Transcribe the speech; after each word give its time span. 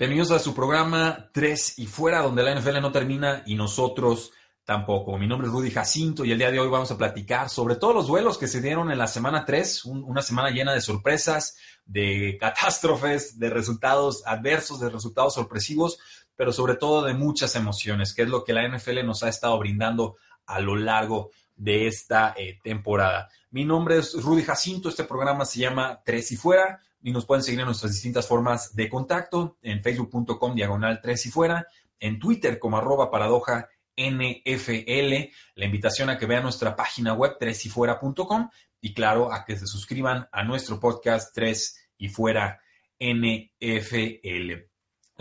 Bienvenidos 0.00 0.30
a 0.30 0.38
su 0.38 0.54
programa 0.54 1.28
3 1.32 1.80
y 1.80 1.86
fuera, 1.86 2.22
donde 2.22 2.44
la 2.44 2.54
NFL 2.54 2.80
no 2.80 2.92
termina 2.92 3.42
y 3.46 3.56
nosotros 3.56 4.30
tampoco. 4.64 5.18
Mi 5.18 5.26
nombre 5.26 5.48
es 5.48 5.52
Rudy 5.52 5.72
Jacinto 5.72 6.24
y 6.24 6.30
el 6.30 6.38
día 6.38 6.52
de 6.52 6.60
hoy 6.60 6.68
vamos 6.68 6.92
a 6.92 6.96
platicar 6.96 7.48
sobre 7.48 7.74
todos 7.74 7.96
los 7.96 8.06
duelos 8.06 8.38
que 8.38 8.46
se 8.46 8.60
dieron 8.60 8.92
en 8.92 8.98
la 8.98 9.08
semana 9.08 9.44
3, 9.44 9.86
una 9.86 10.22
semana 10.22 10.50
llena 10.50 10.72
de 10.72 10.82
sorpresas, 10.82 11.56
de 11.84 12.38
catástrofes, 12.38 13.40
de 13.40 13.50
resultados 13.50 14.22
adversos, 14.24 14.78
de 14.78 14.88
resultados 14.88 15.34
sorpresivos, 15.34 15.98
pero 16.36 16.52
sobre 16.52 16.76
todo 16.76 17.02
de 17.02 17.14
muchas 17.14 17.56
emociones, 17.56 18.14
que 18.14 18.22
es 18.22 18.28
lo 18.28 18.44
que 18.44 18.52
la 18.52 18.68
NFL 18.68 19.04
nos 19.04 19.24
ha 19.24 19.28
estado 19.28 19.58
brindando 19.58 20.14
a 20.46 20.60
lo 20.60 20.76
largo 20.76 21.32
de 21.56 21.88
esta 21.88 22.34
eh, 22.36 22.60
temporada. 22.62 23.28
Mi 23.50 23.64
nombre 23.64 23.98
es 23.98 24.14
Rudy 24.14 24.44
Jacinto, 24.44 24.90
este 24.90 25.02
programa 25.02 25.44
se 25.44 25.58
llama 25.58 26.00
Tres 26.04 26.30
y 26.30 26.36
Fuera 26.36 26.82
y 27.02 27.12
nos 27.12 27.26
pueden 27.26 27.42
seguir 27.42 27.60
en 27.60 27.66
nuestras 27.66 27.92
distintas 27.92 28.26
formas 28.26 28.74
de 28.74 28.88
contacto, 28.88 29.56
en 29.62 29.82
facebook.com 29.82 30.54
diagonal 30.54 31.00
3 31.00 31.26
y 31.26 31.30
fuera, 31.30 31.66
en 32.00 32.18
Twitter 32.18 32.58
como 32.58 32.78
arroba 32.78 33.10
paradoja 33.10 33.68
NFL, 33.96 35.30
la 35.56 35.64
invitación 35.64 36.08
a 36.08 36.18
que 36.18 36.26
vean 36.26 36.44
nuestra 36.44 36.76
página 36.76 37.14
web 37.14 37.36
3yfuera.com 37.38 38.48
y 38.80 38.94
claro, 38.94 39.32
a 39.32 39.44
que 39.44 39.56
se 39.56 39.66
suscriban 39.66 40.28
a 40.30 40.44
nuestro 40.44 40.78
podcast 40.78 41.34
3 41.34 41.90
y 41.98 42.08
fuera 42.08 42.60
NFL. 43.00 44.68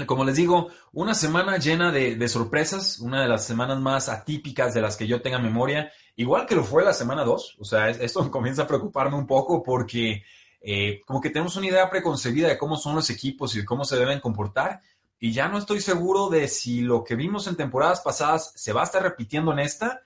Como 0.06 0.23
les 0.23 0.36
digo, 0.36 0.69
una 0.91 1.16
semana 1.16 1.58
llena 1.58 1.91
de, 1.91 2.16
de, 2.16 2.30
sorpresas, 2.30 3.00
una 3.00 3.23
de 3.23 3.28
las 3.28 3.45
semanas 3.45 3.80
más 3.80 4.09
atípicas 4.09 4.75
de 4.75 4.81
las 4.81 4.95
que 4.95 5.08
yo 5.08 5.23
tenga 5.23 5.39
memoria, 5.39 5.91
igual 6.16 6.45
que 6.45 6.53
lo 6.53 6.64
fue 6.64 6.84
la 6.84 6.94
semana 6.94 7.23
2. 7.23 7.58
O 7.59 7.66
sea, 7.66 7.89
esto 7.89 8.30
comienza 8.31 8.64
a 8.64 8.67
preocuparme 8.67 9.17
un 9.17 9.25
poco 9.25 9.64
porque 9.64 10.23
eh, 10.61 11.02
como 11.05 11.22
que 11.22 11.30
tenemos 11.30 11.55
una 11.55 11.67
idea 11.67 11.89
preconcebida 11.89 12.47
de 12.47 12.58
cómo 12.58 12.77
son 12.77 12.95
los 12.95 13.09
equipos 13.09 13.55
y 13.55 13.59
de 13.59 13.66
cómo 13.66 13.86
se 13.86 13.97
deben 13.97 14.19
comportar. 14.19 14.81
Y 15.19 15.31
ya 15.31 15.47
no 15.47 15.58
estoy 15.58 15.81
seguro 15.81 16.30
de 16.30 16.47
si 16.47 16.81
lo 16.81 17.03
que 17.03 17.16
vimos 17.16 17.47
en 17.47 17.55
temporadas 17.55 18.02
pasadas 18.02 18.53
se 18.55 18.73
va 18.73 18.81
a 18.81 18.85
estar 18.85 19.02
repitiendo 19.02 19.52
en 19.52 19.59
esta 19.59 20.02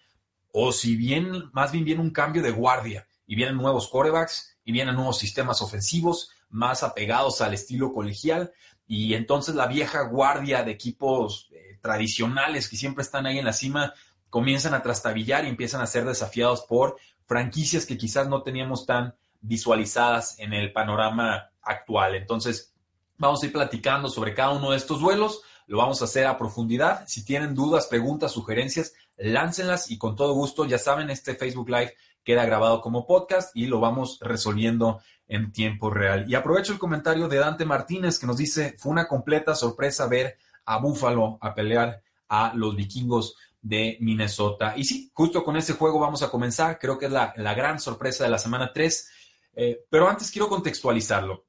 o 0.53 0.71
si 0.71 0.95
bien, 0.95 1.49
más 1.53 1.71
bien 1.71 1.85
viene 1.85 2.01
un 2.01 2.11
cambio 2.11 2.41
de 2.41 2.51
guardia 2.51 3.07
y 3.25 3.35
vienen 3.35 3.57
nuevos 3.57 3.87
corebacks 3.87 4.57
y 4.63 4.71
vienen 4.71 4.95
nuevos 4.95 5.17
sistemas 5.17 5.61
ofensivos 5.61 6.31
más 6.49 6.83
apegados 6.83 7.41
al 7.41 7.53
estilo 7.53 7.93
colegial 7.93 8.51
y 8.87 9.13
entonces 9.13 9.55
la 9.55 9.67
vieja 9.67 10.01
guardia 10.03 10.63
de 10.63 10.71
equipos 10.71 11.49
eh, 11.51 11.79
tradicionales 11.81 12.67
que 12.67 12.75
siempre 12.75 13.03
están 13.03 13.25
ahí 13.25 13.39
en 13.39 13.45
la 13.45 13.53
cima 13.53 13.93
comienzan 14.29 14.73
a 14.73 14.83
trastabillar 14.83 15.45
y 15.45 15.49
empiezan 15.49 15.81
a 15.81 15.87
ser 15.87 16.05
desafiados 16.05 16.61
por 16.61 16.97
franquicias 17.25 17.85
que 17.85 17.97
quizás 17.97 18.27
no 18.27 18.43
teníamos 18.43 18.85
tan 18.85 19.15
visualizadas 19.41 20.39
en 20.39 20.53
el 20.53 20.71
panorama 20.71 21.51
actual. 21.61 22.15
Entonces, 22.15 22.73
vamos 23.17 23.41
a 23.41 23.45
ir 23.45 23.51
platicando 23.51 24.09
sobre 24.09 24.33
cada 24.33 24.51
uno 24.51 24.71
de 24.71 24.77
estos 24.77 24.99
duelos. 24.99 25.41
Lo 25.67 25.77
vamos 25.77 26.01
a 26.01 26.05
hacer 26.05 26.27
a 26.27 26.37
profundidad. 26.37 27.03
Si 27.07 27.25
tienen 27.25 27.53
dudas, 27.55 27.87
preguntas, 27.87 28.31
sugerencias, 28.31 28.93
láncenlas 29.17 29.91
y 29.91 29.97
con 29.97 30.15
todo 30.15 30.33
gusto, 30.33 30.65
ya 30.65 30.77
saben, 30.77 31.09
este 31.09 31.35
Facebook 31.35 31.69
Live 31.69 31.95
queda 32.23 32.45
grabado 32.45 32.81
como 32.81 33.07
podcast 33.07 33.55
y 33.55 33.67
lo 33.67 33.79
vamos 33.79 34.19
resolviendo 34.21 35.01
en 35.27 35.51
tiempo 35.51 35.89
real. 35.89 36.25
Y 36.29 36.35
aprovecho 36.35 36.73
el 36.73 36.79
comentario 36.79 37.27
de 37.27 37.37
Dante 37.37 37.65
Martínez 37.65 38.19
que 38.19 38.27
nos 38.27 38.37
dice, 38.37 38.75
fue 38.77 38.91
una 38.91 39.07
completa 39.07 39.55
sorpresa 39.55 40.07
ver 40.07 40.37
a 40.65 40.77
Búfalo 40.77 41.37
a 41.41 41.53
pelear 41.53 42.01
a 42.27 42.53
los 42.55 42.75
vikingos 42.75 43.35
de 43.61 43.97
Minnesota. 44.01 44.73
Y 44.75 44.83
sí, 44.83 45.11
justo 45.13 45.43
con 45.43 45.55
ese 45.55 45.73
juego 45.73 45.99
vamos 45.99 46.23
a 46.23 46.29
comenzar. 46.29 46.79
Creo 46.79 46.97
que 46.97 47.05
es 47.05 47.11
la, 47.11 47.33
la 47.37 47.53
gran 47.53 47.79
sorpresa 47.79 48.23
de 48.23 48.29
la 48.29 48.37
semana 48.37 48.71
3. 48.73 49.09
Eh, 49.53 49.85
pero 49.89 50.09
antes 50.09 50.31
quiero 50.31 50.47
contextualizarlo. 50.47 51.45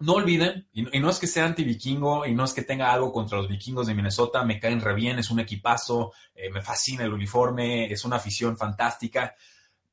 No 0.00 0.14
olviden, 0.14 0.68
y, 0.72 0.82
no 0.82 1.08
es 1.08 1.18
que 1.18 1.28
sea 1.28 1.44
anti-vikingo 1.44 2.26
y 2.26 2.34
no 2.34 2.44
es 2.44 2.52
que 2.52 2.62
tenga 2.62 2.92
algo 2.92 3.12
contra 3.12 3.38
los 3.38 3.48
vikingos 3.48 3.86
de 3.86 3.94
Minnesota, 3.94 4.44
me 4.44 4.58
caen 4.58 4.80
re 4.80 4.94
bien, 4.94 5.18
es 5.18 5.30
un 5.30 5.38
equipazo, 5.38 6.12
eh, 6.34 6.50
me 6.50 6.62
fascina 6.62 7.04
el 7.04 7.12
uniforme, 7.12 7.92
es 7.92 8.04
una 8.04 8.16
afición 8.16 8.56
fantástica, 8.56 9.34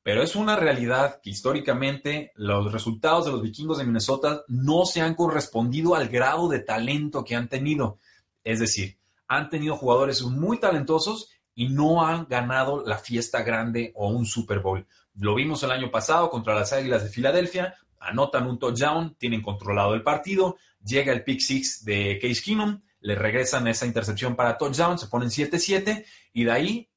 pero 0.02 0.22
es 0.22 0.34
una 0.34 0.56
realidad 0.56 1.20
que 1.22 1.30
históricamente 1.30 2.32
los 2.34 2.72
resultados 2.72 3.26
de 3.26 3.32
los 3.32 3.42
vikingos 3.42 3.78
de 3.78 3.84
Minnesota 3.84 4.42
no 4.48 4.84
se 4.84 5.00
han 5.00 5.14
correspondido 5.14 5.94
al 5.94 6.08
grado 6.08 6.48
de 6.48 6.58
talento 6.58 7.24
que 7.24 7.36
han 7.36 7.48
tenido. 7.48 7.98
Es 8.42 8.58
decir, 8.58 8.98
han 9.28 9.48
tenido 9.48 9.76
jugadores 9.76 10.22
muy 10.22 10.58
talentosos 10.58 11.30
y 11.54 11.68
no 11.68 12.04
han 12.04 12.26
ganado 12.28 12.82
la 12.84 12.98
fiesta 12.98 13.42
grande 13.42 13.92
o 13.94 14.08
un 14.08 14.26
Super 14.26 14.58
Bowl. 14.58 14.86
Lo 15.14 15.34
vimos 15.34 15.62
el 15.62 15.70
año 15.70 15.90
pasado 15.90 16.30
contra 16.30 16.54
las 16.54 16.72
Águilas 16.72 17.02
de 17.02 17.10
Filadelfia, 17.10 17.74
anotan 18.00 18.46
un 18.46 18.58
touchdown, 18.58 19.14
tienen 19.16 19.42
controlado 19.42 19.94
el 19.94 20.02
partido, 20.02 20.56
llega 20.84 21.12
el 21.12 21.24
pick 21.24 21.40
six 21.40 21.84
de 21.84 22.18
Case 22.20 22.42
Keenum, 22.42 22.80
le 23.00 23.14
regresan 23.14 23.66
esa 23.68 23.86
intercepción 23.86 24.36
para 24.36 24.56
touchdown, 24.56 24.98
se 24.98 25.08
ponen 25.08 25.28
7-7 25.28 26.04
y 26.32 26.44
de 26.44 26.52
ahí 26.52 26.90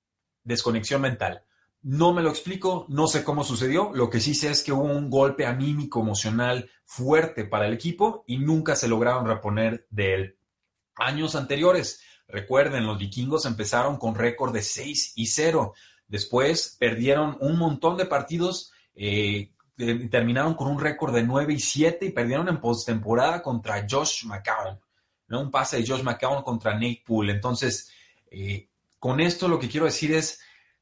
desconexión 0.43 1.01
mental. 1.01 1.43
No 1.81 2.13
me 2.13 2.21
lo 2.21 2.29
explico, 2.29 2.85
no 2.89 3.07
sé 3.07 3.23
cómo 3.23 3.43
sucedió, 3.43 3.91
lo 3.93 4.09
que 4.09 4.19
sí 4.19 4.33
sé 4.33 4.49
es 4.49 4.63
que 4.63 4.71
hubo 4.71 4.83
un 4.83 5.09
golpe 5.09 5.45
anímico 5.45 6.01
emocional 6.01 6.69
fuerte 6.83 7.45
para 7.45 7.67
el 7.67 7.73
equipo 7.73 8.23
y 8.27 8.37
nunca 8.37 8.75
se 8.75 8.87
lograron 8.87 9.27
reponer 9.27 9.85
de 9.89 10.13
él. 10.13 10.39
Años 10.95 11.35
anteriores, 11.35 12.01
recuerden, 12.27 12.85
los 12.85 12.97
vikingos 12.97 13.45
empezaron 13.45 13.97
con 13.97 14.15
récord 14.15 14.53
de 14.53 14.61
6 14.61 15.13
y 15.15 15.27
0 15.27 15.73
Después 16.07 16.75
perdieron 16.79 17.38
un 17.39 17.57
montón 17.57 17.97
de 17.97 18.05
partidos, 18.05 18.71
eh, 18.93 19.51
terminaron 20.09 20.53
con 20.53 20.67
un 20.67 20.79
récord 20.79 21.13
de 21.13 21.23
9 21.23 21.53
y 21.53 21.59
7 21.59 22.05
y 22.05 22.11
perdieron 22.11 22.47
en 22.47 22.61
postemporada 22.61 23.41
contra 23.41 23.85
Josh 23.89 24.25
McCown, 24.25 24.79
¿no? 25.27 25.41
Un 25.41 25.51
pase 25.51 25.77
de 25.77 25.88
Josh 25.88 26.03
McCown 26.03 26.43
contra 26.43 26.73
Nate 26.73 27.03
Poole. 27.05 27.33
Entonces, 27.33 27.91
eh, 28.29 28.69
con 28.99 29.19
esto 29.19 29.47
lo 29.47 29.59
que 29.59 29.67
quiero 29.67 29.85
decir 29.85 30.13
es, 30.13 30.39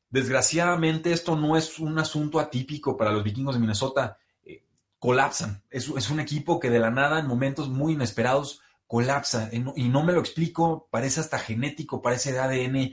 desgraciadamente 0.10 1.12
esto 1.12 1.36
no 1.36 1.58
es 1.58 1.80
un 1.80 1.98
asunto 1.98 2.40
atípico 2.40 2.96
para 2.96 3.12
los 3.12 3.24
vikingos 3.24 3.56
de 3.56 3.62
Minnesota. 3.62 4.18
Eh, 4.46 4.64
colapsan. 5.00 5.64
Es, 5.70 5.88
es, 5.88 6.10
un 6.10 6.20
equipo 6.20 6.60
que 6.60 6.70
de 6.70 6.80
la 6.80 6.92
nada, 6.92 7.20
en 7.20 7.28
momentos 7.28 7.70
muy 7.70 7.94
inesperados, 7.94 8.62
colapsa. 8.86 9.50
Y 9.52 9.90
no 9.90 10.04
me 10.04 10.14
lo 10.14 10.20
explico, 10.20 10.88
parece 10.92 11.22
hasta 11.22 11.40
genético, 11.40 12.02
parece 12.02 12.32
de 12.32 12.40
ADN 12.40 12.92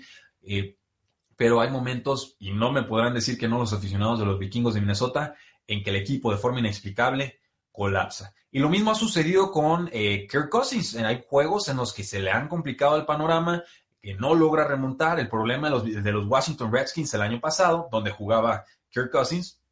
pero 1.41 1.63
hay 1.63 1.71
momentos, 1.71 2.37
y 2.39 2.51
no 2.51 2.71
me 2.71 2.83
podrán 2.83 3.15
decir 3.15 3.39
que 3.39 3.49
no 3.49 3.59
los 3.59 3.73
aficionados 3.73 4.19
de 4.19 4.27
los 4.27 4.39
vikingos 4.39 4.75
de 4.75 4.81
Minnesota, 4.81 5.37
en 5.67 5.83
que 5.83 5.89
el 5.89 5.97
equipo 5.97 6.31
de 6.31 6.37
forma 6.37 6.59
inexplicable 6.59 7.41
colapsa. 7.73 8.35
Y 8.51 8.59
lo 8.59 8.69
mismo 8.69 8.91
ha 8.91 8.95
sucedido 8.95 9.51
con 9.51 9.89
eh, 9.91 10.27
Kirk 10.31 10.51
Cousins. 10.51 10.97
Hay 10.97 11.25
juegos 11.27 11.69
en 11.69 11.79
los 11.79 11.95
que 11.95 12.05
se 12.05 12.21
le 12.21 12.31
han 12.31 12.47
complicado 12.47 12.95
el 12.97 13.07
panorama, 13.07 13.63
que 14.03 14.13
no 14.17 14.35
logra 14.35 14.69
remontar. 14.69 15.19
El 15.19 15.31
problema 15.31 15.69
de 15.69 15.71
los, 15.71 16.05
de 16.05 16.13
los 16.13 16.27
Washington 16.27 16.71
Redskins 16.71 17.15
el 17.15 17.23
año 17.23 17.41
pasado, 17.41 17.89
donde 17.91 18.11
jugaba 18.11 18.67
Kirk 18.91 19.11
Cousins, 19.11 19.63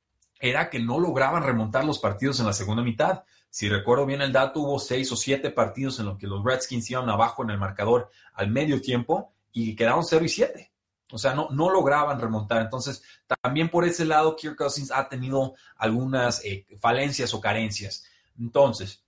era 0.41 0.71
que 0.71 0.79
no 0.79 0.99
lograban 0.99 1.43
remontar 1.43 1.85
los 1.85 1.99
partidos 1.99 2.41
en 2.41 2.47
la 2.47 2.55
segunda 2.55 2.83
mitad. 2.83 3.25
Si 3.51 3.69
recuerdo 3.69 4.07
bien 4.07 4.23
el 4.23 4.33
dato, 4.33 4.61
hubo 4.61 4.79
seis 4.79 5.13
o 5.13 5.17
siete 5.17 5.51
partidos 5.51 6.01
en 6.01 6.07
los 6.07 6.17
que 6.17 6.29
los 6.29 6.43
Redskins 6.43 6.91
iban 6.91 7.11
abajo 7.11 7.43
en 7.43 7.51
el 7.51 7.59
marcador 7.59 8.11
al 8.33 8.51
medio 8.51 8.81
tiempo 8.81 9.35
y 9.53 9.77
quedaron 9.77 10.03
0 10.03 10.25
y 10.25 10.29
7. 10.31 10.68
O 11.11 11.19
sea, 11.19 11.35
no, 11.35 11.49
no 11.51 11.71
lograban 11.71 12.21
remontar. 12.21 12.63
Entonces, 12.63 13.03
también 13.43 13.71
por 13.71 13.85
ese 13.85 14.05
lado, 14.05 14.37
Kirk 14.37 14.57
Cousins 14.57 14.91
ha 14.91 15.09
tenido 15.09 15.55
algunas 15.77 16.45
eh, 16.45 16.67
falencias 16.81 17.33
o 17.35 17.41
carencias. 17.41 18.05
Entonces, 18.39 19.03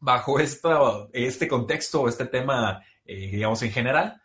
bajo 0.00 0.38
este 0.38 1.48
contexto, 1.48 2.08
este 2.08 2.26
tema, 2.26 2.82
eh, 3.04 3.30
digamos, 3.30 3.62
en 3.62 3.72
general, 3.72 4.20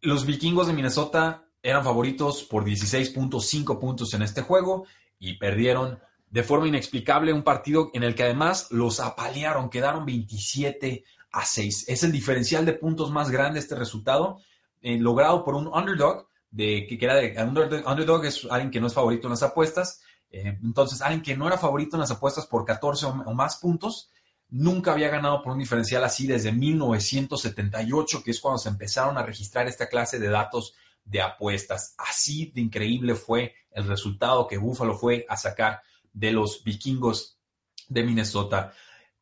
los 0.00 0.26
vikingos 0.26 0.66
de 0.66 0.72
Minnesota 0.72 1.44
eran 1.62 1.84
favoritos 1.84 2.42
por 2.44 2.64
16.5 2.64 3.78
puntos 3.78 4.14
en 4.14 4.22
este 4.22 4.42
juego 4.42 4.84
y 5.18 5.38
perdieron 5.38 6.00
de 6.28 6.42
forma 6.42 6.68
inexplicable 6.68 7.32
un 7.32 7.42
partido 7.42 7.90
en 7.94 8.02
el 8.02 8.14
que 8.14 8.24
además 8.24 8.68
los 8.70 9.00
apalearon, 9.00 9.70
quedaron 9.70 10.06
27 10.06 11.04
a 11.30 11.44
6. 11.44 11.88
Es 11.88 12.02
el 12.02 12.12
diferencial 12.12 12.64
de 12.64 12.72
puntos 12.72 13.10
más 13.10 13.30
grande 13.30 13.58
este 13.58 13.74
resultado, 13.74 14.40
eh, 14.80 14.98
logrado 14.98 15.44
por 15.44 15.54
un 15.54 15.66
underdog 15.66 16.28
de 16.52 16.86
que 16.86 17.04
era 17.04 17.16
de 17.16 17.34
underdog, 17.42 18.24
es 18.24 18.46
alguien 18.48 18.70
que 18.70 18.80
no 18.80 18.86
es 18.86 18.94
favorito 18.94 19.26
en 19.26 19.32
las 19.32 19.42
apuestas, 19.42 20.00
Eh, 20.34 20.58
entonces, 20.62 21.02
alguien 21.02 21.20
que 21.20 21.36
no 21.36 21.46
era 21.46 21.58
favorito 21.58 21.96
en 21.96 22.00
las 22.00 22.10
apuestas 22.10 22.46
por 22.46 22.64
14 22.64 23.04
o 23.04 23.34
más 23.34 23.56
puntos, 23.56 24.08
nunca 24.48 24.92
había 24.92 25.10
ganado 25.10 25.42
por 25.42 25.52
un 25.52 25.58
diferencial 25.58 26.02
así 26.04 26.26
desde 26.26 26.52
1978, 26.52 28.22
que 28.22 28.30
es 28.30 28.40
cuando 28.40 28.58
se 28.58 28.70
empezaron 28.70 29.18
a 29.18 29.22
registrar 29.22 29.68
esta 29.68 29.88
clase 29.88 30.18
de 30.18 30.30
datos 30.30 30.74
de 31.04 31.20
apuestas. 31.20 31.94
Así 31.98 32.50
de 32.54 32.62
increíble 32.62 33.14
fue 33.14 33.54
el 33.72 33.86
resultado 33.86 34.46
que 34.46 34.56
Buffalo 34.56 34.94
fue 34.96 35.26
a 35.28 35.36
sacar 35.36 35.82
de 36.12 36.32
los 36.32 36.64
vikingos 36.64 37.38
de 37.88 38.02
Minnesota. 38.02 38.72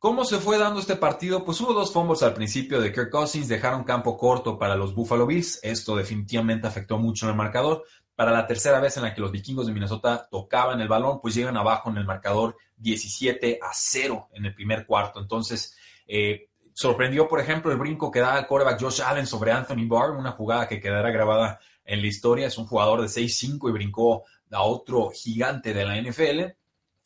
¿Cómo 0.01 0.25
se 0.25 0.39
fue 0.39 0.57
dando 0.57 0.79
este 0.79 0.95
partido? 0.95 1.45
Pues 1.45 1.61
hubo 1.61 1.73
dos 1.73 1.93
fumbles 1.93 2.23
al 2.23 2.33
principio 2.33 2.81
de 2.81 2.91
Kirk 2.91 3.11
Cousins, 3.11 3.47
dejaron 3.47 3.83
campo 3.83 4.17
corto 4.17 4.57
para 4.57 4.75
los 4.75 4.95
Buffalo 4.95 5.27
Bills. 5.27 5.59
Esto 5.61 5.95
definitivamente 5.95 6.65
afectó 6.65 6.97
mucho 6.97 7.27
en 7.27 7.29
el 7.29 7.37
marcador. 7.37 7.83
Para 8.15 8.31
la 8.31 8.47
tercera 8.47 8.79
vez 8.79 8.97
en 8.97 9.03
la 9.03 9.13
que 9.13 9.21
los 9.21 9.31
vikingos 9.31 9.67
de 9.67 9.73
Minnesota 9.73 10.27
tocaban 10.31 10.81
el 10.81 10.87
balón, 10.87 11.21
pues 11.21 11.35
llegan 11.35 11.55
abajo 11.55 11.91
en 11.91 11.97
el 11.97 12.05
marcador 12.05 12.57
17 12.77 13.59
a 13.61 13.69
0 13.71 14.29
en 14.33 14.45
el 14.47 14.55
primer 14.55 14.87
cuarto. 14.87 15.19
Entonces, 15.19 15.77
eh, 16.07 16.49
sorprendió, 16.73 17.27
por 17.27 17.39
ejemplo, 17.39 17.71
el 17.71 17.77
brinco 17.77 18.09
que 18.09 18.21
da 18.21 18.39
el 18.39 18.47
quarterback 18.47 18.81
Josh 18.81 19.03
Allen 19.03 19.27
sobre 19.27 19.51
Anthony 19.51 19.87
Barr, 19.87 20.17
una 20.17 20.31
jugada 20.31 20.67
que 20.67 20.79
quedará 20.79 21.11
grabada 21.11 21.59
en 21.85 22.01
la 22.01 22.07
historia. 22.07 22.47
Es 22.47 22.57
un 22.57 22.65
jugador 22.65 23.01
de 23.01 23.07
6'5 23.07 23.69
y 23.69 23.71
brincó 23.71 24.23
a 24.49 24.63
otro 24.63 25.11
gigante 25.11 25.75
de 25.75 25.85
la 25.85 26.01
NFL. 26.01 26.55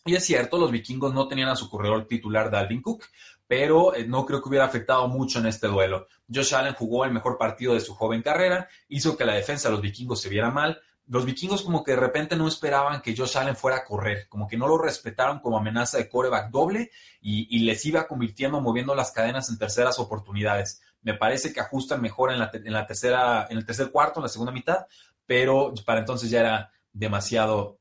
Y 0.08 0.14
es 0.14 0.24
cierto, 0.24 0.60
los 0.60 0.72
vikingos 0.72 1.16
no 1.16 1.28
tenían 1.28 1.50
a 1.50 1.56
su 1.56 1.68
corredor 1.68 2.06
titular 2.06 2.52
Dalvin 2.52 2.84
Cook, 2.84 3.06
pero 3.48 3.96
eh, 3.96 4.06
no 4.06 4.24
creo 4.24 4.40
que 4.40 4.50
hubiera 4.50 4.66
afectado 4.66 5.08
mucho 5.08 5.40
en 5.40 5.48
este 5.48 5.66
duelo. 5.66 6.08
Josh 6.32 6.54
Allen 6.54 6.76
jugó 6.76 7.06
el 7.06 7.12
mejor 7.12 7.40
partido 7.40 7.74
de 7.74 7.80
su 7.80 7.96
joven 7.96 8.22
carrera, 8.22 8.70
hizo 8.88 9.18
que 9.18 9.26
la 9.26 9.34
defensa 9.34 9.68
de 9.68 9.74
los 9.74 9.82
vikingos 9.82 10.22
se 10.22 10.30
viera 10.30 10.52
mal. 10.52 10.80
Los 11.08 11.26
vikingos 11.26 11.64
como 11.64 11.84
que 11.84 11.94
de 11.94 11.98
repente 11.98 12.36
no 12.36 12.48
esperaban 12.48 13.02
que 13.02 13.18
Josh 13.18 13.36
Allen 13.36 13.56
fuera 13.56 13.78
a 13.78 13.84
correr, 13.84 14.28
como 14.30 14.48
que 14.48 14.58
no 14.58 14.68
lo 14.68 14.78
respetaron 14.78 15.40
como 15.40 15.58
amenaza 15.58 15.98
de 15.98 16.08
coreback 16.08 16.52
doble 16.52 16.92
y, 17.20 17.60
les 17.60 17.84
iba 17.88 18.08
convirtiendo, 18.08 18.62
moviendo 18.62 18.94
las 18.94 19.12
cadenas 19.12 19.50
en 19.50 19.58
terceras 19.58 19.98
oportunidades. 19.98 20.84
Me 21.02 21.16
parece 21.16 21.52
que 21.52 21.62
ajustan 21.62 22.00
mejor 22.00 22.32
en 22.32 22.38
la, 22.40 22.86
tercera, 22.86 23.48
en 23.50 23.58
el 23.58 23.66
tercer 23.66 23.90
cuarto, 23.90 24.20
en 24.20 24.24
la 24.24 24.30
segunda 24.30 24.52
mitad, 24.52 24.86
pero 25.26 25.74
para 25.84 26.02
entonces 26.02 26.30
ya 26.30 26.42
era 26.42 26.72
demasiado 26.94 27.80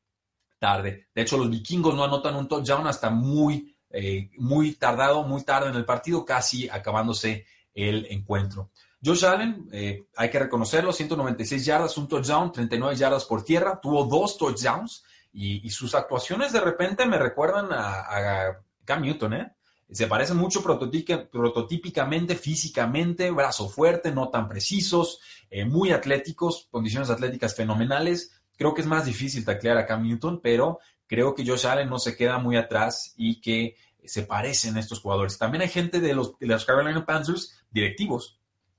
tarde. 0.64 1.08
De 1.14 1.20
hecho, 1.20 1.37
los 1.37 1.50
vikingos 1.50 1.94
no 1.94 2.05
anotan 2.05 2.37
un 2.37 2.49
touchdown 2.49 2.87
hasta 2.87 3.11
muy, 3.11 3.76
eh, 3.90 4.31
muy 4.38 4.72
tardado, 4.76 5.22
muy 5.22 5.43
tarde 5.43 5.69
en 5.69 5.75
el 5.75 5.84
partido, 5.84 6.25
casi 6.25 6.70
acabándose 6.70 7.44
el 7.75 8.06
encuentro. 8.08 8.70
Josh 9.05 9.26
Allen, 9.26 9.69
eh, 9.72 10.06
hay 10.16 10.31
que 10.31 10.38
reconocerlo, 10.38 10.90
196 10.90 11.66
yardas, 11.66 11.99
un 11.99 12.08
touchdown, 12.08 12.50
39 12.50 12.96
yardas 12.96 13.26
por 13.26 13.44
tierra, 13.44 13.78
tuvo 13.78 14.05
dos 14.05 14.38
touchdowns 14.38 15.05
y, 15.34 15.69
sus 15.69 15.94
actuaciones 15.94 16.50
de 16.55 16.61
repente 16.61 17.05
me 17.05 17.19
recuerdan 17.19 17.67
a, 17.70 18.56
Cam 18.87 19.02
Newton, 19.02 19.34
¿eh? 19.34 19.52
Se 19.90 20.06
parecen 20.06 20.38
mucho 20.38 20.62
prototípicamente, 20.62 22.37
físicamente, 22.37 23.31
brazo 23.31 23.69
fuerte, 23.69 24.12
no 24.12 24.31
tan 24.31 24.49
precisos, 24.49 25.20
eh, 25.50 25.67
muy 25.67 25.93
atléticos, 25.93 26.69
condiciones 26.70 27.10
atléticas 27.10 27.55
fenomenales, 27.55 28.40
Creo 28.56 28.75
que 28.75 28.83
es 28.83 28.87
más 28.87 29.05
difícil 29.05 29.45
taclear 29.45 29.79
a 29.79 29.87
Cam 29.87 30.03
Newton, 30.03 30.41
pero 30.43 30.79
creo 31.06 31.35
que 31.35 31.47
Josh 31.47 31.67
Allen 31.67 31.89
no 31.89 31.99
se 31.99 32.17
queda 32.17 32.39
muy 32.39 32.56
atrás 32.56 33.15
y 33.17 33.41
que 33.41 33.77
se 34.05 34.23
parecen 34.23 34.77
a 34.77 34.81
estos 34.81 35.01
jugadores. 35.01 35.39
También 35.39 35.62
hay 35.62 35.69
gente 35.69 36.01
de 36.01 36.15
los, 36.15 36.65
Carolina 36.65 37.05
Panthers, 37.05 37.65
directivos, 37.71 38.39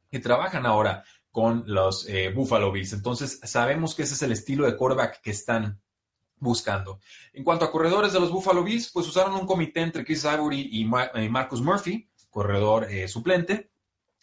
que 0.10 0.20
trabajan 0.20 0.66
ahora 0.66 1.04
con 1.32 1.64
los 1.68 2.08
eh, 2.08 2.32
Buffalo 2.34 2.72
Bills. 2.72 2.94
Entonces, 2.94 3.40
sabemos 3.44 3.96
que 3.96 4.04
ese 4.04 4.14
es 4.14 4.22
el 4.22 4.32
estilo 4.32 4.66
de 4.66 4.78
quarterback 4.78 5.22
que 5.22 5.32
están 5.32 5.82
buscando. 6.38 7.00
En 7.34 7.44
cuanto 7.44 7.66
a 7.66 7.72
corredores 7.72 8.14
de 8.14 8.20
los 8.20 8.32
Buffalo 8.32 8.64
Bills, 8.64 8.92
pues 8.92 9.08
usaron 9.08 9.34
un 9.34 9.46
comité 9.46 9.82
entre 9.82 10.06
Chris 10.06 10.24
Ivory 10.24 10.70
y, 10.72 10.90
eh, 11.16 11.30
Marcus 11.30 11.62
Murphy, 11.62 12.08
corredor 12.30 12.90
eh, 12.90 13.08
suplente. 13.08 13.72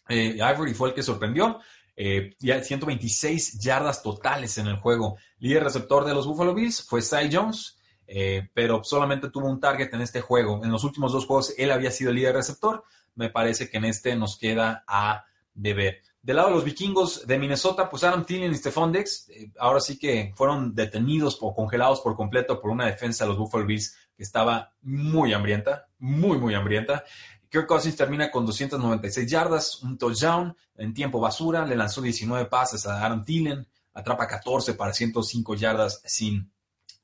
Ivory 0.09 0.75
fue 0.75 0.91
el 0.91 0.95
que 0.95 1.03
sorprendió. 1.03 1.61
Eh, 1.97 2.35
ya 2.39 2.63
126 2.63 3.61
yardas 3.61 4.03
totales 4.03 4.59
en 4.59 4.67
el 4.67 4.77
juego. 4.77 5.17
Líder 5.39 5.65
receptor 5.65 6.05
de 6.05 6.15
los 6.15 6.27
Buffalo 6.27 6.55
Bills 6.55 6.83
fue 6.83 7.03
Cy 7.03 7.29
Jones, 7.31 7.79
eh, 8.07 8.49
pero 8.55 8.83
solamente 8.83 9.31
tuvo 9.31 9.49
un 9.49 9.61
target 9.61 9.93
en 9.93 10.01
este 10.01 10.21
juego. 10.21 10.63
En 10.65 10.71
los 10.71 10.85
últimos 10.85 11.13
dos 11.13 11.27
juegos 11.27 11.55
él 11.59 11.71
había 11.71 11.91
sido 11.91 12.13
líder 12.13 12.35
receptor. 12.35 12.85
Me 13.15 13.29
parece 13.29 13.69
que 13.69 13.77
en 13.77 13.85
este 13.85 14.17
nos 14.17 14.39
queda 14.39 14.85
a 14.87 15.25
deber. 15.55 16.03
Del 16.23 16.37
lado 16.37 16.51
de 16.51 16.55
los 16.55 16.65
vikingos 16.65 17.27
de 17.27 17.37
Minnesota, 17.37 17.91
pues 17.91 18.05
Adam 18.05 18.25
Thielen 18.25 18.53
y 18.53 18.55
Stephon 18.55 18.93
Dex, 18.93 19.29
eh, 19.29 19.51
ahora 19.59 19.81
sí 19.81 19.99
que 19.99 20.33
fueron 20.37 20.73
detenidos 20.73 21.37
o 21.41 21.53
congelados 21.53 22.01
por 22.01 22.15
completo 22.15 22.61
por 22.61 22.71
una 22.71 22.87
defensa 22.87 23.25
de 23.25 23.31
los 23.31 23.39
Buffalo 23.39 23.67
Bills 23.67 23.97
que 24.17 24.23
estaba 24.23 24.73
muy 24.83 25.33
hambrienta, 25.33 25.89
muy, 25.99 26.39
muy 26.39 26.55
hambrienta. 26.55 27.05
Kirk 27.53 27.67
Cousins 27.67 27.95
termina 27.95 28.31
con 28.31 28.47
296 28.47 29.31
yardas, 29.31 29.83
un 29.83 29.99
touchdown 29.99 30.57
en 30.75 30.95
tiempo 30.95 31.21
basura, 31.21 31.67
le 31.67 31.77
lanzó 31.77 32.01
19 32.01 32.47
pases 32.47 32.87
a 32.87 33.05
Aaron 33.05 33.23
Thielen, 33.23 33.69
atrapa 33.93 34.27
14 34.27 34.73
para 34.73 34.95
105 34.95 35.55
yardas 35.55 36.01
sin 36.07 36.51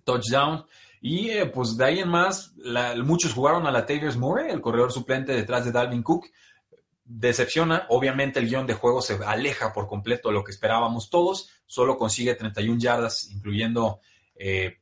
touchdown. 0.04 0.64
Y 1.02 1.28
eh, 1.28 1.44
pues 1.44 1.76
de 1.76 1.84
ahí 1.84 1.98
en 1.98 2.08
más, 2.08 2.54
muchos 3.04 3.34
jugaron 3.34 3.66
a 3.66 3.70
la 3.70 3.84
Tavius 3.84 4.16
Murray, 4.16 4.50
el 4.50 4.62
corredor 4.62 4.90
suplente 4.90 5.32
detrás 5.32 5.66
de 5.66 5.72
Dalvin 5.72 6.02
Cook. 6.02 6.28
Decepciona, 7.04 7.84
obviamente 7.90 8.40
el 8.40 8.48
guion 8.48 8.66
de 8.66 8.72
juego 8.72 9.02
se 9.02 9.22
aleja 9.22 9.74
por 9.74 9.86
completo 9.86 10.30
de 10.30 10.34
lo 10.34 10.44
que 10.44 10.50
esperábamos 10.50 11.10
todos, 11.10 11.50
solo 11.66 11.98
consigue 11.98 12.34
31 12.34 12.78
yardas, 12.78 13.28
incluyendo 13.30 14.00
eh, 14.34 14.78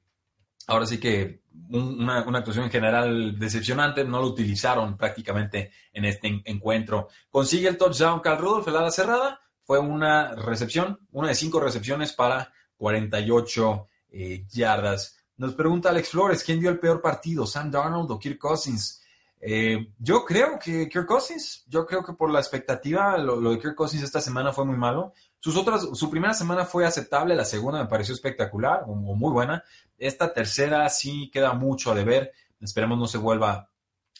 ahora 0.68 0.86
sí 0.86 0.98
que 0.98 1.40
una, 1.70 2.18
actuación 2.18 2.66
en 2.66 2.70
general 2.70 3.38
decepcionante, 3.38 4.04
no 4.04 4.20
lo 4.20 4.26
utilizaron 4.28 4.96
prácticamente 4.96 5.72
en 5.92 6.04
este 6.04 6.42
encuentro. 6.44 7.08
Consigue 7.30 7.68
el 7.68 7.76
touchdown 7.76 8.20
Carl 8.20 8.40
Rudolph, 8.40 8.68
el 8.68 8.76
ala 8.76 8.90
cerrada, 8.90 9.40
fue 9.64 9.78
una 9.78 10.34
recepción, 10.34 11.00
una 11.10 11.28
de 11.28 11.34
cinco 11.34 11.60
recepciones 11.60 12.12
para 12.12 12.52
48 12.76 13.88
eh, 14.10 14.46
yardas. 14.48 15.16
Nos 15.36 15.54
pregunta 15.54 15.90
Alex 15.90 16.10
Flores, 16.10 16.44
¿quién 16.44 16.60
dio 16.60 16.70
el 16.70 16.78
peor 16.78 17.02
partido, 17.02 17.46
Sam 17.46 17.70
Darnold 17.70 18.10
o 18.10 18.18
Kirk 18.18 18.38
Cousins? 18.38 19.02
Eh, 19.40 19.92
yo 19.98 20.24
creo 20.24 20.58
que 20.58 20.88
Kirk 20.88 21.06
Cousins, 21.06 21.64
yo 21.68 21.86
creo 21.86 22.04
que 22.04 22.14
por 22.14 22.30
la 22.30 22.40
expectativa, 22.40 23.16
lo, 23.18 23.50
de 23.50 23.58
Kirk 23.58 23.74
Cousins 23.74 24.02
esta 24.02 24.20
semana 24.20 24.52
fue 24.52 24.64
muy 24.64 24.76
malo. 24.76 25.12
Sus 25.38 25.56
otras, 25.56 25.86
su 25.92 26.10
primera 26.10 26.34
semana 26.34 26.64
fue 26.64 26.86
aceptable, 26.86 27.36
la 27.36 27.44
segunda 27.44 27.82
me 27.82 27.88
pareció 27.88 28.14
espectacular 28.14 28.84
o 28.86 28.94
muy 28.94 29.32
buena, 29.32 29.62
esta 29.98 30.32
tercera 30.32 30.88
sí 30.88 31.30
queda 31.32 31.52
mucho 31.52 31.92
a 31.92 31.94
deber. 31.94 32.32
Esperemos 32.60 32.98
no 32.98 33.06
se 33.06 33.18
vuelva 33.18 33.70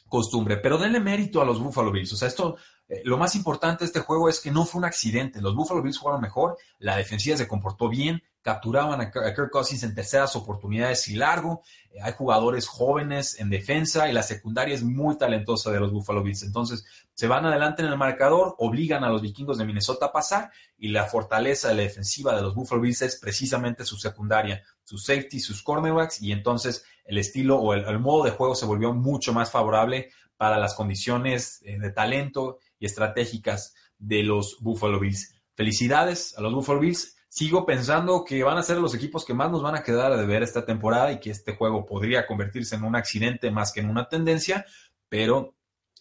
costumbre. 0.08 0.56
Pero 0.58 0.78
denle 0.78 1.00
mérito 1.00 1.40
a 1.40 1.44
los 1.44 1.60
Buffalo 1.60 1.90
Bills. 1.90 2.12
O 2.12 2.16
sea, 2.16 2.28
esto, 2.28 2.56
eh, 2.88 3.02
lo 3.04 3.18
más 3.18 3.34
importante 3.34 3.84
de 3.84 3.86
este 3.86 4.00
juego 4.00 4.28
es 4.28 4.40
que 4.40 4.50
no 4.50 4.64
fue 4.64 4.78
un 4.78 4.84
accidente. 4.84 5.40
Los 5.40 5.54
Buffalo 5.54 5.82
Bills 5.82 5.98
jugaron 5.98 6.20
mejor, 6.20 6.56
la 6.78 6.96
defensiva 6.96 7.36
se 7.36 7.48
comportó 7.48 7.88
bien, 7.88 8.22
capturaban 8.46 9.00
a 9.00 9.10
Kirk 9.10 9.50
Cousins 9.50 9.82
en 9.82 9.92
terceras 9.92 10.36
oportunidades 10.36 11.08
y 11.08 11.16
largo. 11.16 11.64
Eh, 11.90 11.98
hay 12.00 12.12
jugadores 12.12 12.68
jóvenes 12.68 13.40
en 13.40 13.50
defensa 13.50 14.08
y 14.08 14.12
la 14.12 14.22
secundaria 14.22 14.72
es 14.72 14.84
muy 14.84 15.18
talentosa 15.18 15.72
de 15.72 15.80
los 15.80 15.90
Buffalo 15.90 16.22
Bills. 16.22 16.44
Entonces, 16.44 16.84
se 17.12 17.26
van 17.26 17.44
adelante 17.44 17.82
en 17.82 17.88
el 17.88 17.98
marcador, 17.98 18.54
obligan 18.58 19.02
a 19.02 19.08
los 19.08 19.20
vikingos 19.20 19.58
de 19.58 19.64
Minnesota 19.64 20.06
a 20.06 20.12
pasar 20.12 20.52
y 20.78 20.90
la 20.90 21.06
fortaleza 21.06 21.74
la 21.74 21.82
defensiva 21.82 22.36
de 22.36 22.42
los 22.42 22.54
Buffalo 22.54 22.82
Bills 22.82 23.02
es 23.02 23.16
precisamente 23.16 23.84
su 23.84 23.96
secundaria, 23.96 24.62
sus 24.84 25.04
safety, 25.04 25.40
sus 25.40 25.64
cornerbacks 25.64 26.22
y 26.22 26.30
entonces 26.30 26.84
el 27.04 27.18
estilo 27.18 27.58
o 27.58 27.74
el, 27.74 27.98
modo 27.98 28.22
de 28.22 28.30
juego 28.30 28.54
se 28.54 28.64
volvió 28.64 28.94
mucho 28.94 29.32
más 29.32 29.50
favorable 29.50 30.12
para 30.36 30.56
las 30.58 30.74
condiciones 30.74 31.62
eh, 31.64 31.80
de 31.80 31.90
talento 31.90 32.60
y 32.78 32.86
estratégicas 32.86 33.74
de 33.98 34.22
los 34.22 34.58
Buffalo 34.60 35.00
Bills. 35.00 35.34
Felicidades 35.56 36.38
a 36.38 36.42
los 36.42 36.54
Buffalo 36.54 36.78
Bills 36.78 37.15
sigo 37.36 37.66
pensando 37.66 38.24
que 38.24 38.42
van 38.42 38.56
a 38.56 38.62
ser 38.62 38.78
los 38.78 38.94
equipos 38.94 39.22
que 39.22 39.34
más 39.34 39.50
nos 39.50 39.62
van 39.62 39.74
a 39.74 39.82
quedar 39.82 40.16
de 40.16 40.24
ver 40.24 40.42
esta 40.42 40.64
temporada 40.64 41.12
y 41.12 41.20
que 41.20 41.30
este 41.30 41.54
juego 41.54 41.84
podría 41.84 42.26
convertirse 42.26 42.76
en 42.76 42.84
un 42.84 42.96
accidente 42.96 43.50
más 43.50 43.72
que 43.72 43.80
en 43.80 43.90
una 43.90 44.08
tendencia, 44.08 44.64
pero 45.10 45.54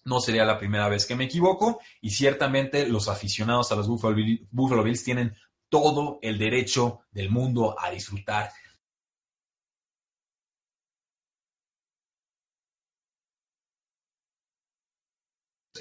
no 0.05 0.21
sería 0.21 0.45
la 0.45 0.57
primera 0.57 0.87
vez 0.87 1.05
que 1.05 1.15
me 1.17 1.25
equivoco 1.25 1.81
y 1.99 2.11
ciertamente 2.11 2.87
los 2.87 3.09
aficionados 3.09 3.69
a 3.73 3.75
los 3.75 3.87
Buffalo 3.89 4.83
Bills 4.83 5.03
tienen 5.03 5.35
todo 5.67 6.19
el 6.21 6.37
derecho 6.37 7.01
del 7.11 7.29
mundo 7.29 7.75
a 7.77 7.91
disfrutar. 7.91 8.51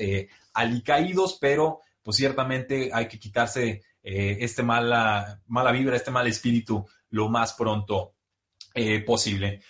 Eh, 0.00 0.28
alicaídos, 0.54 1.38
pero 1.40 1.80
pues 2.02 2.16
ciertamente 2.16 2.90
hay 2.92 3.06
que 3.06 3.20
quitarse 3.20 3.84
eh, 4.04 4.36
este 4.40 4.62
mala, 4.62 5.40
mala 5.46 5.72
vibra, 5.72 5.96
este 5.96 6.10
mal 6.10 6.26
espíritu 6.26 6.86
lo 7.10 7.30
más 7.30 7.54
pronto 7.54 8.16
eh, 8.74 9.00
posible. 9.00 9.62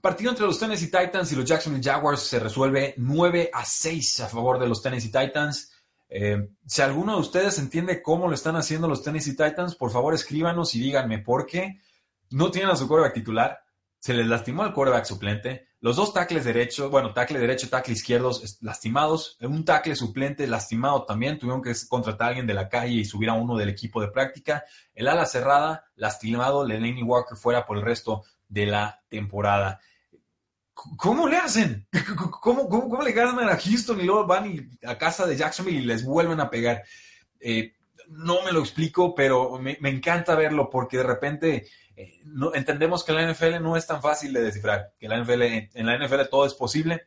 Partido 0.00 0.30
entre 0.30 0.46
los 0.46 0.58
Tennessee 0.58 0.86
Titans 0.90 1.32
y 1.32 1.36
los 1.36 1.44
Jacksonville 1.44 1.84
Jaguars 1.84 2.22
se 2.22 2.38
resuelve 2.38 2.94
9 2.96 3.50
a 3.52 3.64
6 3.64 4.20
a 4.20 4.28
favor 4.28 4.60
de 4.60 4.68
los 4.68 4.80
Tennessee 4.80 5.10
Titans. 5.10 5.72
Eh, 6.08 6.50
si 6.64 6.82
alguno 6.82 7.14
de 7.14 7.20
ustedes 7.20 7.58
entiende 7.58 8.00
cómo 8.00 8.28
lo 8.28 8.34
están 8.34 8.56
haciendo 8.56 8.86
los 8.86 9.02
Tennessee 9.02 9.36
Titans, 9.36 9.74
por 9.74 9.90
favor 9.90 10.14
escríbanos 10.14 10.74
y 10.76 10.80
díganme 10.80 11.18
por 11.18 11.44
qué 11.44 11.80
no 12.30 12.50
tienen 12.50 12.70
a 12.70 12.76
su 12.76 12.86
quarterback 12.86 13.14
titular, 13.14 13.60
se 13.98 14.14
les 14.14 14.26
lastimó 14.26 14.64
el 14.64 14.72
quarterback 14.72 15.04
suplente, 15.04 15.66
los 15.80 15.96
dos 15.96 16.12
tackles 16.12 16.44
derechos, 16.44 16.90
bueno, 16.90 17.14
tackle 17.14 17.38
derecho, 17.38 17.70
tackle 17.70 17.94
izquierdos 17.94 18.58
lastimados, 18.60 19.38
un 19.40 19.64
tackle 19.64 19.96
suplente 19.96 20.46
lastimado 20.46 21.04
también, 21.04 21.38
tuvieron 21.38 21.62
que 21.62 21.72
contratar 21.88 22.26
a 22.26 22.28
alguien 22.28 22.46
de 22.46 22.52
la 22.52 22.68
calle 22.68 22.96
y 22.96 23.04
subir 23.06 23.30
a 23.30 23.34
uno 23.34 23.56
del 23.56 23.70
equipo 23.70 24.02
de 24.02 24.08
práctica, 24.08 24.64
el 24.94 25.08
ala 25.08 25.24
cerrada, 25.24 25.86
lastimado, 25.96 26.66
Lenny 26.66 27.02
Walker 27.02 27.36
fuera 27.36 27.64
por 27.64 27.78
el 27.78 27.82
resto 27.82 28.24
de 28.46 28.66
la 28.66 29.02
temporada. 29.08 29.80
¿Cómo 30.74 31.26
le 31.26 31.38
hacen? 31.38 31.88
¿Cómo, 32.42 32.68
cómo, 32.68 33.02
le 33.02 33.12
ganan 33.12 33.48
a 33.48 33.58
Houston 33.58 34.00
y 34.00 34.04
luego 34.04 34.26
van 34.26 34.70
a 34.84 34.98
casa 34.98 35.26
de 35.26 35.36
Jacksonville 35.36 35.80
y 35.80 35.86
les 35.86 36.04
vuelven 36.04 36.40
a 36.40 36.50
pegar? 36.50 36.84
Eh, 37.38 37.74
no 38.08 38.42
me 38.44 38.52
lo 38.52 38.60
explico, 38.60 39.14
pero 39.14 39.58
me 39.58 39.88
encanta 39.88 40.34
verlo 40.34 40.68
porque 40.68 40.98
de 40.98 41.04
repente 41.04 41.68
no, 42.24 42.54
entendemos 42.54 43.04
que 43.04 43.12
la 43.12 43.30
NFL 43.30 43.62
no 43.62 43.76
es 43.76 43.86
tan 43.86 44.00
fácil 44.00 44.32
de 44.32 44.42
descifrar, 44.42 44.92
que 44.98 45.08
la 45.08 45.18
NFL, 45.18 45.42
en 45.42 45.86
la 45.86 45.98
NFL 45.98 46.28
todo 46.30 46.46
es 46.46 46.54
posible 46.54 47.06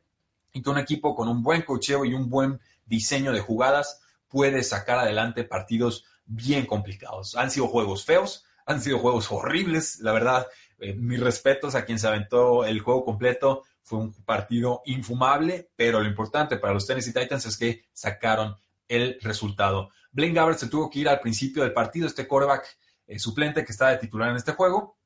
y 0.51 0.61
que 0.61 0.69
un 0.69 0.77
equipo 0.77 1.15
con 1.15 1.27
un 1.27 1.41
buen 1.41 1.63
cocheo 1.63 2.05
y 2.05 2.13
un 2.13 2.29
buen 2.29 2.59
diseño 2.85 3.31
de 3.31 3.39
jugadas 3.39 4.01
puede 4.27 4.63
sacar 4.63 4.99
adelante 4.99 5.43
partidos 5.43 6.05
bien 6.25 6.65
complicados. 6.65 7.35
Han 7.35 7.51
sido 7.51 7.67
juegos 7.67 8.05
feos, 8.05 8.45
han 8.65 8.81
sido 8.81 8.99
juegos 8.99 9.31
horribles, 9.31 9.99
la 9.99 10.11
verdad. 10.11 10.47
Eh, 10.79 10.93
mis 10.93 11.19
respetos 11.19 11.75
a 11.75 11.85
quien 11.85 11.99
se 11.99 12.07
aventó 12.07 12.65
el 12.65 12.79
juego 12.79 13.05
completo. 13.05 13.63
Fue 13.83 13.99
un 13.99 14.13
partido 14.23 14.81
infumable, 14.85 15.69
pero 15.75 15.99
lo 15.99 16.07
importante 16.07 16.57
para 16.57 16.73
los 16.73 16.87
Tennessee 16.87 17.13
Titans 17.13 17.45
es 17.45 17.57
que 17.57 17.85
sacaron 17.91 18.55
el 18.87 19.17
resultado. 19.21 19.89
Blaine 20.11 20.35
Gabbert 20.35 20.59
se 20.59 20.67
tuvo 20.67 20.89
que 20.89 20.99
ir 20.99 21.09
al 21.09 21.19
principio 21.19 21.63
del 21.63 21.73
partido. 21.73 22.07
Este 22.07 22.27
quarterback 22.27 22.77
eh, 23.07 23.19
suplente 23.19 23.65
que 23.65 23.71
estaba 23.71 23.91
de 23.91 23.97
titular 23.97 24.29
en 24.29 24.37
este 24.37 24.53
juego. 24.53 24.97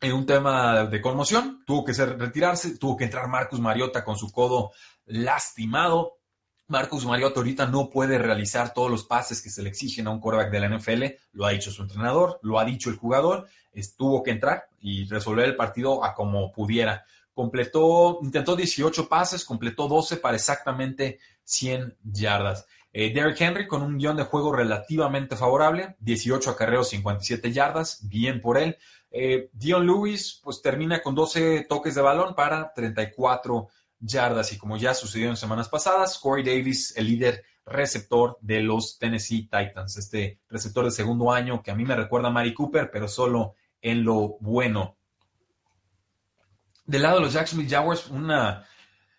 En 0.00 0.12
un 0.12 0.26
tema 0.26 0.84
de 0.84 1.00
conmoción, 1.00 1.62
tuvo 1.66 1.84
que 1.84 1.94
ser, 1.94 2.18
retirarse, 2.18 2.76
tuvo 2.76 2.96
que 2.96 3.04
entrar 3.04 3.28
Marcus 3.28 3.60
Mariota 3.60 4.04
con 4.04 4.16
su 4.16 4.30
codo 4.30 4.72
lastimado. 5.06 6.18
Marcus 6.68 7.06
Mariota 7.06 7.40
ahorita 7.40 7.66
no 7.66 7.88
puede 7.88 8.18
realizar 8.18 8.74
todos 8.74 8.90
los 8.90 9.04
pases 9.04 9.40
que 9.40 9.50
se 9.50 9.62
le 9.62 9.70
exigen 9.70 10.06
a 10.06 10.10
un 10.10 10.20
quarterback 10.20 10.50
de 10.50 10.60
la 10.60 10.76
NFL, 10.76 11.04
lo 11.32 11.46
ha 11.46 11.50
dicho 11.50 11.70
su 11.70 11.82
entrenador, 11.82 12.38
lo 12.42 12.58
ha 12.58 12.64
dicho 12.64 12.90
el 12.90 12.96
jugador, 12.96 13.46
tuvo 13.96 14.22
que 14.22 14.30
entrar 14.30 14.68
y 14.80 15.06
resolver 15.06 15.44
el 15.44 15.56
partido 15.56 16.04
a 16.04 16.14
como 16.14 16.52
pudiera. 16.52 17.04
Completó, 17.34 18.18
intentó 18.22 18.56
18 18.56 19.08
pases, 19.08 19.44
completó 19.44 19.88
12 19.88 20.16
para 20.16 20.36
exactamente 20.36 21.18
100 21.44 21.96
yardas. 22.02 22.66
Eh, 22.98 23.12
Derrick 23.12 23.38
Henry 23.38 23.66
con 23.66 23.82
un 23.82 23.98
guion 23.98 24.16
de 24.16 24.22
juego 24.22 24.54
relativamente 24.54 25.36
favorable, 25.36 25.96
18 26.00 26.48
acarreos, 26.48 26.88
57 26.88 27.52
yardas, 27.52 28.08
bien 28.08 28.40
por 28.40 28.56
él. 28.56 28.78
Eh, 29.10 29.50
Dion 29.52 29.84
Lewis 29.84 30.40
pues 30.42 30.62
termina 30.62 31.02
con 31.02 31.14
12 31.14 31.66
toques 31.68 31.94
de 31.94 32.00
balón 32.00 32.34
para 32.34 32.72
34 32.72 33.68
yardas 34.00 34.50
y 34.54 34.56
como 34.56 34.78
ya 34.78 34.94
sucedió 34.94 35.28
en 35.28 35.36
semanas 35.36 35.68
pasadas, 35.68 36.18
Corey 36.18 36.42
Davis, 36.42 36.96
el 36.96 37.08
líder 37.08 37.44
receptor 37.66 38.38
de 38.40 38.62
los 38.62 38.98
Tennessee 38.98 39.42
Titans, 39.42 39.98
este 39.98 40.40
receptor 40.48 40.86
de 40.86 40.90
segundo 40.90 41.30
año 41.30 41.62
que 41.62 41.72
a 41.72 41.74
mí 41.74 41.84
me 41.84 41.96
recuerda 41.96 42.28
a 42.28 42.32
Mari 42.32 42.54
Cooper, 42.54 42.90
pero 42.90 43.08
solo 43.08 43.56
en 43.82 44.04
lo 44.04 44.38
bueno. 44.40 44.96
Del 46.86 47.02
lado 47.02 47.16
de 47.16 47.24
los 47.24 47.34
Jacksonville 47.34 47.68
Jaguars, 47.68 48.08
una 48.08 48.66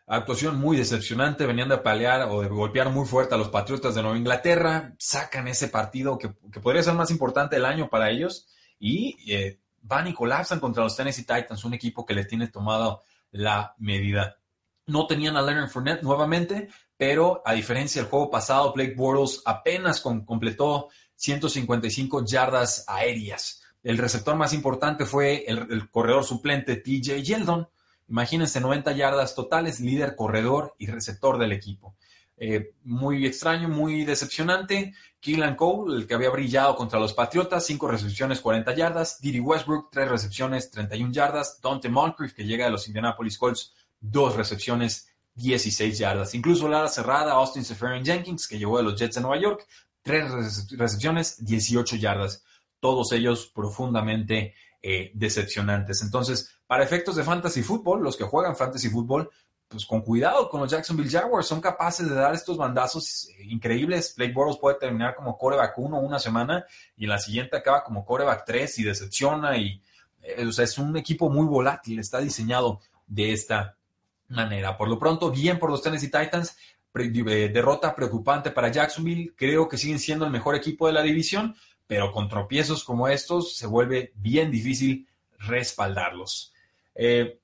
Actuación 0.10 0.58
muy 0.58 0.78
decepcionante, 0.78 1.46
venían 1.46 1.68
de 1.68 1.80
palear 1.80 2.30
o 2.30 2.42
de 2.42 2.48
golpear 2.48 2.90
muy 2.90 3.06
fuerte 3.06 3.36
a 3.36 3.38
los 3.38 3.50
Patriotas 3.50 3.94
de 3.94 4.02
Nueva 4.02 4.18
Inglaterra, 4.18 4.96
sacan 4.98 5.50
ese 5.50 5.68
partido 5.68 6.18
que, 6.18 6.30
podría 6.62 6.82
ser 6.82 6.94
más 6.94 7.12
importante 7.12 7.58
del 7.58 7.66
año 7.66 7.90
para 7.90 8.10
ellos 8.10 8.48
y 8.80 9.18
eh, 9.30 9.60
van 9.82 10.08
y 10.08 10.14
colapsan 10.14 10.62
contra 10.62 10.82
los 10.82 10.96
Tennessee 10.96 11.26
Titans, 11.26 11.66
un 11.66 11.74
equipo 11.74 12.06
que 12.06 12.14
les 12.14 12.26
tiene 12.26 12.48
tomado 12.48 13.02
la 13.32 13.76
medida. 13.80 14.38
No 14.86 15.08
tenían 15.08 15.36
a 15.36 15.42
Leonard 15.42 15.70
Fournette 15.70 16.04
nuevamente, 16.04 16.70
pero 16.96 17.42
a 17.46 17.52
diferencia 17.52 18.02
del 18.02 18.10
juego 18.10 18.30
pasado, 18.30 18.72
Blake 18.72 18.96
Bortles 18.96 19.42
apenas 19.44 20.00
completó 20.00 20.88
155 21.16 22.24
yardas 22.26 22.86
aéreas. 22.88 23.62
El 23.84 23.98
receptor 23.98 24.38
más 24.38 24.54
importante 24.54 25.04
fue 25.04 25.44
el, 25.46 25.68
el 25.70 25.90
corredor 25.92 26.24
suplente 26.24 26.78
TJ 26.78 27.22
Yeldon, 27.22 27.68
Imagínense 28.10 28.62
90 28.62 28.94
yardas 28.94 29.36
totales, 29.36 29.80
líder, 29.80 30.16
corredor 30.16 30.76
y 30.78 30.88
receptor 30.88 31.38
del 31.38 31.52
equipo. 31.52 31.96
Eh, 32.40 32.74
muy 32.84 33.26
extraño, 33.26 33.68
muy 33.68 34.06
decepcionante. 34.06 34.94
Keelan 35.20 35.56
Cole, 35.56 35.96
el 35.96 36.08
que 36.08 36.14
había 36.14 36.30
brillado 36.30 36.76
contra 36.76 37.00
los 37.00 37.14
Patriotas, 37.14 37.66
5 37.66 37.88
recepciones, 37.88 38.40
40 38.40 38.76
yardas. 38.76 39.20
Didi 39.20 39.40
Westbrook, 39.40 39.90
3 39.92 40.08
recepciones, 40.08 40.70
31 40.70 41.12
yardas. 41.12 41.60
Dante 41.62 41.90
Moncrief, 41.90 42.34
que 42.34 42.46
llega 42.46 42.66
de 42.66 42.72
los 42.72 42.88
Indianapolis 42.88 43.38
Colts, 43.38 43.74
2 44.00 44.36
recepciones, 44.36 45.10
16 45.34 45.98
yardas. 45.98 46.36
Incluso 46.36 46.68
la 46.68 46.88
cerrada, 46.88 47.34
Austin 47.34 47.66
Seferian 47.66 48.06
Jenkins, 48.06 48.48
que 48.48 48.60
llegó 48.60 48.78
de 48.78 48.84
los 48.84 49.00
Jets 49.00 49.16
de 49.16 49.22
Nueva 49.22 49.42
York, 49.42 49.68
3 50.04 50.70
recepciones, 50.78 51.44
18 51.44 51.96
yardas. 51.96 52.44
Todos 52.80 53.12
ellos 53.12 53.52
profundamente 53.54 54.54
eh, 54.82 55.12
decepcionantes. 55.14 56.02
Entonces, 56.02 56.52
para 56.66 56.84
efectos 56.84 57.16
de 57.16 57.24
fantasy 57.24 57.64
fútbol, 57.64 58.04
los 58.04 58.16
que 58.16 58.24
juegan 58.24 58.56
fantasy 58.56 58.90
fútbol, 58.90 59.30
pues 59.68 59.86
con 59.86 60.02
cuidado 60.02 60.50
con 60.50 60.62
los 60.62 60.72
Jacksonville 60.72 61.10
Jaguars, 61.10 61.48
son 61.48 61.60
capaces 61.60 62.08
de 62.10 62.16
dar 62.16 62.34
estos 62.34 62.58
bandazos 62.58 63.28
eh, 63.30 63.44
increíbles. 63.46 64.14
Blake 64.16 64.34
Bortles 64.34 64.60
puede 64.60 64.78
terminar 64.78 65.16
como 65.16 65.38
coreback 65.38 65.78
1 65.78 66.00
una 66.00 66.20
semana 66.20 66.66
y 66.96 67.04
en 67.04 67.10
la 67.10 67.20
siguiente 67.20 67.58
acaba 67.58 67.84
como 67.84 68.06
coreback 68.06 68.46
3 68.46 68.80
y 68.80 68.84
decepciona 68.84 69.58
y 69.58 69.82
eh, 70.22 70.46
o 70.46 70.52
sea, 70.52 70.66
es 70.66 70.78
un 70.78 70.96
equipo 70.98 71.30
muy 71.30 71.46
volátil, 71.46 72.00
está 72.00 72.20
diseñado 72.20 72.82
de 73.06 73.34
esta 73.34 73.78
manera. 74.28 74.78
Por 74.78 74.90
lo 74.90 75.00
pronto, 75.00 75.32
bien 75.32 75.58
por 75.60 75.70
los 75.70 75.82
Tennessee 75.82 76.12
Titans, 76.12 76.58
derrota 76.94 77.96
preocupante 77.96 78.52
para 78.52 78.70
Jacksonville, 78.70 79.34
creo 79.36 79.68
que 79.70 79.78
siguen 79.78 80.00
siendo 80.00 80.26
el 80.26 80.32
mejor 80.32 80.56
equipo 80.56 80.88
de 80.88 80.94
la 80.94 81.02
división, 81.02 81.56
pero 81.88 82.12
con 82.12 82.28
tropiezos 82.28 82.84
como 82.84 83.08
estos 83.08 83.56
se 83.56 83.66
vuelve 83.66 84.12
bien 84.16 84.52
difícil 84.52 85.08
respaldarlos. 85.40 86.54
Eh, 86.94 87.40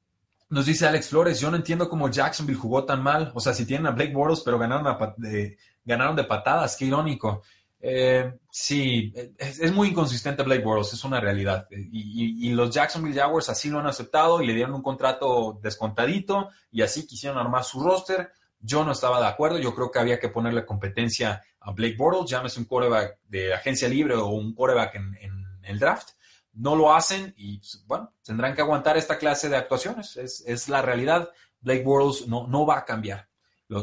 nos 0.50 0.66
dice 0.66 0.86
Alex 0.86 1.10
Flores, 1.10 1.40
yo 1.40 1.50
no 1.50 1.58
entiendo 1.58 1.90
cómo 1.90 2.10
Jacksonville 2.10 2.60
jugó 2.60 2.86
tan 2.86 3.02
mal. 3.02 3.32
O 3.34 3.40
sea, 3.40 3.54
si 3.54 3.66
tienen 3.66 3.88
a 3.88 3.92
Blake 3.92 4.14
Bortles, 4.14 4.42
pero 4.42 4.60
ganaron, 4.60 5.16
de, 5.18 5.58
ganaron 5.84 6.16
de 6.16 6.26
patadas, 6.26 6.76
qué 6.76 6.86
irónico. 6.86 7.42
Eh, 7.80 8.32
sí, 8.52 9.12
es, 9.38 9.72
muy 9.74 9.90
inconsistente 9.90 10.44
Blake 10.44 10.64
Bortles, 10.64 10.94
es 10.94 11.04
una 11.04 11.20
realidad. 11.20 11.68
Y, 11.72 12.48
y, 12.48 12.54
los 12.54 12.70
Jacksonville 12.70 13.20
Jaguars 13.20 13.50
así 13.50 13.70
lo 13.70 13.80
han 13.80 13.88
aceptado 13.88 14.42
y 14.42 14.48
le 14.48 14.54
dieron 14.54 14.76
un 14.76 14.84
contrato 14.84 15.60
descontadito 15.62 16.50
y 16.72 16.82
así 16.82 17.08
quisieron 17.08 17.38
armar 17.38 17.64
su 17.64 17.82
roster. 17.82 18.32
Yo 18.66 18.86
no 18.86 18.94
estaba 18.94 19.20
de 19.20 19.28
acuerdo, 19.28 19.60
yo 19.60 19.76
creo 19.76 19.92
que 19.92 20.00
había 20.00 20.20
que 20.22 20.30
ponerle 20.30 20.66
competencia 20.66 21.44
a 21.60 21.72
Blake 21.72 21.98
Bortles, 21.98 22.32
llámese 22.32 22.62
un 22.62 22.66
quarterback 22.66 23.20
de 23.28 23.54
agencia 23.54 23.90
libre 23.90 24.16
o 24.16 24.28
un 24.28 24.54
quarterback 24.54 24.96
en, 24.96 25.44
el 25.64 25.80
draft. 25.80 26.12
No 26.54 26.76
lo 26.76 26.94
hacen 26.94 27.34
y, 27.38 27.62
bueno, 27.86 28.14
tendrán 28.22 28.56
que 28.56 28.62
aguantar 28.62 28.98
esta 28.98 29.18
clase 29.18 29.50
de 29.50 29.58
actuaciones. 29.58 30.18
Es, 30.18 30.70
la 30.70 30.82
realidad. 30.82 31.30
Blake 31.60 31.84
Bortles 31.84 32.28
no, 32.28 32.48
no 32.48 32.66
va 32.66 32.80
a 32.80 32.86
cambiar. 32.86 33.28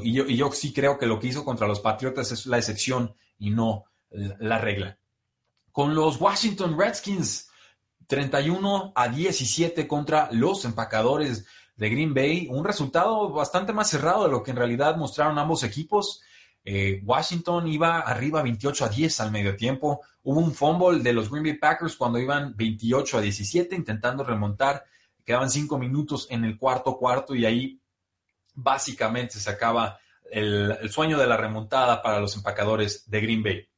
y, 0.02 0.12
yo, 0.12 0.24
y 0.24 0.36
yo 0.36 0.50
sí 0.52 0.72
creo 0.72 0.98
que 0.98 1.06
lo 1.06 1.18
que 1.18 1.28
hizo 1.28 1.44
contra 1.44 1.66
los 1.66 1.80
Patriotas 1.80 2.32
es 2.32 2.46
la 2.46 2.58
excepción 2.58 3.14
y 3.38 3.50
no 3.50 3.84
la 4.10 4.58
regla. 4.58 4.98
Con 5.72 5.94
los 5.94 6.20
Washington 6.20 6.78
Redskins, 6.78 7.50
31 8.06 8.92
a 8.94 9.08
17 9.08 9.86
contra 9.86 10.28
los 10.32 10.64
empacadores 10.64 11.46
de 11.80 11.88
Green 11.88 12.12
Bay, 12.12 12.46
un 12.50 12.62
resultado 12.62 13.30
bastante 13.30 13.72
más 13.72 13.88
cerrado 13.88 14.24
de 14.24 14.30
lo 14.30 14.42
que 14.42 14.50
en 14.50 14.58
realidad 14.58 14.98
mostraron 14.98 15.38
ambos 15.38 15.64
equipos. 15.64 16.20
Eh, 16.62 17.00
Washington 17.02 17.66
iba 17.68 18.00
arriba 18.00 18.42
28 18.42 18.84
a 18.84 18.88
10 18.90 19.20
al 19.20 19.30
medio 19.30 19.56
tiempo. 19.56 20.02
Hubo 20.22 20.40
un 20.40 20.52
fumble 20.52 21.02
de 21.02 21.14
los 21.14 21.30
Green 21.30 21.42
Bay 21.42 21.54
Packers 21.54 21.96
cuando 21.96 22.18
iban 22.18 22.54
28 22.54 23.16
a 23.16 23.20
17 23.22 23.74
intentando 23.74 24.22
remontar. 24.22 24.84
Quedaban 25.24 25.48
cinco 25.48 25.78
minutos 25.78 26.26
en 26.28 26.44
el 26.44 26.58
cuarto 26.58 26.98
cuarto 26.98 27.34
y 27.34 27.46
ahí 27.46 27.80
básicamente 28.52 29.40
se 29.40 29.48
acaba 29.48 29.98
el, 30.30 30.76
el 30.82 30.90
sueño 30.90 31.16
de 31.16 31.26
la 31.26 31.38
remontada 31.38 32.02
para 32.02 32.20
los 32.20 32.36
empacadores 32.36 33.08
de 33.10 33.20
Green 33.22 33.42
Bay. 33.42 33.69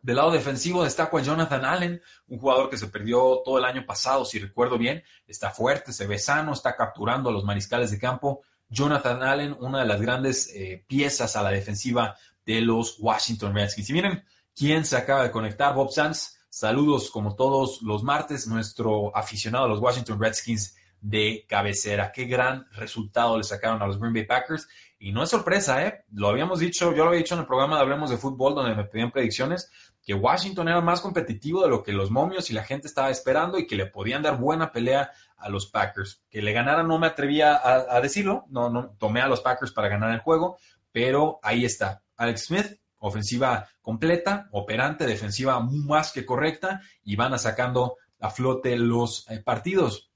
Del 0.00 0.16
lado 0.16 0.30
defensivo 0.30 0.84
destaco 0.84 1.18
a 1.18 1.22
Jonathan 1.22 1.64
Allen, 1.64 2.02
un 2.28 2.38
jugador 2.38 2.70
que 2.70 2.78
se 2.78 2.86
perdió 2.86 3.42
todo 3.44 3.58
el 3.58 3.64
año 3.64 3.84
pasado, 3.84 4.24
si 4.24 4.38
recuerdo 4.38 4.78
bien. 4.78 5.02
Está 5.26 5.50
fuerte, 5.50 5.92
se 5.92 6.06
ve 6.06 6.18
sano, 6.18 6.52
está 6.52 6.76
capturando 6.76 7.30
a 7.30 7.32
los 7.32 7.44
mariscales 7.44 7.90
de 7.90 7.98
campo. 7.98 8.42
Jonathan 8.68 9.22
Allen, 9.22 9.56
una 9.60 9.80
de 9.80 9.86
las 9.86 10.00
grandes 10.00 10.52
eh, 10.54 10.84
piezas 10.86 11.34
a 11.36 11.42
la 11.42 11.50
defensiva 11.50 12.16
de 12.46 12.60
los 12.60 12.96
Washington 13.00 13.54
Redskins. 13.54 13.90
Y 13.90 13.92
miren 13.92 14.24
quién 14.54 14.84
se 14.84 14.96
acaba 14.96 15.24
de 15.24 15.30
conectar, 15.30 15.74
Bob 15.74 15.90
Sanz. 15.90 16.38
Saludos 16.48 17.10
como 17.10 17.34
todos 17.34 17.82
los 17.82 18.02
martes, 18.02 18.46
nuestro 18.46 19.14
aficionado 19.16 19.66
a 19.66 19.68
los 19.68 19.80
Washington 19.80 20.20
Redskins 20.20 20.76
de 21.00 21.44
cabecera. 21.48 22.12
Qué 22.12 22.24
gran 22.24 22.66
resultado 22.72 23.36
le 23.36 23.44
sacaron 23.44 23.82
a 23.82 23.86
los 23.86 23.98
Green 23.98 24.14
Bay 24.14 24.26
Packers. 24.26 24.68
Y 24.98 25.12
no 25.12 25.22
es 25.22 25.30
sorpresa, 25.30 25.86
¿eh? 25.86 26.04
Lo 26.12 26.28
habíamos 26.28 26.58
dicho, 26.58 26.92
yo 26.92 27.04
lo 27.04 27.10
había 27.10 27.20
dicho 27.20 27.34
en 27.34 27.40
el 27.40 27.46
programa 27.46 27.76
de 27.76 27.82
Hablemos 27.82 28.10
de 28.10 28.16
Fútbol, 28.16 28.54
donde 28.54 28.74
me 28.74 28.84
pedían 28.84 29.12
predicciones, 29.12 29.70
que 30.02 30.14
Washington 30.14 30.68
era 30.68 30.80
más 30.80 31.00
competitivo 31.00 31.62
de 31.62 31.68
lo 31.68 31.82
que 31.82 31.92
los 31.92 32.10
momios 32.10 32.50
y 32.50 32.54
la 32.54 32.64
gente 32.64 32.88
estaba 32.88 33.10
esperando 33.10 33.58
y 33.58 33.66
que 33.66 33.76
le 33.76 33.86
podían 33.86 34.22
dar 34.22 34.38
buena 34.38 34.72
pelea 34.72 35.12
a 35.36 35.48
los 35.48 35.66
Packers. 35.66 36.22
Que 36.30 36.42
le 36.42 36.52
ganaran 36.52 36.88
no 36.88 36.98
me 36.98 37.06
atrevía 37.06 37.60
a, 37.62 38.00
decirlo, 38.00 38.44
no, 38.48 38.70
no 38.70 38.96
tomé 38.98 39.20
a 39.20 39.28
los 39.28 39.40
Packers 39.40 39.72
para 39.72 39.88
ganar 39.88 40.12
el 40.12 40.20
juego, 40.20 40.58
pero 40.90 41.38
ahí 41.42 41.64
está. 41.64 42.02
Alex 42.16 42.46
Smith, 42.46 42.80
ofensiva 42.98 43.68
completa, 43.80 44.48
operante, 44.50 45.06
defensiva 45.06 45.60
más 45.60 46.10
que 46.10 46.26
correcta 46.26 46.80
y 47.04 47.14
van 47.14 47.34
a 47.34 47.38
sacando 47.38 47.96
a 48.20 48.30
flote 48.30 48.76
los 48.76 49.28
eh, 49.30 49.40
partidos 49.44 50.07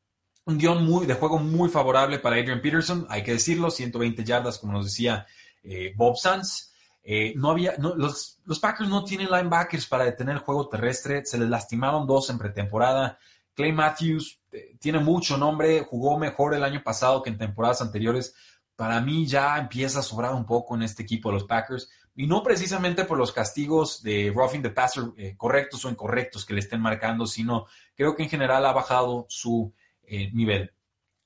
un 0.45 0.59
guion 0.59 0.85
muy, 0.85 1.07
de 1.07 1.15
juego 1.15 1.39
muy 1.39 1.69
favorable 1.69 2.19
para 2.19 2.37
Adrian 2.37 2.61
Peterson, 2.61 3.07
hay 3.09 3.23
que 3.23 3.33
decirlo, 3.33 3.71
120 3.71 4.25
yardas, 4.25 4.59
como 4.59 4.73
nos 4.73 4.87
decía 4.87 5.27
eh, 5.63 5.93
Bob 5.97 6.17
Sanz. 6.17 6.73
Eh, 7.05 7.33
no 7.37 7.51
había, 7.51 7.75
los, 7.79 8.39
los, 8.45 8.61
Packers 8.61 8.89
no 8.89 9.03
tienen 9.05 9.29
linebackers 9.29 9.87
para 9.87 10.05
detener 10.05 10.37
el 10.37 10.43
juego 10.43 10.69
terrestre, 10.69 11.25
se 11.25 11.39
les 11.39 11.49
lastimaron 11.49 12.07
dos 12.07 12.31
en 12.31 12.39
pretemporada. 12.39 13.19
Clay 13.55 13.73
Matthews 13.73 14.41
eh, 14.53 14.77
tiene 14.79 14.99
mucho 15.01 15.37
nombre, 15.37 15.81
jugó 15.81 16.19
mejor 16.19 16.55
el 16.55 16.63
año 16.63 16.83
pasado 16.83 17.23
que 17.23 17.31
en 17.31 17.39
temporadas 17.39 17.83
anteriores. 17.83 18.35
Para 18.77 19.01
mí 19.01 19.27
ya 19.27 19.59
empieza 19.59 20.01
a 20.01 20.03
sobrar 20.03 20.33
un 20.33 20.47
poco 20.47 20.75
en 20.75 20.83
este 20.83 21.03
equipo 21.03 21.29
de 21.29 21.35
los 21.35 21.45
Packers 21.45 21.91
y 22.15 22.27
no 22.27 22.43
precisamente 22.43 23.05
por 23.05 23.19
los 23.19 23.33
castigos 23.33 24.03
de 24.03 24.33
roughing 24.35 24.63
the 24.63 24.71
passer 24.71 25.05
correctos 25.37 25.85
o 25.85 25.91
incorrectos 25.91 26.45
que 26.45 26.55
le 26.55 26.61
estén 26.61 26.81
marcando, 26.81 27.27
sino 27.27 27.67
creo 27.95 28.17
que 28.17 28.23
en 28.23 28.29
general 28.29 28.65
ha 28.67 28.73
bajado 28.73 29.27
su 29.29 29.73
eh, 30.15 30.31
nivel. 30.35 30.71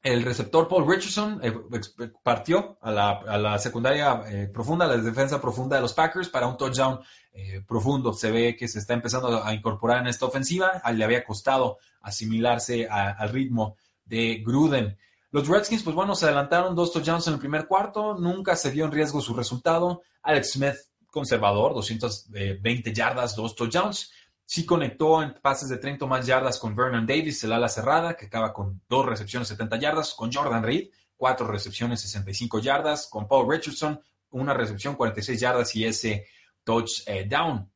El 0.00 0.22
receptor 0.22 0.68
Paul 0.68 0.88
Richardson 0.88 1.40
eh, 1.42 1.52
partió 2.22 2.78
a 2.80 2.92
la, 2.92 3.58
secundaria 3.58 4.22
eh, 4.28 4.46
profunda, 4.46 4.84
a 4.84 4.88
la 4.88 4.98
defensa 4.98 5.40
profunda 5.40 5.74
de 5.74 5.82
los 5.82 5.92
Packers 5.92 6.28
para 6.28 6.46
un 6.46 6.56
touchdown 6.56 7.00
profundo. 7.66 8.12
Se 8.12 8.30
ve 8.30 8.56
que 8.56 8.68
se 8.68 8.78
está 8.78 8.94
empezando 8.94 9.42
a 9.42 9.52
incorporar 9.52 10.02
en 10.02 10.06
esta 10.06 10.24
ofensiva. 10.24 10.80
Le 10.94 11.04
había 11.04 11.24
costado 11.24 11.78
asimilarse 12.00 12.88
al 12.88 13.28
ritmo 13.30 13.76
de 14.04 14.42
Gruden. 14.46 14.96
Los 15.32 15.48
Redskins, 15.48 15.82
pues 15.82 15.96
bueno, 15.96 16.14
se 16.14 16.26
adelantaron 16.26 16.76
dos 16.76 16.92
touchdowns 16.92 17.26
en 17.26 17.34
el 17.34 17.40
primer 17.40 17.66
cuarto. 17.66 18.14
Nunca 18.14 18.54
se 18.54 18.70
vio 18.70 18.84
en 18.84 18.92
riesgo 18.92 19.20
su 19.20 19.34
resultado. 19.34 20.02
Alex 20.22 20.52
Smith, 20.52 20.76
conservador, 21.10 21.74
220 21.74 22.94
yardas, 22.94 23.34
dos 23.34 23.56
touchdowns. 23.56 24.12
Sí 24.46 24.64
conectó 24.64 25.22
en 25.22 25.34
pases 25.34 25.68
de 25.68 25.76
30 25.76 26.06
más 26.06 26.24
yardas 26.24 26.58
con 26.58 26.74
Vernon 26.74 27.06
Davis, 27.06 27.42
el 27.44 27.52
ala 27.52 27.68
cerrada, 27.68 28.16
que 28.16 28.26
acaba 28.26 28.52
con 28.52 28.80
dos 28.88 29.04
recepciones 29.04 29.48
70 29.48 29.76
yardas, 29.76 30.14
con 30.14 30.32
Jordan 30.32 30.62
Reed, 30.62 30.88
cuatro 31.16 31.46
recepciones 31.48 32.00
65 32.02 32.60
yardas, 32.60 33.08
con 33.08 33.26
Paul 33.26 33.50
Richardson, 33.50 34.00
una 34.30 34.54
recepción 34.54 34.94
46 34.94 35.40
yardas 35.40 35.74
y 35.74 35.84
ese 35.84 36.26
touchdown. 36.62 37.70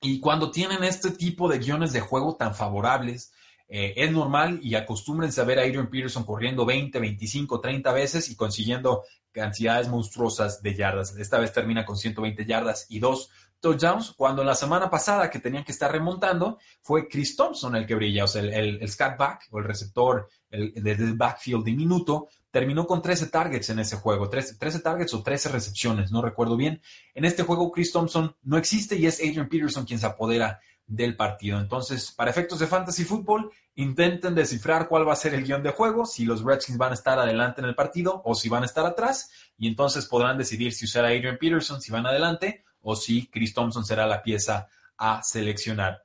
y 0.00 0.20
cuando 0.20 0.50
tienen 0.50 0.84
este 0.84 1.12
tipo 1.12 1.48
de 1.48 1.58
guiones 1.58 1.92
de 1.92 2.00
juego 2.00 2.36
tan 2.36 2.54
favorables, 2.54 3.32
eh, 3.68 3.94
es 3.96 4.12
normal 4.12 4.60
y 4.62 4.76
acostúmbrense 4.76 5.40
a 5.40 5.44
ver 5.44 5.58
a 5.58 5.62
Adrian 5.62 5.90
Peterson 5.90 6.24
corriendo 6.24 6.64
20, 6.64 7.00
25, 7.00 7.60
30 7.60 7.92
veces 7.92 8.30
y 8.30 8.36
consiguiendo 8.36 9.02
cantidades 9.32 9.88
monstruosas 9.88 10.62
de 10.62 10.74
yardas. 10.74 11.16
Esta 11.16 11.38
vez 11.38 11.52
termina 11.52 11.84
con 11.84 11.96
120 11.96 12.46
yardas 12.46 12.86
y 12.88 13.00
dos 13.00 13.30
touchdowns, 13.66 14.12
cuando 14.12 14.44
la 14.44 14.54
semana 14.54 14.88
pasada 14.88 15.28
que 15.28 15.40
tenían 15.40 15.64
que 15.64 15.72
estar 15.72 15.90
remontando, 15.90 16.58
fue 16.82 17.08
Chris 17.08 17.34
Thompson 17.34 17.74
el 17.74 17.84
que 17.84 17.96
brilla, 17.96 18.24
o 18.24 18.28
sea, 18.28 18.42
el, 18.42 18.52
el, 18.52 18.78
el 18.80 18.90
back 19.18 19.48
o 19.50 19.58
el 19.58 19.64
receptor 19.64 20.28
el, 20.50 20.72
del 20.74 21.14
backfield 21.14 21.64
diminuto, 21.64 22.28
terminó 22.50 22.86
con 22.86 23.02
13 23.02 23.26
targets 23.26 23.70
en 23.70 23.80
ese 23.80 23.96
juego, 23.96 24.28
13, 24.28 24.54
13, 24.54 24.80
targets 24.80 25.14
o 25.14 25.22
13 25.22 25.48
recepciones, 25.48 26.12
no 26.12 26.22
recuerdo 26.22 26.56
bien. 26.56 26.80
En 27.14 27.24
este 27.24 27.42
juego 27.42 27.72
Chris 27.72 27.92
Thompson 27.92 28.36
no 28.42 28.56
existe 28.56 28.96
y 28.96 29.06
es 29.06 29.18
Adrian 29.18 29.48
Peterson 29.48 29.84
quien 29.84 29.98
se 29.98 30.06
apodera 30.06 30.60
del 30.86 31.16
partido. 31.16 31.58
Entonces, 31.58 32.12
para 32.12 32.30
efectos 32.30 32.60
de 32.60 32.68
fantasy 32.68 33.04
fútbol, 33.04 33.50
intenten 33.74 34.34
descifrar 34.34 34.88
cuál 34.88 35.06
va 35.06 35.14
a 35.14 35.16
ser 35.16 35.34
el 35.34 35.44
guion 35.44 35.62
de 35.64 35.70
juego, 35.70 36.06
si 36.06 36.24
los 36.24 36.44
Redskins 36.44 36.78
van 36.78 36.92
a 36.92 36.94
estar 36.94 37.18
adelante 37.18 37.60
en 37.60 37.66
el 37.66 37.74
partido 37.74 38.22
o 38.24 38.34
si 38.36 38.48
van 38.48 38.62
a 38.62 38.66
estar 38.66 38.86
atrás, 38.86 39.30
y 39.58 39.66
entonces 39.66 40.06
podrán 40.06 40.38
decidir 40.38 40.72
si 40.72 40.84
usar 40.84 41.04
a 41.04 41.08
Adrian 41.08 41.38
Peterson, 41.38 41.80
si 41.80 41.90
van 41.90 42.06
adelante, 42.06 42.64
o 42.88 42.94
si 42.94 43.26
Chris 43.26 43.52
Thompson 43.52 43.84
será 43.84 44.06
la 44.06 44.22
pieza 44.22 44.68
a 44.96 45.20
seleccionar. 45.20 46.04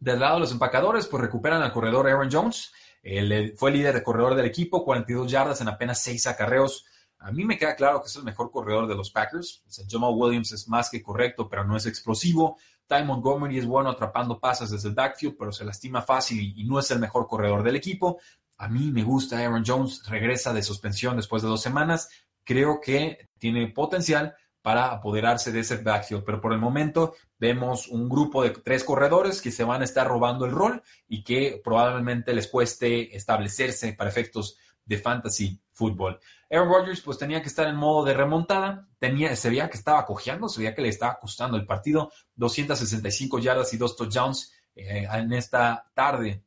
Del 0.00 0.18
lado 0.18 0.34
de 0.34 0.40
los 0.40 0.52
empacadores, 0.52 1.06
pues 1.06 1.22
recuperan 1.22 1.62
al 1.62 1.72
corredor 1.72 2.08
Aaron 2.08 2.28
Jones. 2.30 2.72
Él 3.00 3.54
fue 3.56 3.70
líder 3.70 3.94
de 3.94 4.02
corredor 4.02 4.34
del 4.34 4.46
equipo, 4.46 4.84
42 4.84 5.30
yardas 5.30 5.60
en 5.60 5.68
apenas 5.68 6.02
6 6.02 6.26
acarreos. 6.26 6.84
A 7.20 7.30
mí 7.30 7.44
me 7.44 7.56
queda 7.56 7.76
claro 7.76 8.00
que 8.00 8.08
es 8.08 8.16
el 8.16 8.24
mejor 8.24 8.50
corredor 8.50 8.88
de 8.88 8.96
los 8.96 9.12
Packers. 9.12 9.62
O 9.94 10.10
Williams 10.10 10.50
es 10.50 10.68
más 10.68 10.90
que 10.90 11.00
correcto, 11.00 11.48
pero 11.48 11.64
no 11.64 11.76
es 11.76 11.86
explosivo. 11.86 12.58
Ty 12.88 13.04
Montgomery 13.04 13.58
es 13.58 13.66
bueno 13.66 13.90
atrapando 13.90 14.40
pasas 14.40 14.72
desde 14.72 14.88
el 14.88 14.96
backfield, 14.96 15.36
pero 15.38 15.52
se 15.52 15.64
lastima 15.64 16.02
fácil 16.02 16.54
y 16.56 16.64
no 16.64 16.80
es 16.80 16.90
el 16.90 16.98
mejor 16.98 17.28
corredor 17.28 17.62
del 17.62 17.76
equipo. 17.76 18.18
A 18.58 18.66
mí 18.68 18.90
me 18.90 19.04
gusta 19.04 19.38
Aaron 19.38 19.62
Jones, 19.64 20.02
regresa 20.08 20.52
de 20.52 20.64
suspensión 20.64 21.16
después 21.16 21.42
de 21.42 21.48
dos 21.48 21.62
semanas. 21.62 22.08
Creo 22.42 22.80
que 22.80 23.28
tiene 23.38 23.68
potencial 23.68 24.34
para 24.66 24.90
apoderarse 24.90 25.52
de 25.52 25.60
ese 25.60 25.76
backfield. 25.76 26.24
Pero 26.24 26.40
por 26.40 26.52
el 26.52 26.58
momento 26.58 27.14
vemos 27.38 27.86
un 27.86 28.08
grupo 28.08 28.42
de 28.42 28.50
tres 28.50 28.82
corredores 28.82 29.40
que 29.40 29.52
se 29.52 29.62
van 29.62 29.80
a 29.80 29.84
estar 29.84 30.08
robando 30.08 30.44
el 30.44 30.50
rol 30.50 30.82
y 31.06 31.22
que 31.22 31.60
probablemente 31.62 32.34
les 32.34 32.48
cueste 32.48 33.16
establecerse 33.16 33.92
para 33.92 34.10
efectos 34.10 34.58
de 34.84 34.98
fantasy 34.98 35.62
fútbol. 35.70 36.18
Aaron 36.50 36.68
Rodgers 36.68 37.00
pues 37.00 37.16
tenía 37.16 37.40
que 37.40 37.46
estar 37.46 37.68
en 37.68 37.76
modo 37.76 38.04
de 38.06 38.14
remontada, 38.14 38.88
tenía, 38.98 39.36
se 39.36 39.50
veía 39.50 39.70
que 39.70 39.76
estaba 39.76 40.04
cojeando, 40.04 40.48
se 40.48 40.58
veía 40.58 40.74
que 40.74 40.82
le 40.82 40.88
estaba 40.88 41.16
costando 41.16 41.56
el 41.56 41.64
partido, 41.64 42.10
265 42.34 43.38
yardas 43.38 43.72
y 43.72 43.76
dos 43.76 43.94
touchdowns 43.94 44.52
eh, 44.74 45.06
en 45.08 45.32
esta 45.32 45.88
tarde. 45.94 46.42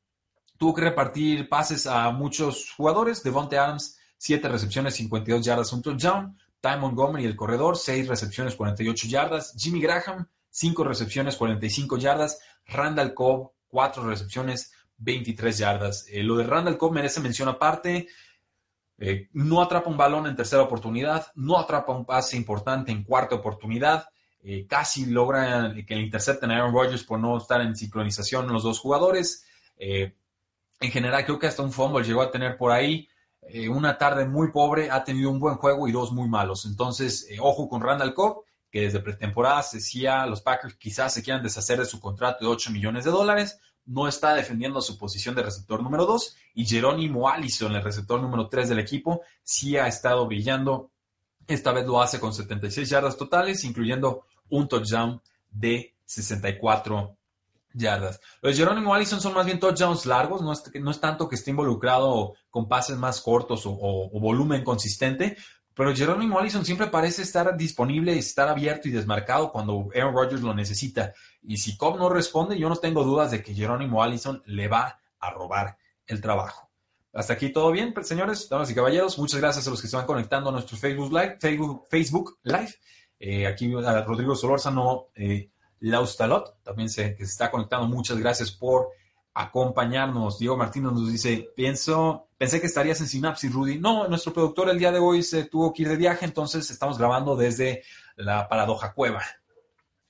Tuvo 0.57 0.73
que 0.73 0.81
repartir 0.81 1.47
pases 1.47 1.87
a 1.87 2.11
muchos 2.11 2.73
jugadores, 2.75 3.23
Devonte 3.23 3.57
Adams, 3.57 3.97
7 4.17 4.49
recepciones, 4.49 4.95
52 4.95 5.45
yardas, 5.45 5.71
un 5.71 5.81
touchdown. 5.81 6.37
Ty 6.61 6.77
Montgomery, 6.79 7.25
el 7.25 7.35
corredor, 7.35 7.77
6 7.77 8.07
recepciones, 8.07 8.55
48 8.55 9.07
yardas. 9.07 9.55
Jimmy 9.57 9.81
Graham, 9.81 10.27
5 10.49 10.83
recepciones, 10.83 11.35
45 11.35 11.97
yardas. 11.97 12.39
Randall 12.65 13.13
Cobb, 13.13 13.51
4 13.69 14.03
recepciones, 14.03 14.71
23 14.99 15.57
yardas. 15.57 16.05
Eh, 16.09 16.23
lo 16.23 16.37
de 16.37 16.43
Randall 16.43 16.77
Cobb 16.77 16.93
merece 16.93 17.19
mención 17.21 17.49
aparte. 17.49 18.07
Eh, 18.97 19.29
no 19.33 19.61
atrapa 19.61 19.89
un 19.89 19.97
balón 19.97 20.27
en 20.27 20.35
tercera 20.35 20.61
oportunidad, 20.61 21.27
no 21.35 21.57
atrapa 21.57 21.93
un 21.93 22.05
pase 22.05 22.35
importante 22.35 22.91
en 22.91 23.03
cuarta 23.03 23.35
oportunidad. 23.35 24.09
Eh, 24.41 24.65
casi 24.67 25.05
logra 25.05 25.73
que 25.87 25.95
le 25.95 26.01
intercepten 26.01 26.51
a 26.51 26.57
Aaron 26.57 26.73
Rodgers 26.73 27.03
por 27.03 27.19
no 27.19 27.37
estar 27.37 27.61
en 27.61 27.75
sincronización 27.75 28.51
los 28.51 28.63
dos 28.63 28.79
jugadores. 28.79 29.45
en 30.81 30.91
general, 30.91 31.25
creo 31.25 31.39
que 31.39 31.47
hasta 31.47 31.61
un 31.61 31.71
fumble 31.71 32.05
llegó 32.05 32.21
a 32.21 32.31
tener 32.31 32.57
por 32.57 32.71
ahí. 32.71 33.07
Eh, 33.51 33.67
una 33.67 33.97
tarde 33.97 34.25
muy 34.25 34.51
pobre, 34.51 34.91
ha 34.91 35.03
tenido 35.03 35.31
un 35.31 35.39
buen 35.39 35.55
juego 35.55 35.87
y 35.87 35.91
dos 35.91 36.11
muy 36.11 36.27
malos. 36.27 36.65
Entonces, 36.65 37.27
eh, 37.29 37.37
ojo 37.39 37.67
con 37.67 37.81
Randall 37.81 38.13
Cobb, 38.13 38.43
que 38.69 38.81
desde 38.81 38.99
pretemporada 38.99 39.63
se 39.63 39.77
decía 39.77 40.25
los 40.27 40.41
Packers 40.41 40.75
quizás 40.75 41.13
se 41.13 41.23
quieran 41.23 41.41
deshacer 41.41 41.79
de 41.79 41.85
su 41.85 41.99
contrato 41.99 42.45
de 42.45 42.51
8 42.51 42.71
millones 42.71 43.05
de 43.05 43.11
dólares. 43.11 43.59
No 43.85 44.07
está 44.07 44.35
defendiendo 44.35 44.81
su 44.81 44.97
posición 44.97 45.33
de 45.33 45.41
receptor 45.41 45.81
número 45.81 46.05
2. 46.05 46.35
Y 46.53 46.65
Jerónimo 46.65 47.27
Allison, 47.27 47.75
el 47.75 47.83
receptor 47.83 48.21
número 48.21 48.47
3 48.47 48.69
del 48.69 48.79
equipo, 48.79 49.21
sí 49.41 49.77
ha 49.77 49.87
estado 49.87 50.27
brillando. 50.27 50.91
Esta 51.47 51.71
vez 51.71 51.87
lo 51.87 51.99
hace 51.99 52.19
con 52.19 52.33
76 52.33 52.87
yardas 52.87 53.17
totales, 53.17 53.63
incluyendo 53.63 54.25
un 54.49 54.67
touchdown 54.67 55.19
de 55.49 55.95
64 56.05 57.17
yardas. 57.73 58.19
Los 58.41 58.57
Jerónimo 58.57 58.93
Allison 58.93 59.21
son 59.21 59.33
más 59.33 59.45
bien 59.45 59.59
touchdowns 59.59 60.05
largos, 60.05 60.41
no 60.41 60.51
es, 60.53 60.63
no 60.81 60.91
es 60.91 60.99
tanto 60.99 61.27
que 61.27 61.35
esté 61.35 61.51
involucrado 61.51 62.33
con 62.49 62.67
pases 62.67 62.97
más 62.97 63.21
cortos 63.21 63.63
o, 63.65 64.09
volumen 64.19 64.63
consistente, 64.63 65.37
pero 65.73 65.95
Jerónimo 65.95 66.39
Allison 66.39 66.65
siempre 66.65 66.87
parece 66.87 67.21
estar 67.21 67.55
disponible 67.55 68.17
estar 68.17 68.49
abierto 68.49 68.87
y 68.87 68.91
desmarcado 68.91 69.51
cuando 69.51 69.87
Aaron 69.95 70.13
Rodgers 70.13 70.41
lo 70.41 70.53
necesita. 70.53 71.13
Y 71.41 71.57
si 71.57 71.77
Cobb 71.77 71.97
no 71.97 72.09
responde, 72.09 72.59
yo 72.59 72.67
no 72.67 72.75
tengo 72.75 73.03
dudas 73.03 73.31
de 73.31 73.41
que 73.41 73.53
Jerónimo 73.53 74.03
Allison 74.03 74.43
le 74.45 74.67
va 74.67 74.99
a 75.19 75.29
robar 75.31 75.77
el 76.05 76.19
trabajo. 76.19 76.69
Hasta 77.13 77.33
aquí 77.33 77.51
todo 77.51 77.71
bien, 77.71 77.93
señores, 78.03 78.49
damas 78.49 78.69
y 78.69 78.75
caballeros. 78.75 79.17
Muchas 79.17 79.39
gracias 79.39 79.67
a 79.67 79.69
los 79.69 79.81
que 79.81 79.87
se 79.87 79.95
van 79.95 80.05
conectando 80.05 80.49
a 80.49 80.53
nuestro 80.53 80.77
Facebook 80.77 81.11
Live. 81.11 81.37
Facebook, 81.39 81.87
Facebook 81.89 82.39
Live. 82.43 82.75
Eh, 83.19 83.47
aquí 83.47 83.73
a 83.73 84.01
Rodrigo 84.03 84.35
Solórzano 84.35 85.07
eh, 85.15 85.49
Laustalot, 85.81 86.61
también 86.63 86.89
se, 86.89 87.15
que 87.15 87.25
se 87.25 87.31
está 87.31 87.49
conectando. 87.49 87.87
Muchas 87.87 88.17
gracias 88.17 88.51
por 88.51 88.89
acompañarnos. 89.33 90.39
Diego 90.39 90.57
Martínez 90.57 90.91
nos 90.91 91.11
dice, 91.11 91.49
pienso, 91.55 92.27
pensé 92.37 92.59
que 92.59 92.67
estarías 92.67 92.99
en 93.01 93.07
Synapsis, 93.07 93.51
Rudy. 93.51 93.79
No, 93.79 94.07
nuestro 94.07 94.33
productor 94.33 94.69
el 94.69 94.79
día 94.79 94.91
de 94.91 94.99
hoy 94.99 95.23
se 95.23 95.45
tuvo 95.45 95.73
que 95.73 95.83
ir 95.83 95.89
de 95.89 95.95
viaje, 95.95 96.25
entonces 96.25 96.69
estamos 96.69 96.97
grabando 96.97 97.35
desde 97.35 97.83
la 98.15 98.47
paradoja 98.47 98.93
cueva. 98.93 99.23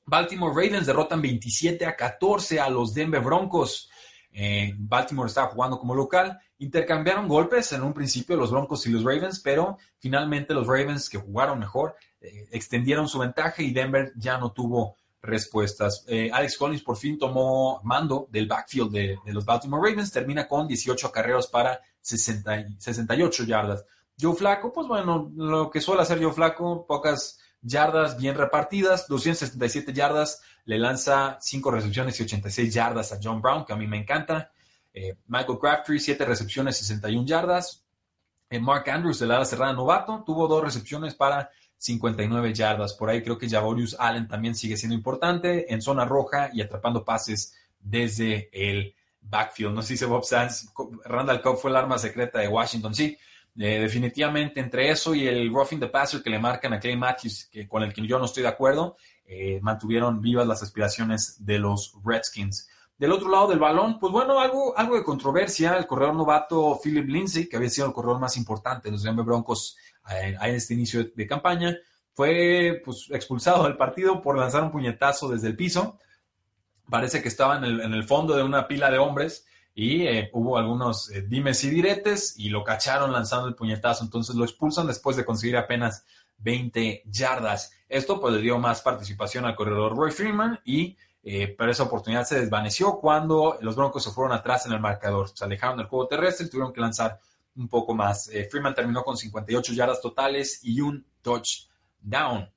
Baltimore 0.05 0.53
Ravens 0.53 0.87
derrotan 0.87 1.21
27 1.21 1.85
a 1.85 1.95
14 1.95 2.59
a 2.59 2.69
los 2.69 2.93
Denver 2.93 3.21
Broncos. 3.21 3.89
Eh, 4.31 4.73
Baltimore 4.77 5.27
estaba 5.27 5.49
jugando 5.49 5.77
como 5.79 5.93
local 5.93 6.39
intercambiaron 6.59 7.27
golpes 7.27 7.71
en 7.71 7.83
un 7.83 7.93
principio 7.93 8.35
los 8.35 8.51
Broncos 8.51 8.85
y 8.85 8.91
los 8.91 9.03
Ravens, 9.03 9.39
pero 9.39 9.77
finalmente 9.97 10.53
los 10.53 10.67
Ravens 10.67 11.09
que 11.09 11.17
jugaron 11.17 11.57
mejor 11.57 11.95
eh, 12.21 12.47
extendieron 12.51 13.07
su 13.07 13.17
ventaja 13.17 13.61
y 13.63 13.71
Denver 13.71 14.11
ya 14.15 14.37
no 14.37 14.51
tuvo 14.51 14.97
respuestas. 15.21 16.05
Eh, 16.07 16.29
Alex 16.31 16.57
Collins 16.57 16.83
por 16.83 16.97
fin 16.97 17.17
tomó 17.17 17.81
mando 17.83 18.27
del 18.31 18.47
backfield 18.47 18.91
de, 18.91 19.17
los 19.25 19.45
Baltimore 19.45 19.89
Ravens, 19.89 20.11
termina 20.11 20.47
con 20.47 20.67
18 20.67 21.07
acarreos 21.07 21.47
para 21.47 21.81
68 22.01 23.43
yardas. 23.43 23.85
Joe 24.19 24.35
Flaco, 24.35 24.73
pues 24.73 24.87
bueno, 24.87 25.31
lo 25.35 25.69
que 25.69 25.81
suele 25.81 26.01
hacer 26.01 26.21
Joe 26.21 26.33
Flaco, 26.33 26.85
pocas 26.85 27.39
yardas 27.61 28.17
bien 28.17 28.35
repartidas, 28.35 29.07
277 29.07 29.93
yardas, 29.93 30.41
le 30.65 30.77
lanza 30.77 31.37
5 31.39 31.71
recepciones 31.71 32.19
y 32.19 32.23
86 32.23 32.73
yardas 32.73 33.11
a 33.11 33.19
John 33.21 33.41
Brown, 33.41 33.65
que 33.65 33.73
a 33.73 33.77
mí 33.77 33.87
me 33.87 33.97
encanta. 33.97 34.51
Eh, 34.93 35.17
Michael 35.27 35.59
Crabtree, 35.59 35.99
7 35.99 36.25
recepciones, 36.25 36.77
61 36.77 37.25
yardas. 37.25 37.85
Eh, 38.49 38.59
Mark 38.59 38.89
Andrews, 38.89 39.19
del 39.19 39.31
ala 39.31 39.45
cerrada 39.45 39.73
novato, 39.73 40.23
tuvo 40.25 40.47
2 40.47 40.63
recepciones 40.63 41.15
para 41.15 41.49
59 41.79 42.53
yardas. 42.53 42.93
Por 42.93 43.09
ahí 43.09 43.23
creo 43.23 43.37
que 43.37 43.49
Javorius 43.49 43.95
Allen 43.97 44.27
también 44.27 44.53
sigue 44.53 44.77
siendo 44.77 44.95
importante 44.95 45.73
en 45.73 45.81
zona 45.81 46.05
roja 46.05 46.51
y 46.53 46.61
atrapando 46.61 47.03
pases 47.03 47.55
desde 47.79 48.49
el 48.51 48.93
backfield. 49.21 49.73
No 49.73 49.81
sé 49.81 49.87
si 49.87 49.93
dice 49.95 50.05
Bob 50.05 50.25
Sands, 50.25 50.71
Randall 51.05 51.41
Cobb 51.41 51.57
fue 51.57 51.71
el 51.71 51.77
arma 51.77 51.97
secreta 51.97 52.39
de 52.39 52.49
Washington. 52.49 52.93
Sí, 52.93 53.17
eh, 53.57 53.79
definitivamente 53.79 54.59
entre 54.59 54.89
eso 54.89 55.15
y 55.15 55.27
el 55.27 55.51
roughing 55.51 55.79
the 55.79 55.87
passer 55.87 56.21
que 56.21 56.29
le 56.29 56.37
marcan 56.37 56.73
a 56.73 56.79
Clay 56.79 56.97
Matthews, 56.97 57.49
con 57.67 57.83
el 57.83 57.93
que 57.93 58.05
yo 58.05 58.19
no 58.19 58.25
estoy 58.25 58.43
de 58.43 58.49
acuerdo, 58.49 58.97
eh, 59.25 59.59
mantuvieron 59.61 60.21
vivas 60.21 60.47
las 60.47 60.61
aspiraciones 60.61 61.45
de 61.45 61.59
los 61.59 61.93
Redskins. 62.03 62.69
Del 62.97 63.13
otro 63.13 63.29
lado 63.29 63.47
del 63.47 63.59
balón, 63.59 63.97
pues 63.97 64.11
bueno, 64.11 64.41
algo, 64.41 64.77
algo 64.77 64.97
de 64.97 65.05
controversia. 65.05 65.77
El 65.77 65.87
corredor 65.87 66.15
novato 66.15 66.77
Philip 66.83 67.07
Lindsay, 67.07 67.47
que 67.47 67.55
había 67.55 67.69
sido 67.69 67.87
el 67.87 67.93
corredor 67.93 68.19
más 68.19 68.35
importante 68.35 68.89
de 68.89 68.91
los 68.91 69.03
Denver 69.03 69.23
Broncos 69.23 69.77
en, 70.09 70.55
este 70.55 70.73
inicio 70.73 71.05
de, 71.15 71.27
campaña, 71.27 71.75
fue 72.13 72.81
pues, 72.83 73.07
expulsado 73.11 73.63
del 73.63 73.77
partido 73.77 74.21
por 74.21 74.37
lanzar 74.37 74.63
un 74.63 74.71
puñetazo 74.71 75.29
desde 75.29 75.47
el 75.47 75.55
piso. 75.55 75.97
Parece 76.89 77.21
que 77.21 77.27
estaba 77.27 77.57
en 77.57 77.63
el, 77.63 78.03
fondo 78.03 78.35
de 78.35 78.43
una 78.43 78.67
pila 78.67 78.89
de 78.89 78.97
hombres 78.97 79.45
y 79.75 80.07
eh, 80.07 80.29
hubo 80.33 80.57
algunos 80.57 81.11
eh, 81.11 81.21
dimes 81.21 81.63
y 81.63 81.69
diretes 81.69 82.33
y 82.37 82.49
lo 82.49 82.63
cacharon 82.63 83.11
lanzando 83.11 83.47
el 83.47 83.55
puñetazo. 83.55 84.03
Entonces 84.03 84.35
lo 84.35 84.43
expulsan 84.43 84.87
después 84.87 85.15
de 85.15 85.25
conseguir 85.25 85.57
apenas 85.57 86.03
20 86.39 87.03
yardas. 87.05 87.71
Esto 87.87 88.19
pues 88.19 88.33
le 88.33 88.41
dio 88.41 88.57
más 88.57 88.81
participación 88.81 89.45
al 89.45 89.55
corredor 89.55 89.95
Roy 89.95 90.11
Freeman 90.11 90.59
y 90.65 90.97
eh, 91.23 91.53
pero 91.57 91.71
esa 91.71 91.83
oportunidad 91.83 92.25
se 92.25 92.39
desvaneció 92.39 92.97
cuando 92.99 93.57
los 93.61 93.75
Broncos 93.75 94.03
se 94.03 94.11
fueron 94.11 94.33
atrás 94.35 94.65
en 94.65 94.73
el 94.73 94.79
marcador. 94.79 95.29
Se 95.29 95.43
alejaron 95.43 95.77
del 95.77 95.87
juego 95.87 96.07
terrestre 96.07 96.45
y 96.45 96.49
tuvieron 96.49 96.73
que 96.73 96.81
lanzar 96.81 97.19
un 97.55 97.67
poco 97.67 97.93
más. 97.93 98.29
Eh, 98.29 98.47
Freeman 98.49 98.75
terminó 98.75 99.03
con 99.03 99.17
58 99.17 99.73
yardas 99.73 100.01
totales 100.01 100.59
y 100.63 100.81
un 100.81 101.05
touchdown. 101.21 102.49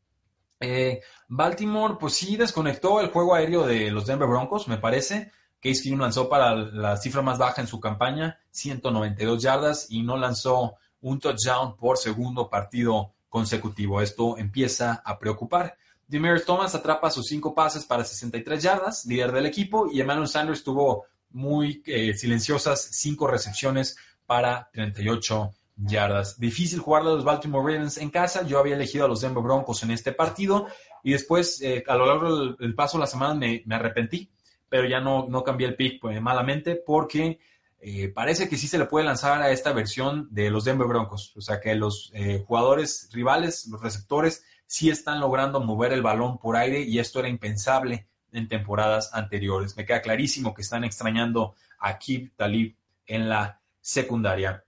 Eh, 0.61 1.01
Baltimore, 1.29 1.97
pues 1.99 2.15
sí, 2.15 2.37
desconectó 2.37 3.01
el 3.01 3.09
juego 3.09 3.35
aéreo 3.35 3.67
de 3.67 3.91
los 3.91 4.07
Denver 4.07 4.29
Broncos, 4.29 4.69
me 4.69 4.79
parece. 4.79 5.33
Case 5.61 5.83
Keenum 5.83 6.01
lanzó 6.01 6.29
para 6.29 6.55
la 6.55 6.97
cifra 6.97 7.23
más 7.23 7.39
baja 7.39 7.61
en 7.61 7.69
su 7.69 7.81
campaña, 7.81 8.41
192 8.51 9.43
yardas, 9.43 9.87
y 9.91 10.03
no 10.03 10.17
lanzó 10.17 10.75
un 11.01 11.19
touchdown 11.21 11.77
por 11.77 11.99
segundo 11.99 12.49
partido 12.49 13.13
consecutivo. 13.29 14.01
Esto 14.01 14.39
empieza 14.39 15.03
a 15.05 15.19
preocupar. 15.19 15.77
Demir 16.07 16.45
Thomas 16.45 16.75
atrapa 16.75 17.11
sus 17.11 17.27
cinco 17.27 17.55
pases 17.55 17.85
para 17.85 18.05
63 18.05 18.63
yardas, 18.63 19.07
líder 19.07 19.33
del 19.33 19.47
equipo, 19.47 19.89
y 19.91 20.01
Emmanuel 20.01 20.29
Sanders 20.29 20.63
tuvo 20.63 21.07
muy 21.31 21.83
eh, 21.87 22.15
silenciosas 22.15 22.89
cinco 22.93 23.27
recepciones 23.27 23.97
para 24.33 24.71
38 24.73 25.53
yardas. 25.77 26.41
Difícil 26.41 26.79
jugar 26.79 27.03
a 27.03 27.05
los 27.05 27.23
Baltimore 27.23 27.71
Ravens 27.71 27.99
en 27.99 28.09
casa. 28.09 28.47
Yo 28.47 28.59
había 28.59 28.77
elegido 28.77 29.05
a 29.05 29.09
los 29.09 29.21
Denver 29.21 29.45
Broncos 29.45 29.83
en 29.83 29.91
este 29.91 30.13
partido 30.13 30.69
y 31.03 31.13
después, 31.13 31.61
eh, 31.61 31.85
a 31.87 31.97
lo 31.97 32.07
largo 32.07 32.55
del, 32.55 32.75
paso 32.75 32.97
de 32.97 33.03
la 33.03 33.07
semana, 33.07 33.35
me, 33.35 33.63
arrepentí, 33.75 34.31
pero 34.71 34.89
ya 34.89 35.03
no, 35.03 35.27
no 35.29 35.45
cambié 35.45 35.69
el 35.69 35.77
pick 35.77 36.01
pues, 36.01 36.19
malamente 36.23 36.77
porque 36.77 37.41
eh, 37.79 38.09
parece 38.09 38.49
que 38.49 38.57
sí 38.57 38.67
se 38.67 38.79
le 38.79 38.87
puede 38.87 39.05
lanzar 39.05 39.43
a 39.43 39.51
esta 39.51 39.75
versión 39.75 40.29
de 40.31 40.49
los 40.49 40.65
Denver 40.65 40.89
Broncos. 40.89 41.37
O 41.37 41.43
sea 41.43 41.61
que 41.61 41.75
los 41.75 42.11
eh, 42.15 42.43
jugadores 42.47 43.11
rivales, 43.13 43.67
los 43.67 43.83
receptores, 43.83 44.47
sí 44.65 44.89
están 44.89 45.21
logrando 45.21 45.61
mover 45.61 45.93
el 45.93 46.01
balón 46.01 46.39
por 46.39 46.57
aire 46.57 46.81
y 46.81 46.99
esto 46.99 47.19
era 47.19 47.29
impensable 47.29 48.07
en 48.33 48.49
temporadas 48.49 49.11
anteriores. 49.13 49.77
Me 49.77 49.85
queda 49.85 50.01
clarísimo 50.01 50.55
que 50.55 50.63
están 50.63 50.85
extrañando 50.85 51.55
a 51.79 51.99
Kip 51.99 52.33
Talib 52.35 52.75
en 53.07 53.29
la 53.29 53.59
secundaria. 53.83 54.65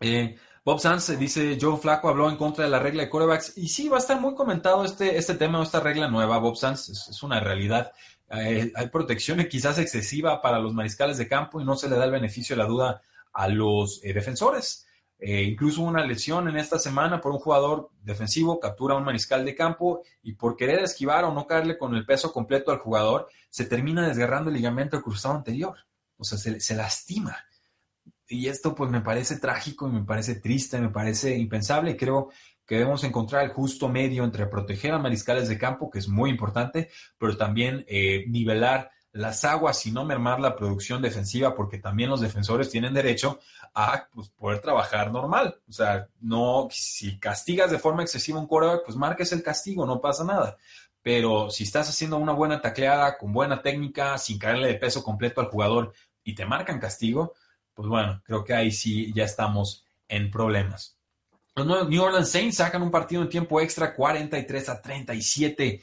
Eh, 0.00 0.36
Bob 0.64 0.80
Sanz 0.80 1.16
dice, 1.16 1.56
Joe 1.60 1.76
Flaco 1.76 2.08
habló 2.08 2.28
en 2.28 2.36
contra 2.36 2.64
de 2.64 2.70
la 2.70 2.80
regla 2.80 3.04
de 3.04 3.10
corebacks. 3.10 3.56
Y 3.56 3.68
sí, 3.68 3.88
va 3.88 3.98
a 3.98 4.00
estar 4.00 4.20
muy 4.20 4.34
comentado 4.34 4.84
este, 4.84 5.16
este 5.16 5.34
tema, 5.34 5.62
esta 5.62 5.78
regla 5.78 6.08
nueva, 6.08 6.38
Bob 6.38 6.56
Sanz, 6.56 6.88
es, 6.88 7.22
una 7.22 7.38
realidad. 7.38 7.92
Eh, 8.30 8.72
hay 8.74 8.88
protección 8.88 9.44
quizás 9.44 9.78
excesiva 9.78 10.42
para 10.42 10.58
los 10.58 10.74
mariscales 10.74 11.18
de 11.18 11.28
campo 11.28 11.60
y 11.60 11.64
no 11.64 11.76
se 11.76 11.88
le 11.88 11.96
da 11.96 12.06
el 12.06 12.10
beneficio 12.10 12.56
de 12.56 12.62
la 12.62 12.68
duda 12.68 13.00
a 13.32 13.46
los 13.46 14.00
eh, 14.02 14.12
defensores. 14.12 14.86
incluso 15.20 15.82
una 15.82 16.04
lesión 16.04 16.48
en 16.48 16.56
esta 16.56 16.78
semana 16.78 17.20
por 17.20 17.32
un 17.32 17.38
jugador 17.38 17.90
defensivo, 18.02 18.58
captura 18.58 18.94
a 18.94 18.98
un 18.98 19.04
mariscal 19.04 19.44
de 19.44 19.54
campo 19.54 20.02
y 20.22 20.32
por 20.32 20.56
querer 20.56 20.80
esquivar 20.80 21.24
o 21.24 21.32
no 21.32 21.46
caerle 21.46 21.78
con 21.78 21.94
el 21.94 22.04
peso 22.04 22.32
completo 22.32 22.72
al 22.72 22.78
jugador, 22.78 23.28
se 23.48 23.66
termina 23.66 24.06
desgarrando 24.06 24.50
el 24.50 24.56
ligamento 24.56 25.00
cruzado 25.00 25.36
anterior. 25.36 25.76
O 26.18 26.24
sea, 26.24 26.38
se, 26.38 26.58
se 26.60 26.74
lastima. 26.74 27.45
Y 28.28 28.48
esto 28.48 28.74
pues 28.74 28.90
me 28.90 29.00
parece 29.00 29.38
trágico 29.38 29.88
y 29.88 29.92
me 29.92 30.04
parece 30.04 30.36
triste, 30.36 30.80
me 30.80 30.90
parece 30.90 31.36
impensable. 31.36 31.96
Creo 31.96 32.30
que 32.66 32.76
debemos 32.76 33.04
encontrar 33.04 33.44
el 33.44 33.52
justo 33.52 33.88
medio 33.88 34.24
entre 34.24 34.46
proteger 34.46 34.92
a 34.92 34.98
mariscales 34.98 35.48
de 35.48 35.58
campo, 35.58 35.90
que 35.90 36.00
es 36.00 36.08
muy 36.08 36.30
importante, 36.30 36.90
pero 37.18 37.36
también 37.36 37.84
eh, 37.86 38.24
nivelar 38.28 38.90
las 39.12 39.44
aguas 39.44 39.84
y 39.86 39.92
no 39.92 40.04
mermar 40.04 40.40
la 40.40 40.56
producción 40.56 41.00
defensiva, 41.00 41.54
porque 41.54 41.78
también 41.78 42.10
los 42.10 42.20
defensores 42.20 42.68
tienen 42.68 42.92
derecho 42.92 43.38
a 43.74 44.08
pues, 44.12 44.28
poder 44.28 44.60
trabajar 44.60 45.10
normal. 45.10 45.58
O 45.68 45.72
sea, 45.72 46.08
no, 46.20 46.68
si 46.70 47.18
castigas 47.18 47.70
de 47.70 47.78
forma 47.78 48.02
excesiva 48.02 48.38
un 48.38 48.46
quarterback, 48.46 48.84
pues 48.84 48.96
marques 48.96 49.32
el 49.32 49.42
castigo, 49.42 49.86
no 49.86 50.00
pasa 50.00 50.24
nada. 50.24 50.56
Pero 51.02 51.50
si 51.50 51.64
estás 51.64 51.88
haciendo 51.88 52.16
una 52.18 52.32
buena 52.32 52.60
tacleada, 52.60 53.16
con 53.16 53.32
buena 53.32 53.62
técnica, 53.62 54.18
sin 54.18 54.38
caerle 54.38 54.66
de 54.68 54.74
peso 54.74 55.02
completo 55.02 55.40
al 55.40 55.48
jugador 55.48 55.94
y 56.24 56.34
te 56.34 56.44
marcan 56.44 56.80
castigo, 56.80 57.34
pues 57.76 57.88
bueno, 57.88 58.22
creo 58.24 58.42
que 58.42 58.54
ahí 58.54 58.72
sí 58.72 59.12
ya 59.14 59.24
estamos 59.24 59.84
en 60.08 60.30
problemas. 60.30 60.96
Los 61.54 61.88
New 61.88 62.02
Orleans 62.02 62.30
Saints 62.30 62.56
sacan 62.56 62.82
un 62.82 62.90
partido 62.90 63.22
en 63.22 63.28
tiempo 63.28 63.60
extra 63.60 63.94
43 63.94 64.68
a 64.70 64.80
37 64.80 65.82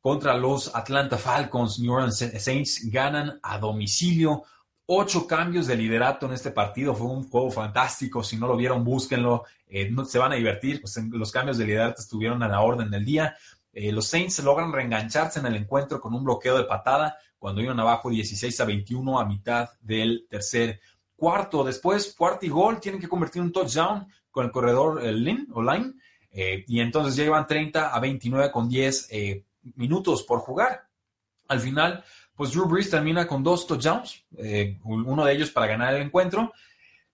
contra 0.00 0.36
los 0.36 0.74
Atlanta 0.74 1.18
Falcons. 1.18 1.78
New 1.78 1.92
Orleans 1.92 2.32
Saints 2.38 2.90
ganan 2.90 3.38
a 3.42 3.58
domicilio. 3.58 4.44
Ocho 4.86 5.26
cambios 5.26 5.66
de 5.66 5.76
liderato 5.76 6.26
en 6.26 6.32
este 6.32 6.50
partido. 6.50 6.94
Fue 6.94 7.06
un 7.06 7.28
juego 7.28 7.50
fantástico. 7.50 8.22
Si 8.22 8.36
no 8.36 8.46
lo 8.46 8.56
vieron, 8.56 8.82
búsquenlo. 8.82 9.44
Eh, 9.66 9.94
se 10.06 10.18
van 10.18 10.32
a 10.32 10.36
divertir. 10.36 10.80
Pues 10.80 10.98
los 11.10 11.30
cambios 11.30 11.58
de 11.58 11.66
liderato 11.66 12.00
estuvieron 12.00 12.42
a 12.42 12.48
la 12.48 12.60
orden 12.60 12.90
del 12.90 13.04
día. 13.04 13.36
Eh, 13.72 13.92
los 13.92 14.06
Saints 14.06 14.38
logran 14.40 14.72
reengancharse 14.72 15.40
en 15.40 15.46
el 15.46 15.56
encuentro 15.56 16.00
con 16.00 16.14
un 16.14 16.24
bloqueo 16.24 16.56
de 16.56 16.64
patada 16.64 17.18
cuando 17.38 17.60
iban 17.60 17.78
abajo 17.78 18.08
16 18.08 18.60
a 18.60 18.64
21 18.64 19.18
a 19.18 19.26
mitad 19.26 19.68
del 19.82 20.26
tercer 20.30 20.80
cuarto. 21.24 21.64
Después, 21.64 22.14
cuarto 22.14 22.44
y 22.44 22.50
gol, 22.50 22.78
tienen 22.78 23.00
que 23.00 23.08
convertir 23.08 23.40
un 23.40 23.50
touchdown 23.50 24.06
con 24.30 24.44
el 24.44 24.52
corredor 24.52 25.02
Lin 25.02 25.48
o 25.54 25.62
Line. 25.62 25.94
Eh, 26.30 26.66
y 26.68 26.80
entonces 26.80 27.16
ya 27.16 27.24
iban 27.24 27.46
30 27.46 27.94
a 27.94 27.98
29 27.98 28.52
con 28.52 28.68
10 28.68 29.08
eh, 29.10 29.42
minutos 29.76 30.22
por 30.24 30.40
jugar. 30.40 30.86
Al 31.48 31.60
final, 31.60 32.04
pues 32.36 32.52
Drew 32.52 32.66
Brees 32.66 32.90
termina 32.90 33.26
con 33.26 33.42
dos 33.42 33.66
touchdowns, 33.66 34.22
eh, 34.36 34.78
uno 34.84 35.24
de 35.24 35.32
ellos 35.32 35.50
para 35.50 35.66
ganar 35.66 35.94
el 35.94 36.02
encuentro. 36.02 36.52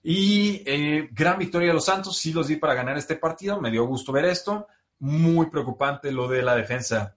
Y 0.03 0.65
gran 1.13 1.39
victoria 1.39 1.69
de 1.69 1.75
los 1.75 1.85
Santos, 1.85 2.17
sí 2.17 2.33
los 2.33 2.49
di 2.49 2.57
para 2.57 2.75
ganar 2.75 2.99
este 2.99 3.15
partido, 3.15 3.61
me 3.61 3.71
dio 3.71 3.85
gusto 3.85 4.11
ver 4.11 4.25
esto. 4.25 4.67
Muy 4.99 5.51
preocupante 5.51 6.11
lo 6.11 6.27
de 6.27 6.43
la 6.43 6.57
defensa 6.57 7.15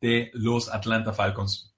de 0.00 0.30
los 0.34 0.68
Atlanta 0.68 1.12
Falcons. 1.12 1.74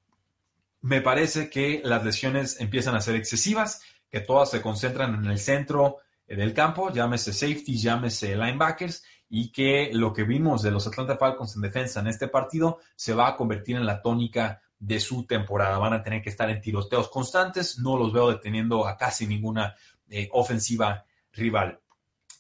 Me 0.83 1.01
parece 1.01 1.49
que 1.49 1.81
las 1.85 2.05
lesiones 2.05 2.61
empiezan 2.61 2.97
a 2.97 3.01
ser 3.01 3.15
excesivas 3.15 3.81
que 4.13 4.21
todas 4.21 4.51
se 4.51 4.61
concentran 4.61 5.15
en 5.15 5.25
el 5.25 5.39
centro 5.39 5.97
eh, 6.27 6.37
del 6.37 6.53
campo, 6.53 6.93
llámese 6.93 7.33
safety, 7.33 7.79
llámese 7.79 8.37
linebackers, 8.37 9.03
y 9.31 9.51
que 9.51 9.89
lo 9.95 10.13
que 10.13 10.25
vimos 10.25 10.61
de 10.61 10.71
los 10.71 10.87
Atlanta 10.87 11.17
Falcons 11.17 11.57
en 11.57 11.63
defensa 11.63 12.01
en 12.01 12.09
este 12.09 12.29
partido 12.29 12.81
se 12.95 13.15
va 13.15 13.29
a 13.29 13.37
convertir 13.37 13.77
en 13.77 13.87
la 13.87 14.03
tónica 14.03 14.61
de 14.79 15.01
su 15.01 15.25
temporada. 15.25 15.79
Van 15.79 15.95
a 15.95 16.03
tener 16.03 16.21
que 16.21 16.29
estar 16.29 16.51
en 16.51 16.61
tiroteos 16.61 17.09
constantes, 17.09 17.79
no 17.79 17.97
los 17.97 18.13
veo 18.13 18.31
deteniendo 18.31 18.87
a 18.87 18.99
casi 18.99 19.27
ninguna 19.27 19.75
eh, 20.11 20.29
ofensiva 20.33 21.07
rival. 21.33 21.81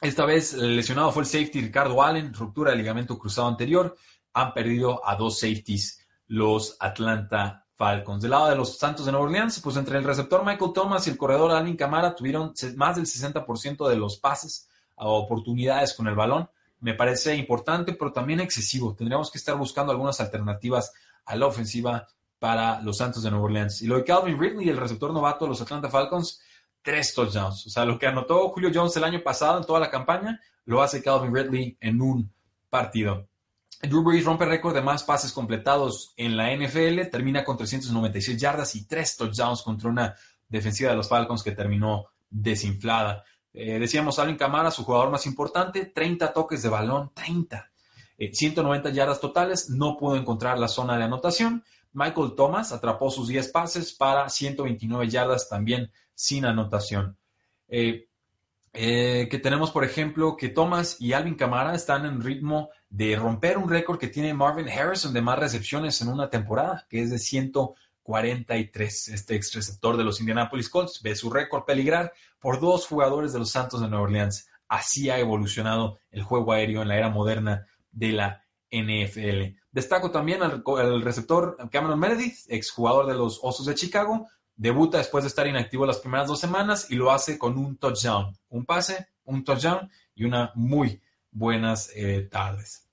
Esta 0.02 0.26
vez 0.26 0.52
el 0.52 0.76
lesionado 0.76 1.10
fue 1.10 1.22
el 1.22 1.28
safety 1.28 1.62
Ricardo 1.62 2.02
Allen, 2.02 2.34
ruptura 2.34 2.72
del 2.72 2.80
ligamento 2.80 3.18
cruzado 3.18 3.48
anterior. 3.48 3.96
Han 4.34 4.52
perdido 4.52 5.00
a 5.08 5.16
dos 5.16 5.40
safeties 5.40 6.06
los 6.26 6.76
Atlanta 6.78 7.61
Falcons. 7.82 8.22
Del 8.22 8.30
lado 8.30 8.48
de 8.48 8.54
los 8.54 8.78
Santos 8.78 9.04
de 9.04 9.10
Nueva 9.10 9.26
Orleans, 9.26 9.58
pues 9.58 9.76
entre 9.76 9.98
el 9.98 10.04
receptor 10.04 10.44
Michael 10.44 10.70
Thomas 10.72 11.04
y 11.04 11.10
el 11.10 11.16
corredor 11.16 11.50
Alvin 11.50 11.76
Camara 11.76 12.14
tuvieron 12.14 12.52
más 12.76 12.94
del 12.94 13.06
60% 13.06 13.88
de 13.88 13.96
los 13.96 14.18
pases 14.18 14.68
a 14.96 15.08
oportunidades 15.08 15.92
con 15.92 16.06
el 16.06 16.14
balón. 16.14 16.48
Me 16.78 16.94
parece 16.94 17.34
importante, 17.34 17.94
pero 17.94 18.12
también 18.12 18.38
excesivo. 18.38 18.94
Tendríamos 18.94 19.32
que 19.32 19.38
estar 19.38 19.56
buscando 19.56 19.90
algunas 19.90 20.20
alternativas 20.20 20.92
a 21.24 21.34
la 21.34 21.46
ofensiva 21.46 22.06
para 22.38 22.80
los 22.82 22.98
Santos 22.98 23.24
de 23.24 23.32
Nueva 23.32 23.46
Orleans. 23.46 23.82
Y 23.82 23.88
lo 23.88 23.96
de 23.96 24.04
Calvin 24.04 24.40
Ridley, 24.40 24.68
el 24.68 24.76
receptor 24.76 25.12
novato 25.12 25.44
de 25.44 25.48
los 25.48 25.60
Atlanta 25.60 25.88
Falcons, 25.88 26.40
tres 26.82 27.12
touchdowns. 27.12 27.66
O 27.66 27.70
sea, 27.70 27.84
lo 27.84 27.98
que 27.98 28.06
anotó 28.06 28.48
Julio 28.50 28.70
Jones 28.72 28.96
el 28.96 29.02
año 29.02 29.24
pasado 29.24 29.58
en 29.58 29.66
toda 29.66 29.80
la 29.80 29.90
campaña, 29.90 30.40
lo 30.66 30.82
hace 30.82 31.02
Calvin 31.02 31.34
Ridley 31.34 31.76
en 31.80 32.00
un 32.00 32.32
partido. 32.70 33.26
Drew 33.82 34.02
Brees 34.04 34.24
rompe 34.24 34.44
récord 34.44 34.74
de 34.74 34.80
más 34.80 35.02
pases 35.02 35.32
completados 35.32 36.14
en 36.16 36.36
la 36.36 36.54
NFL, 36.54 37.08
termina 37.10 37.44
con 37.44 37.56
396 37.56 38.40
yardas 38.40 38.76
y 38.76 38.86
tres 38.86 39.16
touchdowns 39.16 39.62
contra 39.62 39.90
una 39.90 40.14
defensiva 40.48 40.90
de 40.90 40.96
los 40.96 41.08
Falcons 41.08 41.42
que 41.42 41.50
terminó 41.50 42.06
desinflada. 42.30 43.24
Eh, 43.52 43.80
decíamos, 43.80 44.20
Alvin 44.20 44.36
Camara, 44.36 44.70
su 44.70 44.84
jugador 44.84 45.10
más 45.10 45.26
importante, 45.26 45.86
30 45.86 46.32
toques 46.32 46.62
de 46.62 46.68
balón, 46.68 47.10
30. 47.12 47.70
190 48.32 48.88
eh, 48.88 48.92
yardas 48.92 49.20
totales, 49.20 49.68
no 49.68 49.96
pudo 49.96 50.16
encontrar 50.16 50.58
la 50.58 50.68
zona 50.68 50.96
de 50.96 51.02
anotación. 51.02 51.64
Michael 51.92 52.34
Thomas 52.36 52.70
atrapó 52.70 53.10
sus 53.10 53.26
10 53.26 53.48
pases 53.48 53.92
para 53.92 54.28
129 54.28 55.08
yardas 55.08 55.48
también 55.48 55.90
sin 56.14 56.44
anotación. 56.44 57.18
Eh, 57.66 58.08
eh, 58.74 59.28
que 59.30 59.38
tenemos, 59.38 59.70
por 59.70 59.84
ejemplo, 59.84 60.36
que 60.36 60.48
Thomas 60.48 60.96
y 60.98 61.12
Alvin 61.12 61.34
Camara 61.34 61.74
están 61.74 62.06
en 62.06 62.22
ritmo 62.22 62.70
de 62.88 63.16
romper 63.16 63.58
un 63.58 63.68
récord 63.68 63.98
que 63.98 64.08
tiene 64.08 64.32
Marvin 64.32 64.68
Harrison 64.68 65.12
de 65.12 65.20
más 65.20 65.38
recepciones 65.38 66.00
en 66.00 66.08
una 66.08 66.30
temporada, 66.30 66.86
que 66.88 67.02
es 67.02 67.10
de 67.10 67.18
143. 67.18 69.08
Este 69.08 69.34
ex 69.34 69.54
receptor 69.54 69.96
de 69.96 70.04
los 70.04 70.20
Indianapolis 70.20 70.70
Colts 70.70 71.02
ve 71.02 71.14
su 71.14 71.28
récord 71.30 71.64
peligrar 71.64 72.12
por 72.38 72.60
dos 72.60 72.86
jugadores 72.86 73.32
de 73.32 73.40
los 73.40 73.50
Santos 73.50 73.82
de 73.82 73.88
Nueva 73.88 74.04
Orleans. 74.04 74.48
Así 74.68 75.10
ha 75.10 75.18
evolucionado 75.18 75.98
el 76.10 76.22
juego 76.22 76.52
aéreo 76.52 76.80
en 76.80 76.88
la 76.88 76.96
era 76.96 77.10
moderna 77.10 77.66
de 77.90 78.12
la 78.12 78.42
NFL. 78.70 79.58
Destaco 79.70 80.10
también 80.10 80.42
al, 80.42 81.02
receptor 81.02 81.56
Cameron 81.70 81.98
Meredith, 81.98 82.38
exjugador 82.48 83.06
de 83.06 83.14
los 83.14 83.38
Osos 83.42 83.66
de 83.66 83.74
Chicago. 83.74 84.28
Debuta 84.56 84.98
después 84.98 85.24
de 85.24 85.28
estar 85.28 85.46
inactivo 85.46 85.84
las 85.84 85.98
primeras 85.98 86.28
dos 86.28 86.40
semanas 86.40 86.90
y 86.90 86.94
lo 86.94 87.10
hace 87.10 87.38
con 87.38 87.58
un 87.58 87.76
touchdown. 87.76 88.34
Un 88.52 88.64
pase, 88.64 89.08
un 89.24 89.44
touchdown 89.44 89.90
y 90.14 90.24
una 90.24 90.52
muy 90.54 91.02
buenas 91.30 91.90
eh, 91.94 92.28
tardes. 92.30 92.88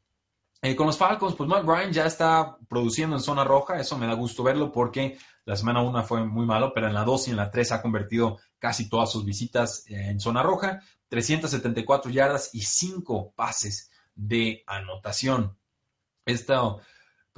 Eh, 0.61 0.75
con 0.75 0.87
los 0.87 0.97
Falcons, 0.97 1.35
pues 1.35 1.49
Mike 1.49 1.63
Bryan 1.63 1.93
ya 1.93 2.05
está 2.05 2.57
produciendo 2.67 3.15
en 3.15 3.21
zona 3.21 3.43
roja. 3.43 3.79
Eso 3.79 3.97
me 3.97 4.07
da 4.07 4.13
gusto 4.13 4.43
verlo 4.43 4.71
porque 4.71 5.17
la 5.45 5.55
semana 5.55 5.81
1 5.81 6.03
fue 6.03 6.25
muy 6.25 6.45
malo, 6.45 6.73
pero 6.73 6.87
en 6.87 6.93
la 6.93 7.03
2 7.05 7.29
y 7.29 7.31
en 7.31 7.37
la 7.37 7.49
3 7.49 7.71
ha 7.71 7.81
convertido 7.81 8.39
casi 8.57 8.89
todas 8.89 9.11
sus 9.11 9.23
visitas 9.23 9.85
eh, 9.87 10.09
en 10.09 10.19
zona 10.19 10.43
roja. 10.43 10.81
374 11.07 12.11
yardas 12.11 12.49
y 12.53 12.61
5 12.61 13.33
pases 13.35 13.89
de 14.15 14.63
anotación. 14.67 15.57
Esto, 16.25 16.81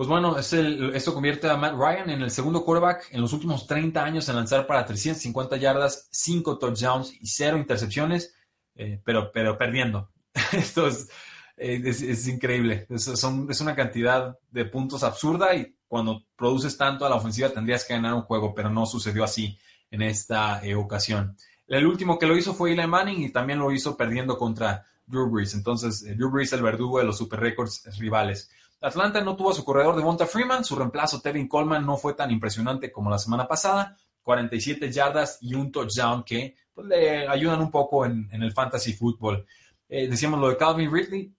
pues 0.01 0.09
bueno, 0.09 0.35
es 0.35 0.51
esto 0.51 1.13
convierte 1.13 1.47
a 1.47 1.57
Matt 1.57 1.75
Ryan 1.75 2.09
en 2.09 2.23
el 2.23 2.31
segundo 2.31 2.65
quarterback 2.65 3.09
en 3.11 3.21
los 3.21 3.33
últimos 3.33 3.67
30 3.67 4.03
años 4.03 4.27
en 4.27 4.35
lanzar 4.35 4.65
para 4.65 4.83
350 4.83 5.57
yardas, 5.57 6.07
5 6.09 6.57
touchdowns 6.57 7.13
y 7.21 7.27
0 7.27 7.59
intercepciones, 7.59 8.33
eh, 8.73 8.99
pero, 9.05 9.31
pero 9.31 9.59
perdiendo. 9.59 10.09
Esto 10.53 10.87
es, 10.87 11.07
es, 11.55 12.27
increíble. 12.27 12.87
Es, 12.89 13.09
es 13.09 13.61
una 13.61 13.75
cantidad 13.75 14.39
de 14.49 14.65
puntos 14.65 15.03
absurda 15.03 15.53
y 15.53 15.77
cuando 15.87 16.23
produces 16.35 16.75
tanto 16.75 17.05
a 17.05 17.09
la 17.09 17.17
ofensiva 17.17 17.49
tendrías 17.49 17.85
que 17.85 17.93
ganar 17.93 18.15
un 18.15 18.23
juego, 18.23 18.55
pero 18.55 18.71
no 18.71 18.87
sucedió 18.87 19.23
así 19.23 19.55
en 19.91 20.01
esta 20.01 20.65
eh, 20.65 20.73
ocasión. 20.73 21.37
El 21.67 21.85
último 21.85 22.17
que 22.17 22.25
lo 22.25 22.35
hizo 22.35 22.55
fue 22.55 22.71
Eli 22.71 22.87
Manning 22.87 23.21
y 23.21 23.29
también 23.29 23.59
lo 23.59 23.71
hizo 23.71 23.95
perdiendo 23.95 24.35
contra 24.35 24.83
Drew 25.05 25.29
Brees. 25.29 25.53
Entonces, 25.53 26.01
eh, 26.01 26.15
Drew 26.15 26.31
Brees 26.31 26.53
el 26.53 26.63
verdugo 26.63 26.97
de 26.97 27.05
los 27.05 27.19
super 27.19 27.39
récords 27.39 27.83
rivales. 27.99 28.49
Atlanta 28.81 29.21
no 29.21 29.35
tuvo 29.35 29.51
a 29.51 29.53
su 29.53 29.63
corredor 29.63 29.95
de 29.95 30.03
Monta 30.03 30.25
Freeman, 30.25 30.65
su 30.65 30.75
reemplazo 30.75 31.21
Tevin 31.21 31.47
Coleman 31.47 31.85
no 31.85 31.97
fue 31.97 32.15
tan 32.15 32.31
impresionante 32.31 32.91
como 32.91 33.11
la 33.11 33.19
semana 33.19 33.47
pasada, 33.47 33.95
47 34.23 34.91
yardas 34.91 35.37
y 35.41 35.53
un 35.53 35.71
touchdown 35.71 36.23
que 36.23 36.55
pues, 36.73 36.87
le 36.87 37.27
ayudan 37.27 37.61
un 37.61 37.69
poco 37.69 38.05
en, 38.05 38.27
el 38.31 38.51
fantasy 38.51 38.93
fútbol. 38.93 39.45
Eh, 39.87 40.07
decíamos 40.07 40.39
lo 40.39 40.49
de 40.49 40.57
Calvin 40.57 40.91
Ridley, 40.91 41.31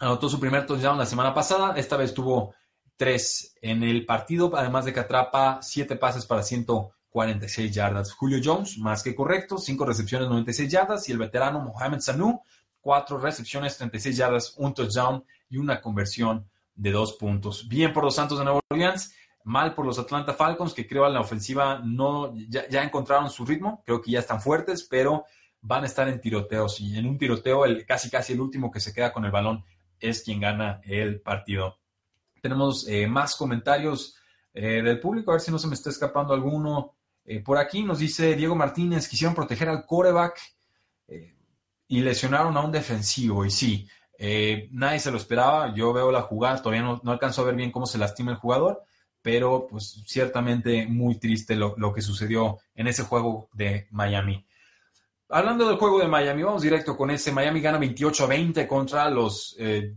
anotó 0.00 0.28
su 0.28 0.40
primer 0.40 0.66
touchdown 0.66 0.98
la 0.98 1.06
semana 1.06 1.32
pasada, 1.32 1.74
esta 1.76 1.96
vez 1.96 2.12
tuvo 2.12 2.54
tres 2.96 3.54
en 3.62 3.84
el 3.84 4.04
partido, 4.04 4.50
además 4.56 4.84
de 4.84 4.92
que 4.92 5.00
atrapa 5.00 5.60
siete 5.62 5.94
pases 5.94 6.26
para 6.26 6.42
146 6.42 7.72
yardas. 7.72 8.12
Julio 8.12 8.40
Jones, 8.42 8.78
más 8.78 9.04
que 9.04 9.14
correcto, 9.14 9.56
cinco 9.56 9.84
recepciones, 9.84 10.28
96 10.28 10.68
yardas, 10.70 11.08
y 11.08 11.12
el 11.12 11.18
veterano 11.18 11.60
Mohamed 11.60 12.00
Sanu, 12.00 12.42
cuatro 12.80 13.18
recepciones, 13.18 13.76
36 13.76 14.16
yardas, 14.16 14.54
un 14.56 14.74
touchdown 14.74 15.24
y 15.48 15.58
una 15.58 15.80
conversión 15.80 16.48
de 16.74 16.90
dos 16.90 17.14
puntos. 17.14 17.68
Bien 17.68 17.92
por 17.92 18.04
los 18.04 18.14
Santos 18.14 18.38
de 18.38 18.44
Nueva 18.44 18.60
Orleans, 18.70 19.14
mal 19.44 19.74
por 19.74 19.86
los 19.86 19.98
Atlanta 19.98 20.34
Falcons, 20.34 20.74
que 20.74 20.86
creo 20.86 21.06
en 21.06 21.14
la 21.14 21.20
ofensiva 21.20 21.80
no, 21.84 22.34
ya, 22.48 22.82
encontraron 22.82 23.30
su 23.30 23.44
ritmo, 23.44 23.82
creo 23.84 24.00
que 24.00 24.12
ya 24.12 24.20
están 24.20 24.40
fuertes, 24.40 24.86
pero 24.88 25.24
van 25.60 25.84
a 25.84 25.86
estar 25.86 26.08
en 26.08 26.20
tiroteos. 26.20 26.80
Y 26.80 26.96
en 26.96 27.06
un 27.06 27.18
tiroteo, 27.18 27.64
el, 27.64 27.84
casi 27.86 28.10
casi 28.10 28.32
el 28.32 28.40
último 28.40 28.70
que 28.70 28.80
se 28.80 28.92
queda 28.92 29.12
con 29.12 29.24
el 29.24 29.30
balón 29.30 29.64
es 29.98 30.22
quien 30.22 30.40
gana 30.40 30.80
el 30.84 31.20
partido. 31.20 31.78
Tenemos 32.40 32.88
eh, 32.88 33.06
más 33.06 33.36
comentarios 33.36 34.16
eh, 34.52 34.82
del 34.82 34.98
público, 34.98 35.30
a 35.30 35.34
ver 35.34 35.40
si 35.40 35.52
no 35.52 35.58
se 35.58 35.68
me 35.68 35.74
está 35.74 35.90
escapando 35.90 36.34
alguno. 36.34 36.96
Eh, 37.24 37.40
por 37.40 37.58
aquí 37.58 37.84
nos 37.84 38.00
dice 38.00 38.34
Diego 38.34 38.56
Martínez, 38.56 39.08
quisieron 39.08 39.34
proteger 39.34 39.68
al 39.68 39.86
coreback 39.86 40.40
y 41.86 42.00
lesionaron 42.00 42.56
a 42.56 42.60
un 42.60 42.72
defensivo. 42.72 43.44
Y 43.44 43.50
sí, 43.50 43.88
eh, 44.24 44.68
nadie 44.70 45.00
se 45.00 45.10
lo 45.10 45.16
esperaba. 45.16 45.74
Yo 45.74 45.92
veo 45.92 46.12
la 46.12 46.22
jugada, 46.22 46.62
todavía 46.62 46.82
no, 46.82 47.02
alcanzo 47.10 47.42
a 47.42 47.46
ver 47.46 47.56
bien 47.56 47.72
cómo 47.72 47.86
se 47.86 47.98
lastima 47.98 48.30
el 48.30 48.36
jugador, 48.36 48.84
pero 49.20 49.66
pues 49.68 50.04
ciertamente 50.06 50.86
muy 50.86 51.16
triste 51.16 51.56
lo, 51.56 51.92
que 51.92 52.02
sucedió 52.02 52.58
en 52.76 52.86
ese 52.86 53.02
juego 53.02 53.48
de 53.52 53.88
Miami. 53.90 54.46
Hablando 55.28 55.66
del 55.66 55.76
juego 55.76 55.98
de 55.98 56.06
Miami, 56.06 56.44
vamos 56.44 56.62
directo 56.62 56.96
con 56.96 57.10
ese. 57.10 57.32
Miami 57.32 57.60
gana 57.60 57.78
28 57.78 58.22
a 58.22 58.26
20 58.28 58.68
contra 58.68 59.10
los 59.10 59.56
eh, 59.58 59.92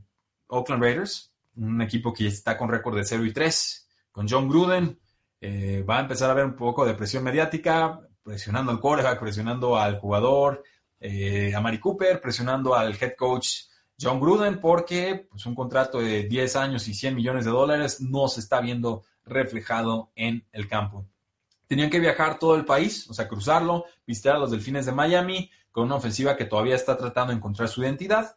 Oakland 0.47 0.81
Raiders, 0.81 1.31
un 1.57 1.83
equipo 1.83 2.11
que 2.11 2.25
está 2.25 2.57
con 2.57 2.67
récord 2.67 2.95
de 2.95 3.05
0 3.05 3.25
y 3.25 3.31
3, 3.31 3.89
con 4.11 4.27
John 4.27 4.49
Gruden. 4.49 4.99
Eh, 5.39 5.85
va 5.87 5.99
a 5.99 6.01
empezar 6.01 6.31
a 6.31 6.33
ver 6.33 6.45
un 6.45 6.55
poco 6.55 6.83
de 6.83 6.95
presión 6.95 7.23
mediática, 7.23 8.01
presionando 8.23 8.71
al 8.71 8.79
coreback, 8.79 9.19
presionando 9.19 9.77
al 9.77 9.99
jugador, 9.99 10.63
a 10.99 11.61
Mari 11.61 11.79
Cooper, 11.79 12.19
presionando 12.19 12.73
al 12.73 12.97
head 12.99 13.13
coach 13.15 13.65
John 13.99 14.19
Gruden, 14.19 14.59
porque 14.59 15.27
pues, 15.29 15.45
un 15.45 15.55
contrato 15.55 15.99
de 15.99 16.23
10 16.23 16.55
años 16.55 16.87
y 16.87 16.93
100 16.93 17.15
millones 17.15 17.45
de 17.45 17.51
dólares 17.51 18.01
no 18.01 18.27
se 18.27 18.41
está 18.41 18.59
viendo 18.61 19.03
reflejado 19.25 20.11
en 20.15 20.45
el 20.51 20.67
campo. 20.67 21.05
Tenían 21.67 21.89
que 21.89 21.99
viajar 21.99 22.37
todo 22.37 22.55
el 22.55 22.65
país, 22.65 23.09
o 23.09 23.13
sea, 23.13 23.27
cruzarlo, 23.27 23.85
visitar 24.05 24.35
a 24.35 24.39
los 24.39 24.51
delfines 24.51 24.85
de 24.85 24.91
Miami, 24.91 25.49
con 25.71 25.85
una 25.85 25.95
ofensiva 25.95 26.37
que 26.37 26.45
todavía 26.45 26.75
está 26.75 26.95
tratando 26.95 27.31
de 27.31 27.37
encontrar 27.37 27.67
su 27.67 27.81
identidad. 27.81 28.35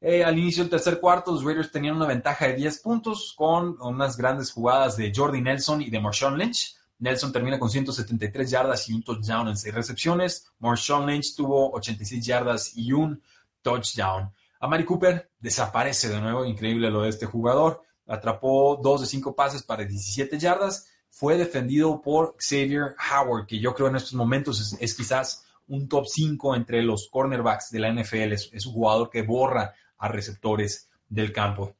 Eh, 0.00 0.22
al 0.22 0.38
inicio 0.38 0.62
del 0.62 0.70
tercer 0.70 1.00
cuarto, 1.00 1.32
los 1.32 1.42
Raiders 1.42 1.72
tenían 1.72 1.96
una 1.96 2.06
ventaja 2.06 2.46
de 2.46 2.54
10 2.54 2.78
puntos 2.80 3.34
con 3.36 3.76
unas 3.80 4.16
grandes 4.16 4.52
jugadas 4.52 4.96
de 4.96 5.12
Jordi 5.14 5.40
Nelson 5.40 5.82
y 5.82 5.90
de 5.90 6.00
Marshawn 6.00 6.36
Lynch. 6.36 6.76
Nelson 6.98 7.32
termina 7.32 7.58
con 7.58 7.70
173 7.70 8.50
yardas 8.50 8.88
y 8.88 8.92
un 8.92 9.02
touchdown 9.02 9.48
en 9.48 9.56
6 9.56 9.74
recepciones. 9.74 10.46
Marshawn 10.58 11.06
Lynch 11.06 11.34
tuvo 11.34 11.72
86 11.72 12.24
yardas 12.24 12.76
y 12.76 12.92
un 12.92 13.22
touchdown. 13.62 14.30
Amari 14.60 14.84
Cooper 14.84 15.30
desaparece 15.38 16.08
de 16.08 16.20
nuevo, 16.20 16.44
increíble 16.44 16.90
lo 16.90 17.02
de 17.02 17.10
este 17.10 17.26
jugador. 17.26 17.82
Atrapó 18.06 18.78
2 18.82 19.02
de 19.02 19.06
5 19.06 19.34
pases 19.34 19.62
para 19.62 19.84
17 19.84 20.38
yardas. 20.38 20.88
Fue 21.10 21.36
defendido 21.36 22.00
por 22.00 22.36
Xavier 22.38 22.94
Howard, 23.10 23.46
que 23.46 23.58
yo 23.58 23.74
creo 23.74 23.88
en 23.88 23.96
estos 23.96 24.14
momentos 24.14 24.76
es, 24.80 24.94
quizás 24.94 25.44
un 25.66 25.88
top 25.88 26.06
5 26.06 26.54
entre 26.54 26.82
los 26.82 27.08
cornerbacks 27.10 27.70
de 27.70 27.80
la 27.80 27.92
NFL. 27.92 28.32
Es, 28.32 28.50
es, 28.52 28.66
un 28.66 28.74
jugador 28.74 29.10
que 29.10 29.22
borra 29.22 29.74
a 29.98 30.08
receptores 30.08 30.88
del 31.08 31.32
campo. 31.32 31.74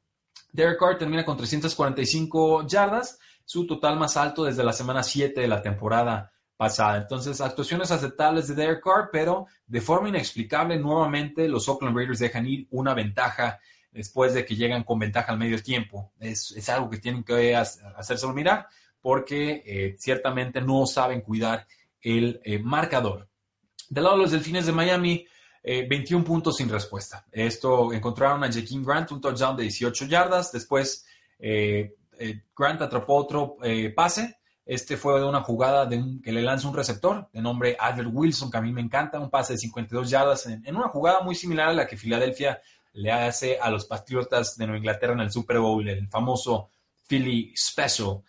Derek 0.51 0.79
Carr 0.79 0.97
termina 0.97 1.23
con 1.23 1.37
345 1.37 2.67
yardas 2.67 3.19
su 3.45 3.65
total 3.65 3.97
más 3.97 4.17
alto 4.17 4.43
desde 4.43 4.63
la 4.63 4.73
semana 4.73 5.03
7 5.03 5.39
de 5.39 5.47
la 5.47 5.61
temporada 5.61 6.33
pasada. 6.57 6.97
Entonces, 6.97 7.39
actuaciones 7.39 7.91
aceptables 7.91 8.47
de 8.47 8.55
Derek 8.55 8.83
Carr, 8.83 9.09
pero 9.11 9.45
de 9.67 9.79
forma 9.79 10.09
inexplicable, 10.09 10.77
nuevamente 10.77 11.47
los 11.47 11.69
Oakland 11.69 11.95
Raiders 11.95 12.19
dejan 12.19 12.47
ir 12.47 12.67
una 12.71 12.93
ventaja 12.93 13.59
después 13.91 14.33
de 14.33 14.43
que 14.43 14.55
llegan 14.55 14.83
con 14.83 14.99
ventaja 14.99 15.31
al 15.31 15.37
medio 15.37 15.61
tiempo. 15.61 16.11
Es, 16.19 16.67
algo 16.69 16.89
que 16.89 16.97
tienen 16.97 17.23
que 17.23 17.55
hacérselo 17.55 18.33
mirar 18.33 18.67
porque 18.99 19.63
eh, 19.65 19.95
ciertamente 19.97 20.59
no 20.59 20.85
saben 20.85 21.21
cuidar 21.21 21.67
el 22.01 22.41
eh, 22.43 22.59
marcador. 22.59 23.29
Del 23.89 24.03
lado 24.03 24.17
de 24.17 24.23
los 24.23 24.31
Delfines 24.31 24.65
de 24.65 24.71
Miami, 24.71 25.25
21 25.63 26.21
eh, 26.21 26.25
puntos 26.25 26.57
sin 26.57 26.69
respuesta. 26.69 27.25
Esto 27.31 27.93
encontraron 27.93 28.43
a 28.43 28.51
Jaquim 28.51 28.83
Grant, 28.83 29.11
un 29.11 29.21
touchdown 29.21 29.55
de 29.55 29.63
18 29.63 30.05
yardas. 30.05 30.51
Después 30.51 31.05
eh, 31.39 31.95
Grant 32.55 32.81
atrapó 32.81 33.15
otro 33.15 33.57
pase 33.95 34.36
Este 34.67 34.97
fue 34.97 35.17
de 35.17 35.25
una 35.25 35.41
jugada 35.41 35.87
que 35.87 36.31
le 36.33 36.41
lanza 36.41 36.67
un 36.67 36.75
receptor 36.75 37.29
de 37.31 37.41
nombre 37.41 37.77
Albert 37.79 38.09
Wilson, 38.11 38.51
que 38.51 38.57
a 38.57 38.61
mí 38.61 38.73
me 38.73 38.81
encanta, 38.81 39.17
un 39.17 39.29
pase 39.29 39.53
de 39.53 39.59
52 39.59 40.09
yardas 40.09 40.45
en, 40.45 40.75
una 40.75 40.89
jugada 40.89 41.21
muy 41.21 41.35
similar 41.35 41.69
a 41.69 41.73
la 41.73 41.87
que 41.87 41.95
Filadelfia 41.95 42.61
le 42.91 43.09
hace 43.13 43.57
a 43.61 43.69
los 43.69 43.85
Patriotas 43.85 44.57
de 44.57 44.65
Nueva 44.65 44.79
Inglaterra 44.79 45.13
en 45.13 45.21
el 45.21 45.31
Super 45.31 45.59
Bowl, 45.59 45.87
el 45.87 46.09
famoso 46.09 46.69
Philly 47.07 47.53
Special. 47.55 48.21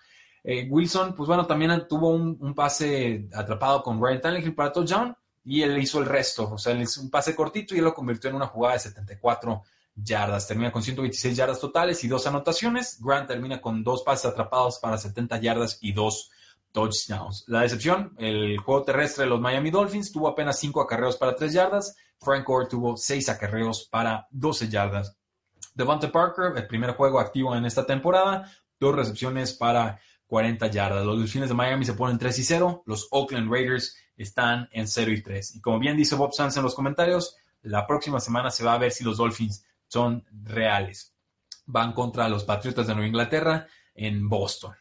Eh, 0.44 0.68
Wilson, 0.70 1.12
pues 1.12 1.26
bueno, 1.26 1.44
también 1.44 1.88
tuvo 1.88 2.10
un, 2.10 2.54
pase 2.54 3.28
atrapado 3.34 3.82
con 3.82 4.00
Ryan 4.00 4.20
Tannehill 4.20 4.54
para 4.54 4.72
touchdown 4.72 5.16
y 5.44 5.62
él 5.62 5.76
hizo 5.76 5.98
el 5.98 6.06
resto, 6.06 6.52
o 6.52 6.58
sea, 6.58 6.72
él 6.72 6.82
hizo 6.82 7.00
un 7.00 7.10
pase 7.10 7.34
cortito 7.34 7.74
y 7.74 7.78
él 7.78 7.84
lo 7.84 7.94
convirtió 7.94 8.30
en 8.30 8.36
una 8.36 8.46
jugada 8.46 8.74
de 8.74 8.80
74 8.80 9.64
yardas. 10.02 10.46
Termina 10.46 10.72
con 10.72 10.82
126 10.82 11.36
yardas 11.36 11.60
totales 11.60 12.02
y 12.04 12.08
dos 12.08 12.26
anotaciones. 12.26 12.98
Grant 13.00 13.28
termina 13.28 13.60
con 13.60 13.82
dos 13.82 14.02
pases 14.02 14.26
atrapados 14.26 14.78
para 14.78 14.98
70 14.98 15.40
yardas 15.40 15.78
y 15.80 15.92
dos 15.92 16.30
touchdowns. 16.72 17.44
La 17.48 17.62
decepción, 17.62 18.14
el 18.18 18.58
juego 18.58 18.84
terrestre 18.84 19.24
de 19.24 19.30
los 19.30 19.40
Miami 19.40 19.70
Dolphins 19.70 20.12
tuvo 20.12 20.28
apenas 20.28 20.58
5 20.58 20.80
acarreos 20.80 21.16
para 21.16 21.34
3 21.34 21.52
yardas. 21.52 21.96
Frank 22.20 22.46
Gore 22.46 22.68
tuvo 22.68 22.96
6 22.96 23.28
acarreos 23.28 23.88
para 23.90 24.26
12 24.30 24.68
yardas. 24.68 25.16
Devonta 25.74 26.10
Parker, 26.10 26.52
el 26.56 26.66
primer 26.66 26.92
juego 26.92 27.20
activo 27.20 27.54
en 27.54 27.64
esta 27.64 27.86
temporada, 27.86 28.50
dos 28.80 28.94
recepciones 28.94 29.52
para 29.52 30.00
40 30.26 30.66
yardas. 30.68 31.04
Los 31.04 31.18
Delfines 31.18 31.48
de 31.48 31.54
Miami 31.54 31.84
se 31.84 31.94
ponen 31.94 32.18
3 32.18 32.38
y 32.38 32.44
0. 32.44 32.82
Los 32.86 33.08
Oakland 33.10 33.50
Raiders 33.50 33.96
están 34.16 34.68
en 34.72 34.88
0 34.88 35.12
y 35.12 35.22
3. 35.22 35.56
Y 35.56 35.60
como 35.60 35.78
bien 35.78 35.96
dice 35.96 36.16
Bob 36.16 36.34
Sanz 36.34 36.56
en 36.56 36.64
los 36.64 36.74
comentarios, 36.74 37.36
la 37.62 37.86
próxima 37.86 38.20
semana 38.20 38.50
se 38.50 38.64
va 38.64 38.74
a 38.74 38.78
ver 38.78 38.90
si 38.92 39.04
los 39.04 39.16
Dolphins 39.16 39.64
son 39.88 40.24
reales. 40.44 41.12
Van 41.66 41.92
contra 41.92 42.28
los 42.28 42.44
Patriotas 42.44 42.86
de 42.86 42.94
Nueva 42.94 43.08
Inglaterra 43.08 43.66
en 43.94 44.28
Boston. 44.28 44.74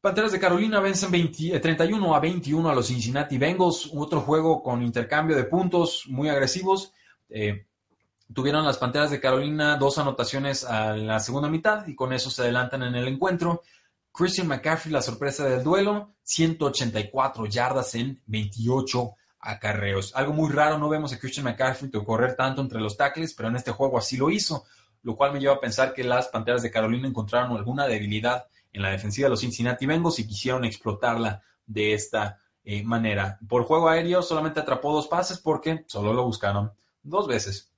Panteras 0.00 0.32
de 0.32 0.40
Carolina 0.40 0.80
vencen 0.80 1.10
31 1.10 2.06
eh, 2.06 2.16
a 2.16 2.18
21 2.18 2.68
a 2.68 2.74
los 2.74 2.88
Cincinnati 2.88 3.38
Bengals. 3.38 3.90
Otro 3.94 4.20
juego 4.20 4.60
con 4.60 4.82
intercambio 4.82 5.36
de 5.36 5.44
puntos 5.44 6.04
muy 6.08 6.28
agresivos. 6.28 6.92
Eh, 7.28 7.66
tuvieron 8.34 8.64
las 8.64 8.78
Panteras 8.78 9.12
de 9.12 9.20
Carolina 9.20 9.76
dos 9.76 9.98
anotaciones 9.98 10.64
a 10.64 10.96
la 10.96 11.20
segunda 11.20 11.48
mitad 11.48 11.86
y 11.86 11.94
con 11.94 12.12
eso 12.12 12.30
se 12.30 12.42
adelantan 12.42 12.82
en 12.82 12.96
el 12.96 13.06
encuentro. 13.06 13.62
Christian 14.12 14.48
McCaffrey, 14.48 14.92
la 14.92 15.02
sorpresa 15.02 15.44
del 15.44 15.62
duelo, 15.62 16.14
184 16.24 17.46
yardas 17.46 17.94
en 17.94 18.20
28 18.26 19.14
acarreos. 19.42 20.14
Algo 20.14 20.32
muy 20.32 20.50
raro, 20.50 20.78
no 20.78 20.88
vemos 20.88 21.12
a 21.12 21.18
Christian 21.18 21.44
McCaffrey 21.44 21.90
correr 21.90 22.36
tanto 22.36 22.62
entre 22.62 22.80
los 22.80 22.96
tackles, 22.96 23.34
pero 23.34 23.48
en 23.48 23.56
este 23.56 23.72
juego 23.72 23.98
así 23.98 24.16
lo 24.16 24.30
hizo, 24.30 24.64
lo 25.02 25.16
cual 25.16 25.32
me 25.32 25.40
lleva 25.40 25.54
a 25.54 25.60
pensar 25.60 25.92
que 25.92 26.04
las 26.04 26.28
Panteras 26.28 26.62
de 26.62 26.70
Carolina 26.70 27.08
encontraron 27.08 27.56
alguna 27.56 27.86
debilidad 27.86 28.46
en 28.72 28.82
la 28.82 28.90
defensiva 28.90 29.26
de 29.26 29.30
los 29.30 29.40
Cincinnati 29.40 29.84
Bengals 29.84 30.20
y 30.20 30.26
quisieron 30.26 30.64
explotarla 30.64 31.42
de 31.66 31.92
esta 31.92 32.38
eh, 32.64 32.84
manera. 32.84 33.38
Por 33.48 33.64
juego 33.64 33.88
aéreo 33.88 34.22
solamente 34.22 34.60
atrapó 34.60 34.94
dos 34.94 35.08
pases 35.08 35.38
porque 35.38 35.84
solo 35.88 36.12
lo 36.12 36.24
buscaron 36.24 36.72
dos 37.02 37.26
veces. 37.26 37.72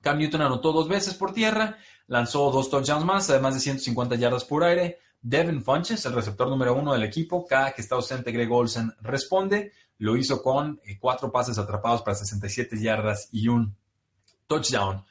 Cam 0.00 0.18
Newton 0.18 0.42
anotó 0.42 0.72
dos 0.72 0.88
veces 0.88 1.14
por 1.14 1.34
tierra, 1.34 1.76
lanzó 2.06 2.50
dos 2.50 2.70
touchdowns 2.70 3.04
más, 3.04 3.28
además 3.28 3.54
de 3.54 3.60
150 3.60 4.14
yardas 4.14 4.44
por 4.44 4.64
aire. 4.64 4.98
Devin 5.20 5.62
Funches, 5.62 6.06
el 6.06 6.14
receptor 6.14 6.48
número 6.48 6.74
uno 6.74 6.94
del 6.94 7.02
equipo, 7.02 7.44
cada 7.44 7.72
que 7.72 7.82
está 7.82 7.96
ausente 7.96 8.32
Greg 8.32 8.50
Olsen 8.50 8.94
responde. 9.02 9.72
Lo 10.00 10.16
hizo 10.16 10.42
con 10.42 10.80
eh, 10.86 10.96
cuatro 10.98 11.30
pases 11.30 11.58
atrapados 11.58 12.00
para 12.00 12.14
67 12.14 12.80
yardas 12.80 13.28
y 13.32 13.48
un 13.48 13.76
touchdown. 14.46 15.04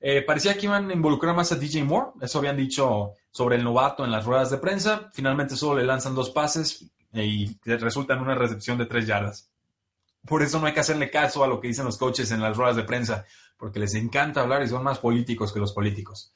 Eh, 0.00 0.22
parecía 0.22 0.56
que 0.56 0.66
iban 0.66 0.88
a 0.88 0.92
involucrar 0.92 1.34
más 1.34 1.50
a 1.50 1.56
DJ 1.56 1.82
Moore, 1.82 2.12
eso 2.20 2.38
habían 2.38 2.56
dicho 2.56 3.10
sobre 3.32 3.56
el 3.56 3.64
novato 3.64 4.04
en 4.04 4.12
las 4.12 4.24
ruedas 4.24 4.50
de 4.52 4.58
prensa. 4.58 5.10
Finalmente 5.12 5.56
solo 5.56 5.80
le 5.80 5.84
lanzan 5.84 6.14
dos 6.14 6.30
pases 6.30 6.86
eh, 7.12 7.24
y 7.24 7.58
resulta 7.64 8.14
en 8.14 8.20
una 8.20 8.36
recepción 8.36 8.78
de 8.78 8.86
tres 8.86 9.08
yardas. 9.08 9.50
Por 10.24 10.42
eso 10.42 10.60
no 10.60 10.66
hay 10.66 10.72
que 10.72 10.80
hacerle 10.80 11.10
caso 11.10 11.42
a 11.42 11.48
lo 11.48 11.60
que 11.60 11.66
dicen 11.66 11.84
los 11.84 11.98
coaches 11.98 12.30
en 12.30 12.40
las 12.40 12.56
ruedas 12.56 12.76
de 12.76 12.84
prensa, 12.84 13.24
porque 13.56 13.80
les 13.80 13.94
encanta 13.94 14.42
hablar 14.42 14.62
y 14.62 14.68
son 14.68 14.84
más 14.84 15.00
políticos 15.00 15.52
que 15.52 15.58
los 15.58 15.72
políticos. 15.72 16.32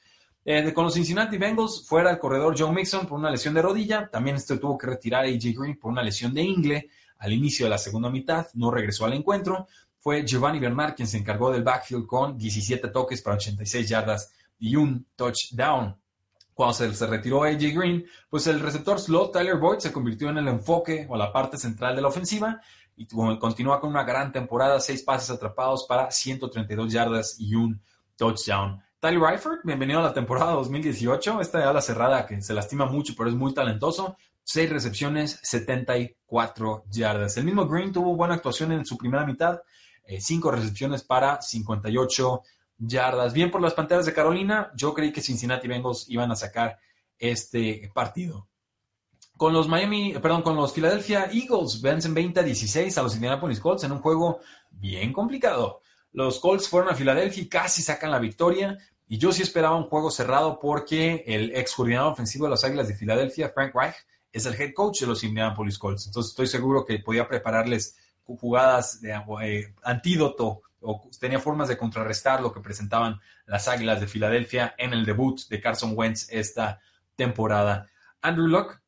Con 0.73 0.85
los 0.85 0.95
Cincinnati 0.95 1.37
Bengals, 1.37 1.85
fuera 1.87 2.09
el 2.09 2.19
corredor 2.19 2.55
Joe 2.57 2.73
Mixon 2.73 3.05
por 3.05 3.19
una 3.19 3.29
lesión 3.29 3.53
de 3.53 3.61
rodilla. 3.61 4.09
También 4.09 4.37
este 4.37 4.57
tuvo 4.57 4.77
que 4.77 4.87
retirar 4.87 5.23
a 5.23 5.27
AJ 5.27 5.53
Green 5.55 5.79
por 5.79 5.91
una 5.91 6.01
lesión 6.01 6.33
de 6.33 6.41
ingle 6.41 6.89
al 7.21 7.31
inicio 7.31 7.65
de 7.65 7.69
la 7.69 7.77
segunda 7.77 8.09
mitad. 8.09 8.47
No 8.55 8.71
regresó 8.71 9.05
al 9.05 9.13
encuentro. 9.13 9.67
Fue 9.99 10.25
Giovanni 10.25 10.59
Bernard 10.59 10.95
quien 10.95 11.07
se 11.07 11.17
encargó 11.17 11.51
del 11.51 11.63
backfield 11.63 12.07
con 12.07 12.37
17 12.37 12.87
toques 12.89 13.21
para 13.21 13.37
86 13.37 13.87
yardas 13.87 14.33
y 14.59 14.75
un 14.75 15.05
touchdown. 15.15 15.95
Cuando 16.53 16.73
se, 16.73 17.07
retiró 17.07 17.43
AJ 17.43 17.73
Green, 17.73 18.05
pues 18.29 18.47
el 18.47 18.59
receptor 18.59 18.99
slot 18.99 19.31
Tyler 19.31 19.57
Boyd 19.57 19.79
se 19.79 19.91
convirtió 19.91 20.29
en 20.29 20.39
el 20.39 20.47
enfoque 20.47 21.05
o 21.09 21.15
la 21.15 21.31
parte 21.31 21.57
central 21.57 21.95
de 21.95 22.01
la 22.01 22.09
ofensiva 22.09 22.59
y 22.95 23.07
continúa 23.07 23.79
con 23.79 23.91
una 23.91 24.03
gran 24.03 24.31
temporada, 24.31 24.79
seis 24.79 25.03
pases 25.03 25.29
atrapados 25.29 25.85
para 25.87 26.11
132 26.11 26.91
yardas 26.91 27.35
y 27.39 27.55
un 27.55 27.81
touchdown. 28.15 28.81
Tyler 28.99 29.19
Reifert, 29.19 29.61
bienvenido 29.63 29.99
a 29.99 30.03
la 30.03 30.13
temporada 30.13 30.51
2018. 30.53 31.41
Esta 31.41 31.67
ala 31.67 31.81
cerrada 31.81 32.27
que 32.27 32.41
se 32.41 32.53
lastima 32.53 32.85
mucho, 32.85 33.13
pero 33.17 33.29
es 33.29 33.35
muy 33.35 33.53
talentoso. 33.53 34.15
Seis 34.43 34.69
recepciones, 34.69 35.39
74 35.43 36.85
yardas. 36.89 37.37
El 37.37 37.45
mismo 37.45 37.67
Green 37.67 37.91
tuvo 37.91 38.15
buena 38.15 38.35
actuación 38.35 38.71
en 38.71 38.85
su 38.85 38.97
primera 38.97 39.25
mitad. 39.25 39.61
Eh, 40.03 40.19
cinco 40.19 40.51
recepciones 40.51 41.03
para 41.03 41.41
58 41.41 42.41
yardas. 42.77 43.33
Bien 43.33 43.51
por 43.51 43.61
las 43.61 43.73
Panteras 43.73 44.05
de 44.05 44.13
Carolina. 44.13 44.71
Yo 44.75 44.93
creí 44.93 45.11
que 45.11 45.21
Cincinnati 45.21 45.67
Bengals 45.67 46.05
iban 46.09 46.31
a 46.31 46.35
sacar 46.35 46.79
este 47.17 47.91
partido. 47.93 48.47
Con 49.37 49.53
los 49.53 49.67
Miami, 49.67 50.13
perdón, 50.21 50.41
con 50.41 50.55
los 50.55 50.73
Philadelphia 50.73 51.29
Eagles 51.31 51.81
vencen 51.81 52.13
20 52.13 52.39
a 52.39 52.43
16 52.43 52.97
a 52.97 53.01
los 53.01 53.15
Indianapolis 53.15 53.59
Colts 53.59 53.83
en 53.83 53.91
un 53.91 53.99
juego 53.99 54.39
bien 54.69 55.13
complicado. 55.13 55.81
Los 56.11 56.39
Colts 56.39 56.67
fueron 56.67 56.91
a 56.91 56.95
Filadelfia 56.95 57.43
y 57.43 57.47
casi 57.47 57.81
sacan 57.81 58.11
la 58.11 58.19
victoria. 58.19 58.77
Y 59.07 59.17
yo 59.17 59.31
sí 59.31 59.41
esperaba 59.41 59.75
un 59.75 59.85
juego 59.89 60.11
cerrado 60.11 60.59
porque 60.59 61.23
el 61.25 61.55
ex 61.55 61.73
coordinador 61.73 62.13
ofensivo 62.13 62.45
de 62.45 62.51
las 62.51 62.63
Águilas 62.63 62.87
de 62.87 62.95
Filadelfia, 62.95 63.49
Frank 63.49 63.73
Reich, 63.73 63.95
es 64.31 64.45
el 64.45 64.59
head 64.59 64.73
coach 64.73 65.01
de 65.01 65.07
los 65.07 65.23
Indianapolis 65.23 65.77
Colts. 65.77 66.07
Entonces 66.07 66.31
estoy 66.31 66.47
seguro 66.47 66.85
que 66.85 66.99
podía 66.99 67.27
prepararles 67.27 67.97
jugadas 68.23 69.01
de 69.01 69.11
eh, 69.43 69.73
antídoto 69.83 70.61
o 70.81 71.09
tenía 71.19 71.39
formas 71.39 71.67
de 71.67 71.77
contrarrestar 71.77 72.41
lo 72.41 72.53
que 72.53 72.59
presentaban 72.59 73.19
las 73.45 73.67
Águilas 73.67 73.99
de 73.99 74.07
Filadelfia 74.07 74.73
en 74.77 74.93
el 74.93 75.05
debut 75.05 75.39
de 75.47 75.61
Carson 75.61 75.93
Wentz 75.95 76.27
esta 76.31 76.79
temporada. 77.15 77.87
Andrew 78.21 78.47
Luck, 78.47 78.79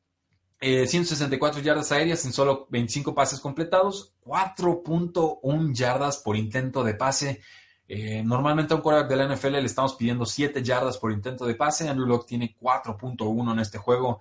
164 0.60 1.60
eh, 1.60 1.64
yardas 1.64 1.92
aéreas 1.92 2.24
en 2.24 2.32
solo 2.32 2.66
25 2.70 3.14
pases 3.14 3.38
completados, 3.38 4.14
4.1 4.24 5.74
yardas 5.74 6.18
por 6.18 6.36
intento 6.36 6.82
de 6.82 6.94
pase. 6.94 7.42
Eh, 7.86 8.22
normalmente 8.24 8.72
a 8.72 8.76
un 8.76 8.82
quarterback 8.82 9.10
de 9.10 9.16
la 9.16 9.34
NFL 9.34 9.52
le 9.52 9.66
estamos 9.66 9.94
pidiendo 9.94 10.24
7 10.24 10.62
yardas 10.62 10.96
por 10.96 11.12
intento 11.12 11.44
de 11.44 11.54
pase. 11.54 11.88
Andrew 11.88 12.06
Locke 12.06 12.26
tiene 12.26 12.56
4.1 12.58 13.52
en 13.52 13.58
este 13.58 13.78
juego. 13.78 14.20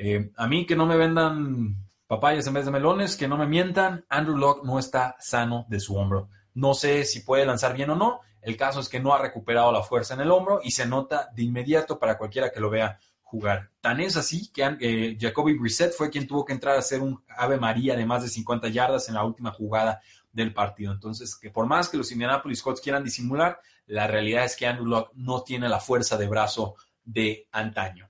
Eh, 0.00 0.30
a 0.36 0.46
mí 0.46 0.64
que 0.64 0.76
no 0.76 0.86
me 0.86 0.96
vendan 0.96 1.74
papayas 2.06 2.46
en 2.46 2.54
vez 2.54 2.64
de 2.64 2.70
melones, 2.70 3.16
que 3.16 3.26
no 3.26 3.36
me 3.36 3.46
mientan, 3.46 4.06
Andrew 4.08 4.38
Locke 4.38 4.64
no 4.64 4.78
está 4.78 5.16
sano 5.18 5.66
de 5.68 5.80
su 5.80 5.96
hombro. 5.96 6.28
No 6.54 6.72
sé 6.72 7.04
si 7.04 7.20
puede 7.20 7.44
lanzar 7.44 7.74
bien 7.74 7.90
o 7.90 7.96
no. 7.96 8.20
El 8.40 8.56
caso 8.56 8.78
es 8.78 8.88
que 8.88 9.00
no 9.00 9.12
ha 9.12 9.18
recuperado 9.18 9.72
la 9.72 9.82
fuerza 9.82 10.14
en 10.14 10.20
el 10.20 10.30
hombro 10.30 10.60
y 10.62 10.70
se 10.70 10.86
nota 10.86 11.28
de 11.34 11.42
inmediato 11.42 11.98
para 11.98 12.16
cualquiera 12.16 12.50
que 12.50 12.60
lo 12.60 12.70
vea 12.70 12.98
jugar. 13.22 13.70
Tan 13.80 14.00
es 14.00 14.16
así 14.16 14.50
que 14.52 14.76
eh, 14.80 15.18
Jacoby 15.20 15.58
Brissett 15.58 15.92
fue 15.92 16.10
quien 16.10 16.26
tuvo 16.26 16.44
que 16.44 16.52
entrar 16.52 16.76
a 16.76 16.78
hacer 16.78 17.00
un 17.00 17.22
Ave 17.36 17.58
María 17.58 17.96
de 17.96 18.06
más 18.06 18.22
de 18.22 18.28
50 18.28 18.68
yardas 18.68 19.08
en 19.08 19.16
la 19.16 19.24
última 19.24 19.50
jugada 19.50 20.00
del 20.32 20.54
partido. 20.54 20.92
Entonces, 20.92 21.36
que 21.36 21.50
por 21.50 21.66
más 21.66 21.88
que 21.88 21.96
los 21.96 22.10
Indianapolis 22.12 22.62
Colts 22.62 22.80
quieran 22.80 23.04
disimular, 23.04 23.60
la 23.86 24.06
realidad 24.06 24.44
es 24.44 24.56
que 24.56 24.66
Andrew 24.66 24.86
Locke 24.86 25.12
no 25.14 25.42
tiene 25.42 25.68
la 25.68 25.80
fuerza 25.80 26.16
de 26.16 26.28
brazo 26.28 26.76
de 27.04 27.48
antaño. 27.52 28.07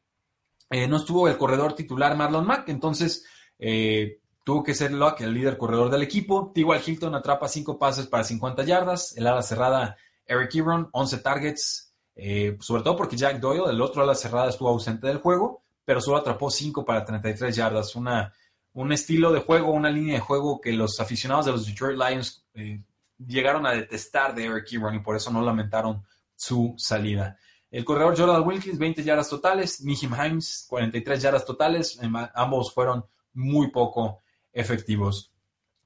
Eh, 0.70 0.86
no 0.86 0.98
estuvo 0.98 1.28
el 1.28 1.38
corredor 1.38 1.74
titular 1.74 2.16
Marlon 2.16 2.46
Mack, 2.46 2.68
entonces 2.68 3.24
eh, 3.58 4.20
tuvo 4.44 4.62
que 4.62 4.74
ser 4.74 4.92
Locke 4.92 5.24
el 5.24 5.34
líder 5.34 5.56
corredor 5.56 5.90
del 5.90 6.02
equipo. 6.02 6.52
Igual 6.54 6.82
Hilton 6.84 7.14
atrapa 7.14 7.48
cinco 7.48 7.78
pases 7.78 8.06
para 8.06 8.24
50 8.24 8.64
yardas. 8.64 9.16
El 9.16 9.26
ala 9.26 9.42
cerrada 9.42 9.96
Eric 10.26 10.54
Ebron, 10.54 10.88
11 10.92 11.18
targets, 11.18 11.94
eh, 12.14 12.56
sobre 12.60 12.82
todo 12.82 12.96
porque 12.96 13.16
Jack 13.16 13.40
Doyle, 13.40 13.70
el 13.70 13.80
otro 13.80 14.02
ala 14.02 14.14
cerrada, 14.14 14.50
estuvo 14.50 14.68
ausente 14.68 15.06
del 15.06 15.18
juego, 15.18 15.62
pero 15.84 16.00
solo 16.00 16.18
atrapó 16.18 16.50
5 16.50 16.84
para 16.84 17.04
33 17.04 17.56
yardas. 17.56 17.96
Una 17.96 18.32
un 18.78 18.92
estilo 18.92 19.32
de 19.32 19.40
juego, 19.40 19.72
una 19.72 19.90
línea 19.90 20.14
de 20.14 20.20
juego 20.20 20.60
que 20.60 20.72
los 20.72 21.00
aficionados 21.00 21.46
de 21.46 21.52
los 21.52 21.66
Detroit 21.66 21.98
Lions 21.98 22.44
eh, 22.54 22.80
llegaron 23.18 23.66
a 23.66 23.72
detestar 23.72 24.34
de 24.34 24.44
Eric 24.44 24.72
Ebron 24.72 24.94
y 24.94 25.00
por 25.00 25.16
eso 25.16 25.32
no 25.32 25.42
lamentaron 25.42 26.04
su 26.36 26.74
salida. 26.76 27.36
El 27.70 27.84
corredor 27.84 28.18
Jordan 28.18 28.46
Wilkins, 28.46 28.78
20 28.78 29.04
yardas 29.04 29.28
totales. 29.28 29.80
Nihim 29.82 30.14
Himes, 30.14 30.66
43 30.68 31.22
yardas 31.22 31.44
totales. 31.44 31.98
Ambos 32.34 32.72
fueron 32.72 33.04
muy 33.34 33.70
poco 33.70 34.22
efectivos. 34.52 35.32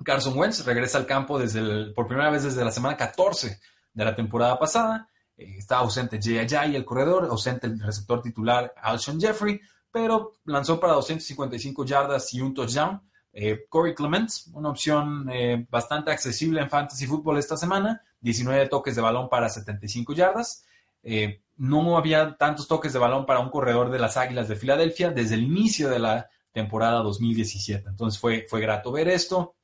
Carson 0.04 0.36
Wentz 0.36 0.64
regresa 0.64 0.98
al 0.98 1.06
campo 1.06 1.38
desde 1.38 1.92
por 1.92 2.06
primera 2.06 2.30
vez 2.30 2.42
desde 2.42 2.64
la 2.64 2.72
semana 2.72 2.96
14 2.96 3.60
de 3.92 4.04
la 4.04 4.14
temporada 4.14 4.58
pasada. 4.58 5.08
Eh, 5.36 5.56
está 5.58 5.78
ausente 5.78 6.18
Jay 6.20 6.38
Ajay, 6.38 6.76
el 6.76 6.84
corredor, 6.84 7.26
ausente 7.26 7.66
el 7.66 7.78
receptor 7.80 8.20
titular 8.20 8.74
Alshon 8.80 9.20
Jeffrey, 9.20 9.60
pero 9.90 10.32
lanzó 10.44 10.80
para 10.80 10.94
255 10.94 11.84
yardas 11.84 12.32
y 12.34 12.40
un 12.40 12.54
touchdown. 12.54 13.00
Eh, 13.32 13.64
Corey 13.68 13.94
Clements, 13.94 14.50
una 14.52 14.68
opción 14.68 15.28
eh, 15.32 15.66
bastante 15.70 16.10
accesible 16.10 16.60
en 16.60 16.68
Fantasy 16.68 17.06
Football 17.06 17.38
esta 17.38 17.56
semana, 17.56 18.02
19 18.20 18.68
toques 18.68 18.94
de 18.94 19.02
balón 19.02 19.28
para 19.28 19.48
75 19.48 20.12
yardas. 20.12 20.64
Eh, 21.02 21.41
no 21.56 21.96
había 21.96 22.36
tantos 22.36 22.66
toques 22.68 22.92
de 22.92 22.98
balón 22.98 23.26
para 23.26 23.40
un 23.40 23.50
corredor 23.50 23.90
de 23.90 23.98
las 23.98 24.16
Águilas 24.16 24.48
de 24.48 24.56
Filadelfia 24.56 25.10
desde 25.10 25.34
el 25.34 25.42
inicio 25.42 25.88
de 25.88 25.98
la 25.98 26.28
temporada 26.52 27.00
2017. 27.02 27.88
Entonces 27.88 28.20
fue, 28.20 28.46
fue 28.48 28.60
grato 28.60 28.92
ver 28.92 29.08
esto. 29.08 29.56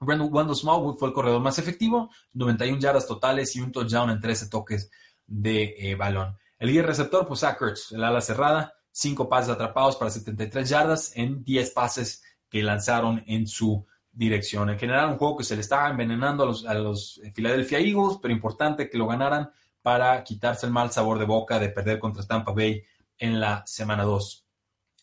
Wendell 0.00 0.56
Smallwood 0.56 0.98
fue 0.98 1.08
el 1.08 1.14
corredor 1.14 1.40
más 1.40 1.58
efectivo, 1.58 2.10
91 2.32 2.80
yardas 2.80 3.06
totales 3.06 3.54
y 3.54 3.60
un 3.60 3.70
touchdown 3.70 4.10
en 4.10 4.20
13 4.20 4.48
toques 4.48 4.90
de 5.26 5.94
balón. 5.98 6.36
El 6.58 6.68
líder 6.68 6.86
receptor, 6.86 7.26
pues 7.26 7.40
Zach 7.40 7.58
el 7.92 8.04
ala 8.04 8.20
cerrada, 8.20 8.74
5 8.92 9.28
pases 9.28 9.50
atrapados 9.50 9.96
para 9.96 10.10
73 10.10 10.68
yardas 10.68 11.12
en 11.16 11.42
10 11.42 11.70
pases 11.70 12.22
que 12.48 12.62
lanzaron 12.62 13.22
en 13.26 13.46
su 13.46 13.86
dirección. 14.12 14.70
En 14.70 14.78
general, 14.78 15.10
un 15.10 15.18
juego 15.18 15.38
que 15.38 15.44
se 15.44 15.54
le 15.54 15.62
estaba 15.62 15.88
envenenando 15.88 16.44
a 16.44 16.46
los, 16.46 16.66
a 16.66 16.74
los 16.74 17.20
Philadelphia 17.34 17.78
Eagles, 17.78 18.18
pero 18.20 18.34
importante 18.34 18.90
que 18.90 18.98
lo 18.98 19.06
ganaran 19.06 19.50
para 19.82 20.22
quitarse 20.24 20.66
el 20.66 20.72
mal 20.72 20.90
sabor 20.90 21.18
de 21.18 21.24
boca 21.24 21.58
de 21.58 21.68
perder 21.68 21.98
contra 21.98 22.24
Tampa 22.24 22.52
Bay 22.52 22.82
en 23.18 23.40
la 23.40 23.62
semana 23.66 24.04
2. 24.04 24.46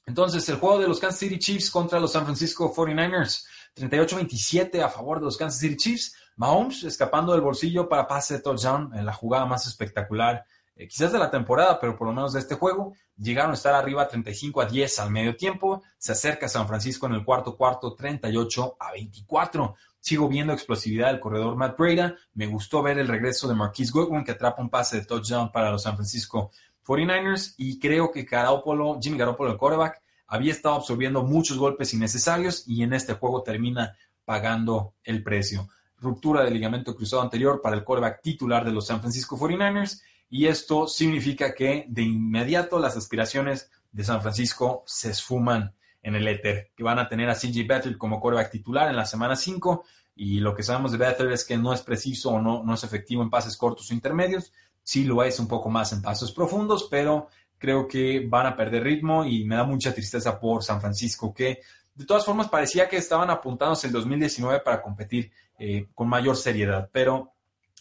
Entonces, 0.06 0.48
el 0.50 0.56
juego 0.56 0.80
de 0.80 0.88
los 0.88 1.00
Kansas 1.00 1.20
City 1.20 1.38
Chiefs 1.38 1.70
contra 1.70 2.00
los 2.00 2.12
San 2.12 2.24
Francisco 2.24 2.74
49ers, 2.74 3.46
38-27 3.76 4.82
a 4.82 4.90
favor 4.90 5.20
de 5.20 5.26
los 5.26 5.38
Kansas 5.38 5.60
City 5.60 5.78
Chiefs. 5.78 6.16
Mahomes 6.38 6.84
escapando 6.84 7.34
del 7.34 7.42
bolsillo 7.42 7.88
para 7.88 8.08
pase 8.08 8.36
de 8.36 8.40
touchdown 8.40 8.92
en 8.96 9.06
la 9.06 9.14
jugada 9.14 9.46
más 9.46 9.68
espectacular 9.68 10.46
eh, 10.80 10.88
quizás 10.88 11.12
de 11.12 11.20
la 11.20 11.30
temporada, 11.30 11.78
pero 11.78 11.98
por 11.98 12.08
lo 12.08 12.14
menos 12.14 12.32
de 12.32 12.40
este 12.40 12.56
juego, 12.56 12.94
llegaron 13.18 13.52
a 13.52 13.56
estar 13.56 13.76
arriba 13.76 14.08
35 14.08 14.62
a 14.62 14.66
10 14.66 15.00
al 15.00 15.12
medio 15.12 15.36
tiempo, 15.36 15.84
se 15.98 16.14
acerca 16.14 16.48
San 16.48 16.70
Francisco 16.70 17.06
en 17.06 17.16
el 17.16 17.26
cuarto 17.26 17.58
cuarto 17.58 17.94
38 17.94 18.78
a 18.80 18.94
24. 18.94 19.76
Sigo 20.00 20.30
viendo 20.30 20.54
explosividad 20.54 21.12
del 21.12 21.20
corredor 21.20 21.56
Matt 21.56 21.78
Breda, 21.78 22.16
me 22.34 22.48
gustó 22.48 22.82
ver 22.82 22.98
el 23.00 23.08
regreso 23.08 23.48
de 23.48 23.56
Marquise 23.56 23.92
Goodwin 23.92 24.24
que 24.24 24.32
atrapa 24.32 24.62
un 24.62 24.70
pase 24.70 24.98
de 24.98 25.06
touchdown 25.06 25.52
para 25.52 25.72
los 25.72 25.84
San 25.84 25.96
Francisco 25.96 26.52
49ers 26.86 27.54
y 27.58 27.80
creo 27.80 28.12
que 28.12 28.24
Garoppolo, 28.24 29.00
Jimmy 29.02 29.18
Garoppolo, 29.18 29.52
el 29.52 29.58
quarterback, 29.58 30.02
había 30.28 30.52
estado 30.52 30.76
absorbiendo 30.76 31.24
muchos 31.24 31.58
golpes 31.58 31.94
innecesarios 31.94 32.64
y 32.68 32.84
en 32.84 32.94
este 32.94 33.14
juego 33.14 33.44
termina 33.44 33.96
pagando 34.26 34.94
el 35.04 35.24
precio. 35.24 35.68
Ruptura 35.98 36.44
del 36.44 36.54
ligamento 36.54 36.96
cruzado 36.96 37.22
anterior 37.22 37.62
para 37.62 37.76
el 37.76 37.84
quarterback 37.84 38.22
titular 38.22 38.64
de 38.64 38.72
los 38.72 38.88
San 38.88 39.02
Francisco 39.02 39.38
49ers 39.38 40.02
y 40.30 40.46
esto 40.46 40.88
significa 40.88 41.54
que 41.54 41.86
de 41.90 42.04
inmediato 42.04 42.80
las 42.80 42.96
aspiraciones 42.96 43.70
de 43.92 44.04
San 44.04 44.22
Francisco 44.22 44.84
se 44.86 45.10
esfuman 45.10 45.76
en 46.02 46.16
el 46.16 46.28
éter, 46.28 46.72
que 46.76 46.84
van 46.84 47.00
a 47.00 47.08
tener 47.08 47.30
a 47.30 47.36
CJ 47.36 47.68
Beathard 47.68 47.98
como 47.98 48.20
quarterback 48.20 48.52
titular 48.52 48.90
en 48.90 48.96
la 48.96 49.06
semana 49.06 49.36
5 49.36 49.84
y 50.16 50.40
lo 50.40 50.54
que 50.54 50.64
sabemos 50.64 50.92
de 50.92 50.98
Beathard 50.98 51.32
es 51.32 51.46
que 51.46 51.58
no 51.58 51.74
es 51.74 51.82
preciso 51.82 52.32
o 52.32 52.42
no, 52.42 52.64
no 52.64 52.74
es 52.74 52.84
efectivo 52.84 53.24
en 53.24 53.30
pases 53.30 53.56
cortos 53.58 53.90
o 53.90 53.94
intermedios, 53.94 54.52
sí 54.84 55.06
lo 55.06 55.24
es 55.24 55.40
un 55.40 55.48
poco 55.48 55.70
más 55.70 55.94
en 55.94 56.02
pasos 56.02 56.32
profundos, 56.32 56.88
pero 56.90 57.28
creo 57.58 57.88
que 57.88 58.26
van 58.28 58.48
a 58.48 58.56
perder 58.56 58.84
ritmo 58.84 59.26
y 59.26 59.46
me 59.46 59.56
da 59.56 59.64
mucha 59.64 59.94
tristeza 59.94 60.40
por 60.40 60.64
San 60.64 60.82
Francisco, 60.82 61.34
que 61.34 61.60
de 61.94 62.06
todas 62.06 62.26
formas 62.26 62.48
parecía 62.48 62.88
que 62.88 62.98
estaban 62.98 63.30
apuntándose 63.30 63.88
el 63.88 63.94
2019 63.94 64.62
para 64.62 64.82
competir 64.82 65.32
eh, 65.58 65.88
con 65.94 66.08
mayor 66.08 66.38
seriedad, 66.38 66.90
pero 66.92 67.34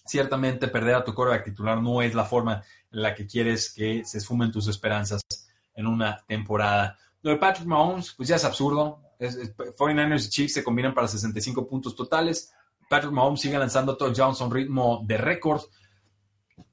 ciertamente 0.04 0.68
perder 0.68 0.96
a 0.96 1.04
tu 1.04 1.14
quarterback 1.14 1.44
titular 1.44 1.80
no 1.80 2.02
es 2.02 2.14
la 2.14 2.24
forma 2.24 2.62
en 2.90 3.02
la 3.02 3.14
que 3.14 3.26
quieres 3.26 3.72
que 3.72 4.04
se 4.04 4.18
esfumen 4.18 4.50
tus 4.50 4.66
esperanzas 4.68 5.20
en 5.74 5.86
una 5.86 6.24
temporada. 6.26 6.98
Lo 7.22 7.30
de 7.30 7.36
Patrick 7.36 7.66
Mahomes, 7.66 8.12
pues 8.16 8.28
ya 8.28 8.36
es 8.36 8.44
absurdo. 8.44 9.02
49ers 9.18 10.26
y 10.26 10.28
Chiefs 10.28 10.54
se 10.54 10.64
combinan 10.64 10.94
para 10.94 11.08
65 11.08 11.66
puntos 11.66 11.94
totales. 11.96 12.52
Patrick 12.88 13.12
Mahomes 13.12 13.40
sigue 13.40 13.58
lanzando 13.58 13.96
touchdowns 13.96 14.40
a 14.40 14.44
un 14.44 14.50
ritmo 14.52 15.02
de 15.04 15.18
récord. 15.18 15.62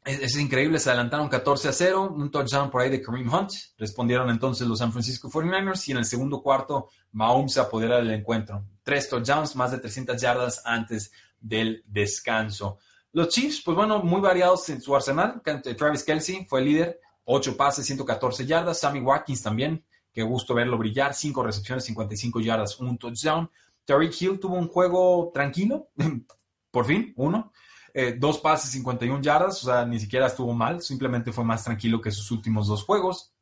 Es, 0.04 0.38
increíble, 0.38 0.80
se 0.80 0.90
adelantaron 0.90 1.28
14 1.30 1.70
a 1.70 1.72
0, 1.72 2.14
un 2.16 2.30
touchdown 2.30 2.70
por 2.70 2.82
ahí 2.82 2.90
de 2.90 3.02
Kareem 3.02 3.32
Hunt. 3.32 3.52
Respondieron 3.78 4.30
entonces 4.30 4.68
los 4.68 4.80
San 4.80 4.92
Francisco 4.92 5.30
49ers 5.30 5.88
y 5.88 5.92
en 5.92 5.98
el 5.98 6.06
segundo 6.06 6.42
cuarto 6.42 6.90
Mahomes 7.12 7.54
se 7.54 7.60
apodera 7.60 7.98
del 7.98 8.12
encuentro. 8.12 8.64
Tres 8.84 9.10
touchdowns, 9.10 9.56
más 9.56 9.72
de 9.72 9.80
300 9.80 10.22
yardas 10.22 10.62
antes 10.64 11.12
del 11.40 11.84
descanso. 11.88 12.78
Los 13.14 13.30
Chiefs, 13.30 13.62
pues 13.64 13.76
bueno, 13.76 14.04
muy 14.04 14.22
variados 14.22 14.70
en 14.70 14.82
su 14.82 14.96
arsenal. 14.96 15.42
Travis 15.78 16.04
Kelsey 16.04 16.46
fue 16.46 16.60
el 16.60 16.66
líder, 16.66 17.00
8 17.24 17.58
pases, 17.58 17.86
114 17.86 18.46
yardas. 18.46 18.80
Sammy 18.80 19.00
Watkins 19.00 19.42
también, 19.42 19.84
qué 20.16 20.24
gusto 20.24 20.54
verlo 20.54 20.78
brillar, 20.78 21.14
5 21.14 21.44
recepciones, 21.44 21.84
55 21.84 22.40
yardas, 22.40 22.80
un 22.80 22.98
touchdown. 22.98 23.52
Tariq 23.84 24.22
Hill 24.22 24.40
tuvo 24.40 24.56
un 24.56 24.70
juego 24.70 25.30
tranquilo, 25.34 25.90
por 26.72 26.86
fin, 26.86 27.14
uno. 27.18 27.52
Eh, 27.94 28.16
dos 28.18 28.40
pases, 28.40 28.72
51 28.72 29.22
yardas, 29.22 29.62
o 29.64 29.68
sea, 29.68 29.86
ni 29.86 30.00
siquiera 30.00 30.28
estuvo 30.28 30.54
mal, 30.54 30.82
simplemente 30.82 31.34
fue 31.34 31.44
más 31.44 31.66
tranquilo 31.66 32.00
que 32.00 32.12
sus 32.12 32.32
últimos 32.32 32.68
dos 32.68 32.84
juegos. 32.84 33.34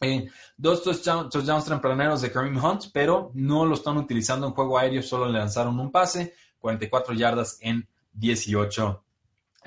Eh, 0.00 0.28
dos 0.56 0.84
touchdowns, 0.84 1.28
touchdowns 1.30 1.64
tempraneros 1.64 2.22
de 2.22 2.30
Kareem 2.30 2.56
Hunt, 2.56 2.84
pero 2.92 3.32
no 3.34 3.66
lo 3.66 3.74
están 3.74 3.96
utilizando 3.96 4.46
en 4.46 4.52
juego 4.52 4.78
aéreo, 4.78 5.02
solo 5.02 5.26
le 5.26 5.38
lanzaron 5.38 5.78
un 5.78 5.90
pase, 5.90 6.34
44 6.58 7.14
yardas 7.14 7.58
en 7.60 7.88
18 8.12 9.04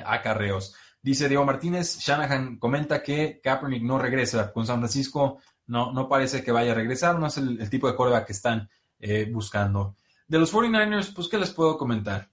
acarreos. 0.05 0.73
Dice 1.01 1.27
Diego 1.27 1.45
Martínez, 1.45 1.99
Shanahan 1.99 2.57
comenta 2.57 3.03
que 3.03 3.39
Kaepernick 3.43 3.83
no 3.83 3.99
regresa 3.99 4.51
con 4.51 4.65
San 4.65 4.79
Francisco, 4.79 5.39
no, 5.67 5.91
no 5.91 6.07
parece 6.07 6.43
que 6.43 6.51
vaya 6.51 6.71
a 6.71 6.75
regresar, 6.75 7.19
no 7.19 7.27
es 7.27 7.37
el, 7.37 7.69
tipo 7.69 7.87
de 7.87 7.95
coreback 7.95 8.27
que 8.27 8.33
están 8.33 8.69
eh, 8.99 9.29
buscando. 9.31 9.95
De 10.27 10.39
los 10.39 10.53
49ers, 10.53 11.13
pues, 11.13 11.27
¿qué 11.27 11.37
les 11.37 11.51
puedo 11.51 11.77
comentar? 11.77 12.29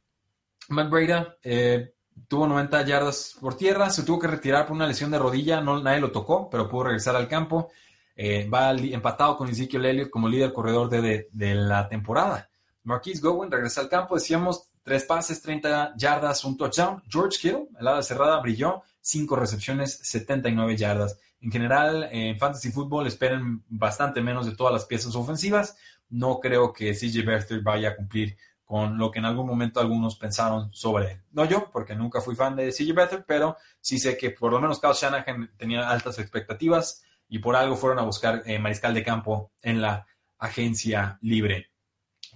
Matt 0.69 0.91
Breda 0.91 1.37
eh, 1.43 1.95
tuvo 2.29 2.47
90 2.47 2.85
yardas 2.85 3.37
por 3.41 3.57
tierra, 3.57 3.91
se 3.91 4.03
tuvo 4.03 4.19
que 4.19 4.29
retirar 4.29 4.67
por 4.67 4.77
una 4.77 4.87
lesión 4.87 5.11
de 5.11 5.19
rodilla, 5.19 5.61
no, 5.61 5.83
nadie 5.83 6.01
lo 6.01 6.13
tocó, 6.13 6.49
pero 6.49 6.69
pudo 6.69 6.85
regresar 6.85 7.17
al 7.17 7.29
campo. 7.29 7.71
Eh, 8.15 8.49
va 8.49 8.73
empatado 8.73 9.37
con 9.37 9.49
Ezekiel 9.49 9.87
Elliott 9.87 10.11
como 10.11 10.29
líder 10.29 10.53
corredor 10.53 10.89
de, 10.91 11.29
de, 11.33 11.55
la 11.55 11.89
temporada. 11.89 12.51
Marquise 12.85 13.23
Gowen 13.23 13.51
regresa 13.51 13.81
al 13.81 13.89
campo, 13.89 14.17
decíamos, 14.17 14.73
Tres 14.83 15.05
pases, 15.05 15.41
30 15.41 15.95
yardas, 15.97 16.45
un 16.45 16.57
touchdown. 16.57 17.03
George 17.09 17.39
Kittle, 17.41 17.69
el 17.79 17.87
ala 17.87 18.03
cerrada, 18.03 18.41
brilló. 18.41 18.83
Cinco 19.01 19.37
recepciones, 19.37 19.99
79 20.03 20.77
yardas. 20.77 21.19
En 21.43 21.51
general, 21.51 22.09
en 22.11 22.39
Fantasy 22.39 22.71
Football 22.71 23.07
esperen 23.07 23.63
bastante 23.69 24.23
menos 24.23 24.47
de 24.47 24.57
todas 24.57 24.73
las 24.73 24.87
piezas 24.87 25.15
ofensivas. 25.15 25.77
No 26.09 26.41
creo 26.41 26.73
que 26.73 26.95
CJ 26.95 27.25
Beathard 27.27 27.63
vaya 27.63 27.91
a 27.91 27.97
cumplir 27.97 28.37
con 28.65 28.97
lo 28.97 29.11
que 29.11 29.19
en 29.19 29.27
algún 29.27 29.47
momento 29.47 29.81
algunos 29.81 30.17
pensaron 30.17 30.73
sobre 30.73 31.13
él. 31.13 31.23
No 31.33 31.45
yo, 31.45 31.71
porque 31.71 31.95
nunca 31.95 32.21
fui 32.21 32.35
fan 32.35 32.57
de 32.57 32.71
CJ 32.71 32.95
Beathard, 32.95 33.25
pero 33.27 33.57
sí 33.81 33.99
sé 33.99 34.17
que 34.17 34.31
por 34.31 34.53
lo 34.53 34.61
menos 34.61 34.81
Kyle 34.81 34.95
Shanahan 34.95 35.51
tenía 35.57 35.91
altas 35.91 36.19
expectativas 36.19 37.03
y 37.29 37.39
por 37.39 37.57
algo 37.57 37.77
fueron 37.77 37.99
a 37.99 38.03
buscar 38.03 38.43
eh, 38.47 38.59
mariscal 38.59 38.95
de 38.95 39.03
campo 39.03 39.53
en 39.61 39.83
la 39.83 40.07
agencia 40.39 41.19
libre 41.21 41.73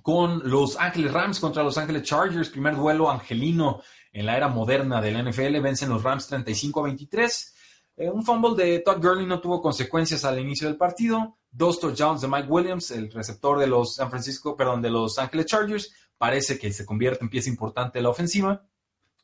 con 0.06 0.48
los 0.48 0.78
Ángeles 0.78 1.12
Rams 1.12 1.40
contra 1.40 1.64
los 1.64 1.78
Ángeles 1.78 2.04
Chargers, 2.04 2.48
primer 2.48 2.76
duelo 2.76 3.10
angelino 3.10 3.82
en 4.12 4.26
la 4.26 4.36
era 4.36 4.46
moderna 4.46 5.00
de 5.00 5.10
la 5.10 5.20
NFL, 5.20 5.58
vencen 5.60 5.88
los 5.88 6.04
Rams 6.04 6.28
35 6.28 6.78
a 6.78 6.84
23. 6.84 7.55
Eh, 7.96 8.10
un 8.10 8.22
fumble 8.22 8.62
de 8.62 8.80
Todd 8.80 9.00
Gurley 9.00 9.26
no 9.26 9.40
tuvo 9.40 9.62
consecuencias 9.62 10.24
al 10.24 10.38
inicio 10.38 10.68
del 10.68 10.76
partido. 10.76 11.38
Dos 11.50 11.80
touchdowns 11.80 12.20
de 12.20 12.28
Mike 12.28 12.48
Williams, 12.48 12.90
el 12.90 13.10
receptor 13.10 13.58
de 13.58 13.66
los 13.66 13.94
San 13.94 14.10
Francisco, 14.10 14.54
perdón, 14.54 14.82
de 14.82 14.90
los 14.90 15.18
Ángeles 15.18 15.46
Chargers. 15.46 15.92
Parece 16.18 16.58
que 16.58 16.72
se 16.72 16.84
convierte 16.84 17.24
en 17.24 17.30
pieza 17.30 17.48
importante 17.48 17.98
de 17.98 18.02
la 18.02 18.10
ofensiva. 18.10 18.66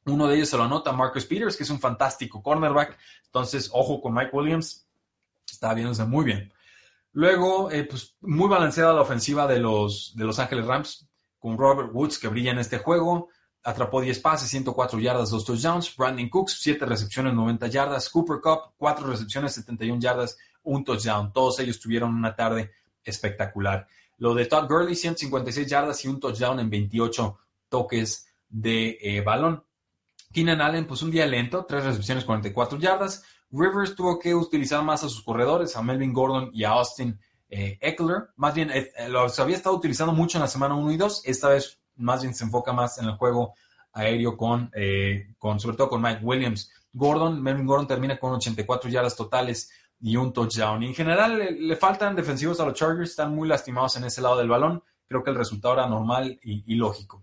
Uno 0.06 0.26
de 0.26 0.36
ellos 0.36 0.48
se 0.48 0.56
lo 0.56 0.64
anota 0.64 0.92
Marcus 0.92 1.26
Peters, 1.26 1.56
que 1.56 1.62
es 1.64 1.70
un 1.70 1.80
fantástico 1.80 2.42
cornerback. 2.42 2.98
Entonces, 3.26 3.70
ojo 3.72 4.00
con 4.00 4.14
Mike 4.14 4.30
Williams. 4.32 4.86
Está 5.48 5.74
viéndose 5.74 6.04
muy 6.04 6.24
bien. 6.24 6.52
Luego, 7.12 7.70
eh, 7.70 7.84
pues 7.84 8.16
muy 8.22 8.48
balanceada 8.48 8.94
la 8.94 9.02
ofensiva 9.02 9.46
de 9.46 9.58
los, 9.58 10.14
de 10.16 10.24
los 10.24 10.38
Ángeles 10.38 10.64
Rams, 10.64 11.06
con 11.38 11.58
Robert 11.58 11.90
Woods 11.92 12.18
que 12.18 12.28
brilla 12.28 12.52
en 12.52 12.58
este 12.58 12.78
juego. 12.78 13.28
Atrapó 13.64 14.00
10 14.00 14.18
pases, 14.18 14.48
104 14.50 14.98
yardas, 14.98 15.30
2 15.30 15.44
touchdowns. 15.44 15.96
Brandon 15.96 16.28
Cooks, 16.28 16.58
7 16.60 16.84
recepciones, 16.84 17.34
90 17.34 17.68
yardas. 17.68 18.08
Cooper 18.08 18.40
Cup, 18.40 18.74
4 18.76 19.06
recepciones, 19.06 19.54
71 19.54 20.00
yardas, 20.00 20.36
un 20.64 20.84
touchdown. 20.84 21.32
Todos 21.32 21.60
ellos 21.60 21.78
tuvieron 21.78 22.14
una 22.14 22.34
tarde 22.34 22.72
espectacular. 23.04 23.86
Lo 24.18 24.34
de 24.34 24.46
Todd 24.46 24.68
Gurley, 24.68 24.94
156 24.94 25.66
yardas 25.66 26.04
y 26.04 26.08
un 26.08 26.20
touchdown 26.20 26.60
en 26.60 26.70
28 26.70 27.38
toques 27.68 28.26
de 28.48 28.98
eh, 29.00 29.20
balón. 29.20 29.64
Keenan 30.32 30.60
Allen, 30.60 30.86
pues 30.86 31.02
un 31.02 31.10
día 31.10 31.26
lento, 31.26 31.64
3 31.66 31.84
recepciones, 31.84 32.24
44 32.24 32.78
yardas. 32.78 33.22
Rivers 33.50 33.94
tuvo 33.94 34.18
que 34.18 34.34
utilizar 34.34 34.82
más 34.82 35.04
a 35.04 35.08
sus 35.08 35.22
corredores, 35.22 35.76
a 35.76 35.82
Melvin 35.82 36.12
Gordon 36.12 36.50
y 36.54 36.64
a 36.64 36.70
Austin 36.70 37.18
eh, 37.50 37.78
Eckler. 37.80 38.30
Más 38.36 38.54
bien, 38.54 38.70
eh, 38.70 38.90
los 39.08 39.38
había 39.38 39.56
estado 39.56 39.76
utilizando 39.76 40.12
mucho 40.12 40.38
en 40.38 40.42
la 40.42 40.48
semana 40.48 40.74
1 40.74 40.92
y 40.92 40.96
2. 40.96 41.22
Esta 41.26 41.48
vez 41.50 41.82
más 41.97 42.22
bien 42.22 42.34
se 42.34 42.45
enfoca 42.45 42.72
más 42.72 42.99
en 42.99 43.07
el 43.07 43.16
juego 43.16 43.55
aéreo 43.93 44.36
con, 44.36 44.70
eh, 44.74 45.34
con 45.38 45.61
sobre 45.61 45.76
todo 45.76 45.88
con 45.88 46.03
Mike 46.03 46.20
Williams. 46.22 46.72
Gordon, 46.93 47.43
Gordon 47.66 47.86
termina 47.86 48.18
con 48.18 48.34
84 48.34 48.90
yardas 48.90 49.16
totales 49.16 49.70
y 50.03 50.16
un 50.16 50.32
touchdown. 50.32 50.82
Y 50.82 50.86
en 50.88 50.95
general 50.95 51.38
le, 51.38 51.76
faltan 51.76 52.16
defensivos 52.16 52.61
a 52.61 52.64
los 52.64 52.74
Chargers, 52.74 53.11
están 53.11 53.34
muy 53.34 53.49
lastimados 53.49 53.97
en 53.97 54.05
ese 54.05 54.20
lado 54.20 54.36
del 54.36 54.49
balón. 54.49 54.82
Creo 55.07 55.22
que 55.22 55.30
el 55.30 55.36
resultado 55.36 55.74
era 55.74 55.86
normal 55.86 56.38
y, 56.43 56.74
lógico. 56.74 57.22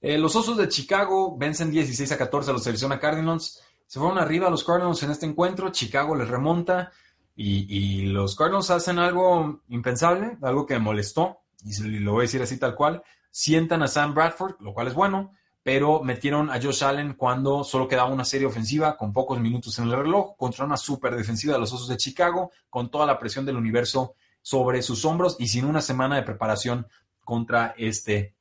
Eh, 0.00 0.18
los 0.18 0.36
Osos 0.36 0.56
de 0.56 0.68
Chicago 0.68 1.36
vencen 1.36 1.70
16 1.70 2.12
a 2.12 2.18
14 2.18 2.50
a 2.50 2.52
los 2.52 2.66
Arizona 2.66 3.00
Cardinals. 3.00 3.62
Se 3.86 3.98
fueron 3.98 4.18
arriba 4.18 4.50
los 4.50 4.62
Cardinals 4.62 5.02
en 5.02 5.10
este 5.10 5.26
encuentro. 5.26 5.70
Chicago 5.70 6.14
les 6.14 6.28
remonta 6.28 6.92
y, 7.34 8.02
los 8.06 8.36
Cardinals 8.36 8.70
hacen 8.70 8.98
algo 8.98 9.62
impensable, 9.68 10.36
algo 10.42 10.66
que 10.66 10.78
molestó, 10.78 11.38
y 11.64 12.00
lo 12.00 12.12
voy 12.12 12.22
a 12.22 12.22
decir 12.22 12.42
así 12.42 12.58
tal 12.58 12.74
cual. 12.74 13.02
Sientan 13.38 13.84
a 13.84 13.86
Sam 13.86 14.14
Bradford, 14.14 14.56
lo 14.58 14.74
cual 14.74 14.88
es 14.88 14.94
bueno, 14.94 15.32
pero 15.62 16.02
metieron 16.02 16.50
a 16.50 16.60
Josh 16.60 16.82
Allen 16.82 17.14
cuando 17.14 17.62
solo 17.62 17.86
quedaba 17.86 18.10
una 18.10 18.24
serie 18.24 18.48
ofensiva 18.48 18.96
con 18.96 19.12
pocos 19.12 19.38
minutos 19.38 19.78
en 19.78 19.84
el 19.84 19.96
reloj 19.96 20.36
contra 20.36 20.64
una 20.64 20.76
super 20.76 21.14
defensiva 21.14 21.52
de 21.52 21.60
los 21.60 21.72
Osos 21.72 21.86
de 21.86 21.96
Chicago, 21.96 22.50
con 22.68 22.90
toda 22.90 23.06
la 23.06 23.16
presión 23.16 23.46
del 23.46 23.56
universo 23.56 24.16
sobre 24.42 24.82
sus 24.82 25.04
hombros 25.04 25.36
y 25.38 25.46
sin 25.46 25.66
una 25.66 25.80
semana 25.80 26.16
de 26.16 26.24
preparación 26.24 26.88
contra 27.22 27.76
este 27.78 28.34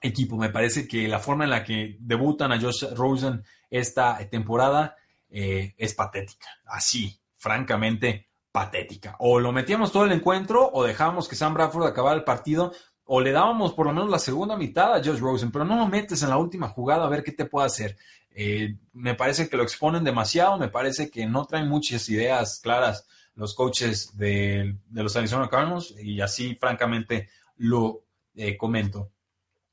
equipo. 0.00 0.38
Me 0.38 0.48
parece 0.48 0.88
que 0.88 1.08
la 1.08 1.18
forma 1.18 1.44
en 1.44 1.50
la 1.50 1.62
que 1.62 1.98
debutan 2.00 2.50
a 2.50 2.58
Josh 2.58 2.86
Rosen 2.94 3.44
esta 3.68 4.16
temporada 4.30 4.96
eh, 5.28 5.74
es 5.76 5.92
patética. 5.92 6.48
Así, 6.64 7.20
francamente, 7.36 8.28
patética. 8.50 9.14
O 9.18 9.40
lo 9.40 9.52
metíamos 9.52 9.92
todo 9.92 10.06
el 10.06 10.12
encuentro 10.12 10.70
o 10.72 10.84
dejábamos 10.84 11.28
que 11.28 11.36
Sam 11.36 11.52
Bradford 11.52 11.86
acabara 11.86 12.16
el 12.16 12.24
partido 12.24 12.72
o 13.10 13.22
le 13.22 13.32
dábamos 13.32 13.72
por 13.72 13.86
lo 13.86 13.92
menos 13.94 14.10
la 14.10 14.18
segunda 14.18 14.54
mitad 14.54 14.94
a 14.94 15.02
Josh 15.02 15.18
Rosen, 15.18 15.50
pero 15.50 15.64
no 15.64 15.76
lo 15.76 15.88
metes 15.88 16.22
en 16.22 16.28
la 16.28 16.36
última 16.36 16.68
jugada 16.68 17.06
a 17.06 17.08
ver 17.08 17.24
qué 17.24 17.32
te 17.32 17.46
puede 17.46 17.66
hacer. 17.66 17.96
Eh, 18.30 18.76
me 18.92 19.14
parece 19.14 19.48
que 19.48 19.56
lo 19.56 19.62
exponen 19.62 20.04
demasiado, 20.04 20.58
me 20.58 20.68
parece 20.68 21.10
que 21.10 21.24
no 21.24 21.46
traen 21.46 21.68
muchas 21.68 22.06
ideas 22.10 22.60
claras 22.62 23.06
los 23.34 23.54
coaches 23.54 24.14
de, 24.14 24.76
los 24.92 25.16
Arizona 25.16 25.48
Cardinals 25.48 25.94
y 25.98 26.20
así 26.20 26.54
francamente 26.54 27.30
lo 27.56 28.04
eh, 28.34 28.58
comento. 28.58 29.10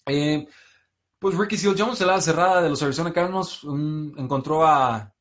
Eh, 0.06 0.48
pues 1.20 1.36
Ricky 1.36 1.58
Seal 1.58 1.76
Jones, 1.78 2.00
la 2.02 2.22
cerrada 2.22 2.62
de 2.62 2.70
los 2.70 2.82
Arizona 2.82 3.12
Cardinals, 3.12 3.64
encontró 4.18 4.66
a, 4.66 5.14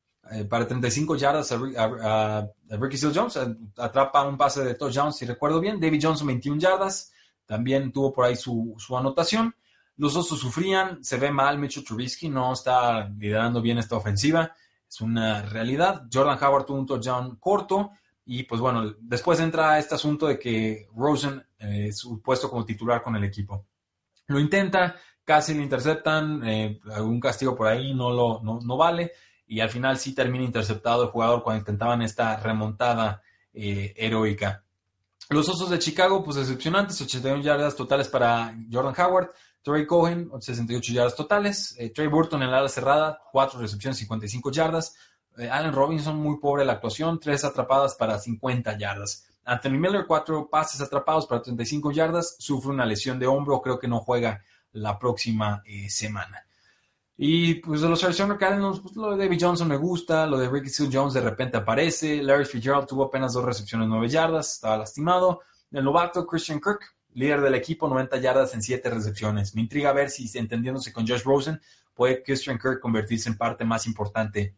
para 0.49 0.65
35 0.65 1.17
yardas 1.17 1.51
a, 1.51 2.47
Ricky 2.69 2.97
Seal 2.97 3.11
Jones, 3.13 3.37
atrapa 3.75 4.25
un 4.25 4.37
pase 4.37 4.63
de 4.63 4.75
touchdown 4.75 5.11
si 5.11 5.25
recuerdo 5.25 5.59
bien, 5.59 5.81
David 5.81 5.99
Johnson 6.01 6.27
21 6.27 6.61
yardas, 6.61 7.11
también 7.45 7.91
tuvo 7.91 8.13
por 8.13 8.25
ahí 8.25 8.35
su, 8.35 8.75
anotación. 8.97 9.55
Los 9.97 10.15
Osos 10.15 10.39
sufrían, 10.39 11.03
se 11.03 11.17
ve 11.17 11.31
mal, 11.31 11.57
Mitchell 11.57 11.83
Trubisky 11.83 12.29
no 12.29 12.53
está 12.53 13.07
liderando 13.09 13.61
bien 13.61 13.77
esta 13.77 13.95
ofensiva, 13.95 14.53
es 14.87 15.01
una 15.01 15.41
realidad. 15.41 16.03
Jordan 16.11 16.37
Howard 16.41 16.65
tuvo 16.65 16.79
un 16.79 16.85
touchdown 16.85 17.37
corto 17.37 17.91
y 18.25 18.43
pues 18.43 18.59
bueno, 18.59 18.95
después 18.99 19.39
entra 19.39 19.79
este 19.79 19.95
asunto 19.95 20.27
de 20.27 20.37
que 20.39 20.87
Rosen 20.95 21.45
eh, 21.59 21.87
es 21.89 22.05
puesto 22.23 22.49
como 22.49 22.65
titular 22.65 23.01
con 23.01 23.15
el 23.15 23.23
equipo. 23.23 23.67
Lo 24.27 24.39
intenta, 24.39 24.95
casi 25.23 25.53
le 25.53 25.63
interceptan, 25.63 26.41
eh, 26.45 26.79
algún 26.91 27.19
castigo 27.19 27.55
por 27.55 27.67
ahí 27.67 27.93
no, 27.93 28.11
lo, 28.11 28.41
no, 28.41 28.77
vale 28.77 29.13
y 29.47 29.59
al 29.59 29.69
final 29.69 29.97
sí 29.97 30.13
termina 30.13 30.43
interceptado 30.43 31.03
el 31.03 31.09
jugador 31.09 31.43
cuando 31.43 31.59
intentaban 31.59 32.01
esta 32.01 32.37
remontada 32.37 33.21
eh, 33.53 33.93
heroica. 33.95 34.64
Los 35.29 35.49
Osos 35.49 35.69
de 35.71 35.79
Chicago, 35.79 36.23
pues 36.23 36.37
decepcionantes, 36.37 37.01
81 37.01 37.41
yardas 37.41 37.75
totales 37.75 38.07
para 38.07 38.55
Jordan 38.71 38.93
Howard. 38.97 39.31
Trey 39.63 39.87
Cohen, 39.87 40.29
68 40.39 40.93
yardas 40.93 41.15
totales. 41.15 41.75
Eh, 41.79 41.89
Trey 41.89 42.07
Burton 42.07 42.43
en 42.43 42.51
la 42.51 42.59
ala 42.59 42.69
cerrada, 42.69 43.19
4 43.31 43.59
recepciones, 43.59 43.97
55 43.97 44.51
yardas. 44.51 44.95
Eh, 45.37 45.49
Allen 45.49 45.73
Robinson, 45.73 46.15
muy 46.17 46.37
pobre 46.37 46.63
la 46.63 46.73
actuación, 46.73 47.19
3 47.19 47.45
atrapadas 47.45 47.95
para 47.95 48.19
50 48.19 48.77
yardas. 48.77 49.25
Anthony 49.43 49.79
Miller, 49.79 50.05
4 50.05 50.49
pases 50.51 50.81
atrapados 50.81 51.25
para 51.25 51.41
35 51.41 51.91
yardas. 51.91 52.35
Sufre 52.37 52.69
una 52.69 52.85
lesión 52.85 53.17
de 53.17 53.25
hombro, 53.25 53.59
creo 53.61 53.79
que 53.79 53.87
no 53.87 53.99
juega 54.01 54.43
la 54.73 54.99
próxima 54.99 55.63
eh, 55.65 55.89
semana. 55.89 56.44
Y 57.17 57.55
pues 57.55 57.81
de 57.81 57.87
los 57.87 58.03
Arizona 58.03 58.37
Cardinals, 58.37 58.81
pues 58.81 58.95
lo 58.97 59.15
de 59.15 59.23
David 59.23 59.39
Johnson 59.39 59.67
me 59.69 59.77
gusta, 59.77 60.27
lo 60.27 60.37
de 60.37 60.49
Ricky 60.49 60.69
Seal 60.69 60.89
Jones 60.91 61.13
de 61.13 61.21
repente 61.21 61.57
aparece, 61.57 62.21
Larry 62.21 62.45
Fitzgerald 62.45 62.87
tuvo 62.87 63.05
apenas 63.05 63.33
dos 63.33 63.45
recepciones, 63.45 63.87
nueve 63.87 64.09
yardas, 64.09 64.53
estaba 64.53 64.77
lastimado. 64.77 65.41
El 65.71 65.85
novato 65.85 66.25
Christian 66.27 66.59
Kirk, 66.59 66.95
líder 67.13 67.41
del 67.41 67.55
equipo, 67.55 67.87
90 67.87 68.17
yardas 68.17 68.53
en 68.53 68.61
siete 68.61 68.89
recepciones. 68.89 69.55
Me 69.55 69.61
intriga 69.61 69.93
ver 69.93 70.09
si 70.09 70.29
entendiéndose 70.37 70.91
con 70.91 71.07
Josh 71.07 71.23
Rosen, 71.23 71.61
puede 71.93 72.21
Christian 72.21 72.59
Kirk 72.59 72.81
convertirse 72.81 73.29
en 73.29 73.37
parte 73.37 73.63
más 73.63 73.87
importante 73.87 74.53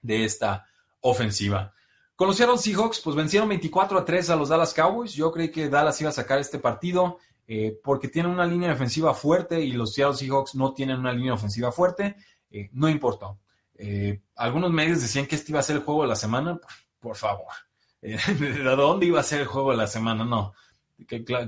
de 0.00 0.24
esta 0.24 0.66
ofensiva. 1.00 1.74
Con 2.14 2.28
los 2.28 2.36
Seattle 2.36 2.58
Seahawks, 2.58 3.00
pues 3.00 3.14
vencieron 3.14 3.48
24 3.48 3.98
a 3.98 4.04
3 4.04 4.30
a 4.30 4.36
los 4.36 4.48
Dallas 4.48 4.74
Cowboys. 4.74 5.12
Yo 5.12 5.30
creí 5.30 5.50
que 5.50 5.68
Dallas 5.68 6.00
iba 6.00 6.10
a 6.10 6.12
sacar 6.12 6.38
este 6.40 6.58
partido. 6.58 7.18
Eh, 7.50 7.80
porque 7.82 8.08
tienen 8.08 8.30
una 8.30 8.44
línea 8.44 8.68
defensiva 8.68 9.14
fuerte 9.14 9.58
y 9.58 9.72
los 9.72 9.94
Seattle 9.94 10.14
Seahawks 10.14 10.54
no 10.54 10.74
tienen 10.74 10.98
una 10.98 11.14
línea 11.14 11.32
ofensiva 11.32 11.72
fuerte, 11.72 12.16
eh, 12.50 12.68
no 12.74 12.90
importó. 12.90 13.38
Eh, 13.74 14.20
algunos 14.36 14.70
medios 14.70 15.00
decían 15.00 15.24
que 15.26 15.36
este 15.36 15.52
iba 15.52 15.60
a 15.60 15.62
ser 15.62 15.76
el 15.76 15.82
juego 15.82 16.02
de 16.02 16.08
la 16.08 16.16
semana, 16.16 16.60
por, 17.00 17.16
favor. 17.16 17.46
¿De 18.02 18.62
dónde 18.76 19.06
iba 19.06 19.20
a 19.20 19.22
ser 19.22 19.40
el 19.40 19.46
juego 19.46 19.70
de 19.70 19.78
la 19.78 19.86
semana? 19.86 20.26
No, 20.26 20.52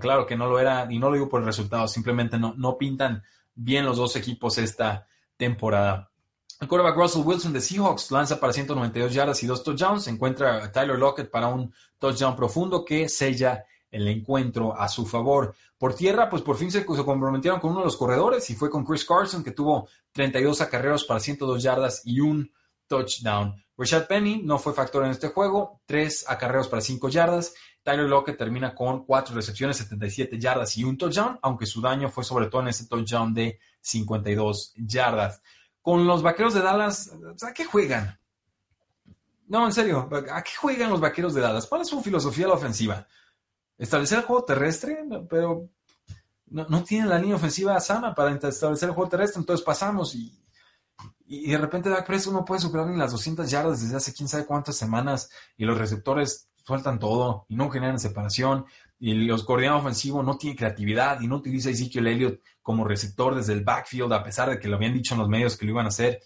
claro 0.01 0.24
que 0.24 0.36
no 0.36 0.48
lo 0.48 0.59
era 0.59 0.86
y 0.90 0.98
no 0.98 1.09
lo 1.09 1.14
digo 1.16 1.28
por 1.28 1.40
el 1.40 1.46
resultado, 1.46 1.86
simplemente 1.86 2.38
no, 2.38 2.55
no 2.57 2.78
pintan 2.78 3.22
bien 3.55 3.84
los 3.84 3.98
dos 3.98 4.16
equipos 4.16 4.57
esta 4.57 5.07
temporada. 5.36 6.11
El 6.61 6.68
quarterback 6.68 6.96
Russell 6.96 7.26
Wilson 7.26 7.53
de 7.53 7.61
Seahawks 7.61 8.11
lanza 8.11 8.40
para 8.40 8.55
192 8.55 9.12
yardas 9.12 9.42
y 9.42 9.46
dos 9.46 9.62
touchdowns. 9.62 10.07
Encuentra 10.09 10.64
a 10.64 10.72
Tyler 10.72 10.98
Lockett 10.98 11.30
para 11.30 11.48
un 11.48 11.74
touchdown 11.98 12.36
profundo 12.36 12.84
que 12.84 13.09
sella 13.09 13.64
el 13.91 14.09
encuentro 14.09 14.78
a 14.78 14.88
su 14.88 15.07
favor. 15.07 15.55
Por 15.78 15.95
tierra, 15.95 16.28
pues 16.28 16.43
por 16.43 16.57
fin 16.57 16.70
se, 16.70 16.84
comprometieron 16.84 17.61
con 17.61 17.70
uno 17.70 17.80
de 17.80 17.86
los 17.86 17.97
corredores 17.97 18.49
y 18.51 18.55
fue 18.55 18.70
con 18.70 18.84
Chris 18.84 19.05
Carson, 19.05 19.43
que 19.43 19.53
tuvo 19.53 19.88
32 20.12 20.61
acarreos 20.61 21.05
para 21.05 21.20
102 21.20 21.62
yardas 21.62 22.03
y 22.05 22.20
un 22.20 22.53
touchdown. 22.86 23.55
Rashad 23.76 24.07
Penny 24.07 24.43
no 24.45 24.59
fue 24.59 24.74
factor 24.74 25.05
en 25.05 25.11
este 25.11 25.28
juego, 25.28 25.80
3 25.86 26.26
acarreos 26.28 26.68
para 26.68 26.82
5 26.82 27.09
yardas. 27.09 27.55
Tyler 27.82 28.07
Lockett 28.07 28.36
termina 28.36 28.74
con 28.74 29.07
4 29.07 29.34
recepciones, 29.34 29.78
77 29.78 30.38
yardas 30.38 30.76
y 30.76 30.84
un 30.84 30.99
touchdown, 30.99 31.38
aunque 31.41 31.64
su 31.64 31.80
daño 31.80 32.11
fue 32.11 32.24
sobre 32.24 32.47
todo 32.47 32.61
en 32.62 32.68
ese 32.68 32.86
touchdown 32.86 33.32
de 33.32 33.59
52 33.80 34.74
yardas. 34.76 35.41
Con 35.80 36.07
los 36.07 36.22
vaqueros 36.22 36.53
de 36.53 36.61
Dallas, 36.61 37.11
¿a 37.41 37.55
qué 37.55 37.64
juegan? 37.64 38.18
No, 39.47 39.64
en 39.66 39.72
serio, 39.72 40.09
¿a 40.30 40.43
qué 40.43 40.53
juegan 40.57 40.91
los 40.91 41.01
vaqueros 41.01 41.32
de 41.32 41.41
Dallas? 41.41 41.66
¿Cuál 41.66 41.80
es 41.80 41.88
su 41.88 42.03
filosofía 42.03 42.45
de 42.45 42.51
la 42.51 42.57
ofensiva? 42.57 43.09
Establecer 43.81 44.18
el 44.18 44.24
juego 44.24 44.45
terrestre, 44.45 45.05
pero 45.28 45.68
no, 46.47 46.66
no 46.68 46.85
tienen 46.85 47.09
la 47.09 47.18
línea 47.18 47.37
ofensiva 47.37 47.81
sana 47.81 48.14
para 48.14 48.33
establecer 48.35 48.91
el 48.91 48.95
juego 48.95 49.09
terrestre, 49.09 49.41
entonces 49.41 49.64
pasamos 49.64 50.14
y, 50.14 50.39
y 51.26 51.51
de 51.51 51.59
repente 51.59 51.89
Dak 51.89 52.07
Prescott 52.07 52.35
no 52.35 52.45
puede 52.45 52.61
superar 52.61 52.87
ni 52.87 52.99
las 52.99 53.12
200 53.12 53.51
yardas 53.51 53.81
desde 53.81 53.97
hace 53.97 54.12
quién 54.12 54.28
sabe 54.28 54.45
cuántas 54.45 54.76
semanas 54.76 55.31
y 55.57 55.64
los 55.64 55.78
receptores 55.78 56.51
sueltan 56.62 56.99
todo 56.99 57.47
y 57.49 57.57
no 57.57 57.70
generan 57.70 57.99
separación 57.99 58.66
y 58.99 59.14
los 59.14 59.45
coordinadores 59.45 59.85
ofensivos 59.85 60.26
no 60.26 60.37
tienen 60.37 60.59
creatividad 60.59 61.22
y 61.22 61.26
no 61.26 61.37
utiliza 61.37 61.70
a 61.70 61.72
Ezekiel 61.72 62.07
Elliott 62.07 62.41
como 62.61 62.85
receptor 62.85 63.35
desde 63.35 63.55
el 63.55 63.64
backfield 63.64 64.12
a 64.12 64.22
pesar 64.22 64.51
de 64.51 64.59
que 64.59 64.68
lo 64.68 64.76
habían 64.76 64.93
dicho 64.93 65.14
en 65.14 65.20
los 65.20 65.28
medios 65.28 65.57
que 65.57 65.64
lo 65.64 65.72
iban 65.72 65.87
a 65.87 65.89
hacer. 65.89 66.20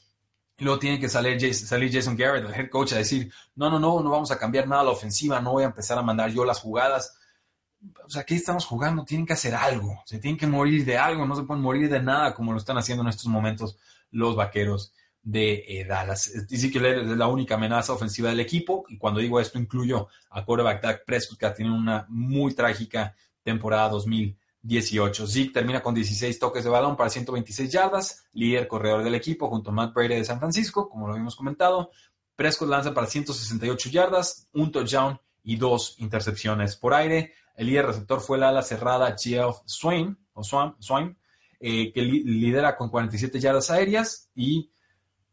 Luego 0.58 0.80
tiene 0.80 0.98
que 0.98 1.08
salir 1.08 1.34
Jason, 1.40 1.68
salir 1.68 1.92
Jason 1.92 2.16
Garrett, 2.16 2.44
el 2.44 2.54
head 2.54 2.68
coach, 2.68 2.92
a 2.92 2.98
decir, 2.98 3.32
no, 3.54 3.70
no, 3.70 3.78
no, 3.78 4.00
no 4.02 4.10
vamos 4.10 4.30
a 4.32 4.38
cambiar 4.38 4.66
nada 4.66 4.84
la 4.84 4.90
ofensiva, 4.90 5.40
no 5.40 5.52
voy 5.52 5.62
a 5.62 5.66
empezar 5.66 5.98
a 5.98 6.02
mandar 6.02 6.30
yo 6.30 6.44
las 6.44 6.60
jugadas 6.60 7.16
o 8.04 8.10
sea, 8.10 8.22
aquí 8.22 8.34
estamos 8.34 8.64
jugando, 8.64 9.04
tienen 9.04 9.26
que 9.26 9.32
hacer 9.32 9.54
algo, 9.54 10.02
se 10.04 10.18
tienen 10.18 10.38
que 10.38 10.46
morir 10.46 10.84
de 10.84 10.98
algo, 10.98 11.26
no 11.26 11.36
se 11.36 11.42
pueden 11.42 11.62
morir 11.62 11.88
de 11.90 12.00
nada 12.00 12.34
como 12.34 12.52
lo 12.52 12.58
están 12.58 12.78
haciendo 12.78 13.02
en 13.02 13.08
estos 13.08 13.26
momentos 13.26 13.78
los 14.10 14.36
vaqueros 14.36 14.92
de 15.22 15.64
eh, 15.66 15.84
Dallas. 15.84 16.30
Que 16.48 16.54
es 16.54 17.06
la 17.16 17.26
única 17.26 17.54
amenaza 17.54 17.92
ofensiva 17.92 18.28
del 18.28 18.40
equipo 18.40 18.84
y 18.88 18.98
cuando 18.98 19.20
digo 19.20 19.40
esto 19.40 19.58
incluyo 19.58 20.08
a 20.30 20.44
quarterback 20.44 20.82
Dak 20.82 21.04
Prescott 21.04 21.38
que 21.38 21.50
tiene 21.50 21.72
una 21.72 22.06
muy 22.08 22.54
trágica 22.54 23.14
temporada 23.42 23.88
2018. 23.88 25.26
Zeke 25.26 25.52
termina 25.52 25.82
con 25.82 25.94
16 25.94 26.38
toques 26.38 26.64
de 26.64 26.70
balón 26.70 26.96
para 26.96 27.10
126 27.10 27.70
yardas, 27.70 28.26
líder 28.32 28.68
corredor 28.68 29.02
del 29.02 29.14
equipo 29.14 29.48
junto 29.48 29.70
a 29.70 29.72
Matt 29.72 29.94
Brady 29.94 30.16
de 30.16 30.24
San 30.24 30.38
Francisco, 30.38 30.88
como 30.88 31.06
lo 31.06 31.14
habíamos 31.14 31.36
comentado. 31.36 31.90
Prescott 32.36 32.68
lanza 32.68 32.92
para 32.92 33.06
168 33.06 33.90
yardas, 33.90 34.48
un 34.52 34.70
touchdown 34.70 35.18
y 35.42 35.56
dos 35.56 35.94
intercepciones 35.98 36.76
por 36.76 36.94
aire. 36.94 37.34
El 37.56 37.66
líder 37.66 37.86
receptor 37.86 38.20
fue 38.20 38.36
el 38.36 38.42
ala 38.42 38.62
cerrada 38.62 39.16
Geoff 39.18 39.62
Swain, 39.64 40.16
o 40.32 40.42
Swain, 40.42 41.16
eh, 41.60 41.92
que 41.92 42.02
lidera 42.02 42.76
con 42.76 42.90
47 42.90 43.38
yardas 43.40 43.70
aéreas 43.70 44.28
y 44.34 44.70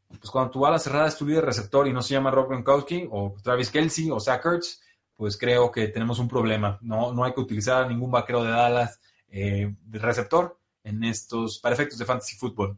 pues 0.07 0.29
cuando 0.29 0.51
tu 0.51 0.65
ala 0.65 0.77
cerrada 0.77 1.07
es 1.07 1.17
tu 1.17 1.25
líder 1.25 1.45
receptor 1.45 1.87
y 1.87 1.93
no 1.93 2.01
se 2.01 2.13
llama 2.13 2.31
Rob 2.31 2.49
Gronkowski 2.49 3.07
o 3.11 3.35
Travis 3.41 3.69
Kelsey 3.69 4.11
o 4.11 4.19
Zach 4.19 4.45
Ertz, 4.45 4.81
pues 5.15 5.37
creo 5.37 5.71
que 5.71 5.87
tenemos 5.87 6.19
un 6.19 6.27
problema. 6.27 6.77
No, 6.81 7.13
no 7.13 7.23
hay 7.23 7.33
que 7.33 7.39
utilizar 7.39 7.83
a 7.83 7.87
ningún 7.87 8.11
vaquero 8.11 8.43
de 8.43 8.51
Dallas 8.51 8.99
eh, 9.29 9.73
de 9.81 9.99
receptor 9.99 10.59
en 10.83 11.03
estos, 11.03 11.59
para 11.59 11.75
efectos 11.75 11.97
de 11.97 12.05
fantasy 12.05 12.35
fútbol. 12.35 12.77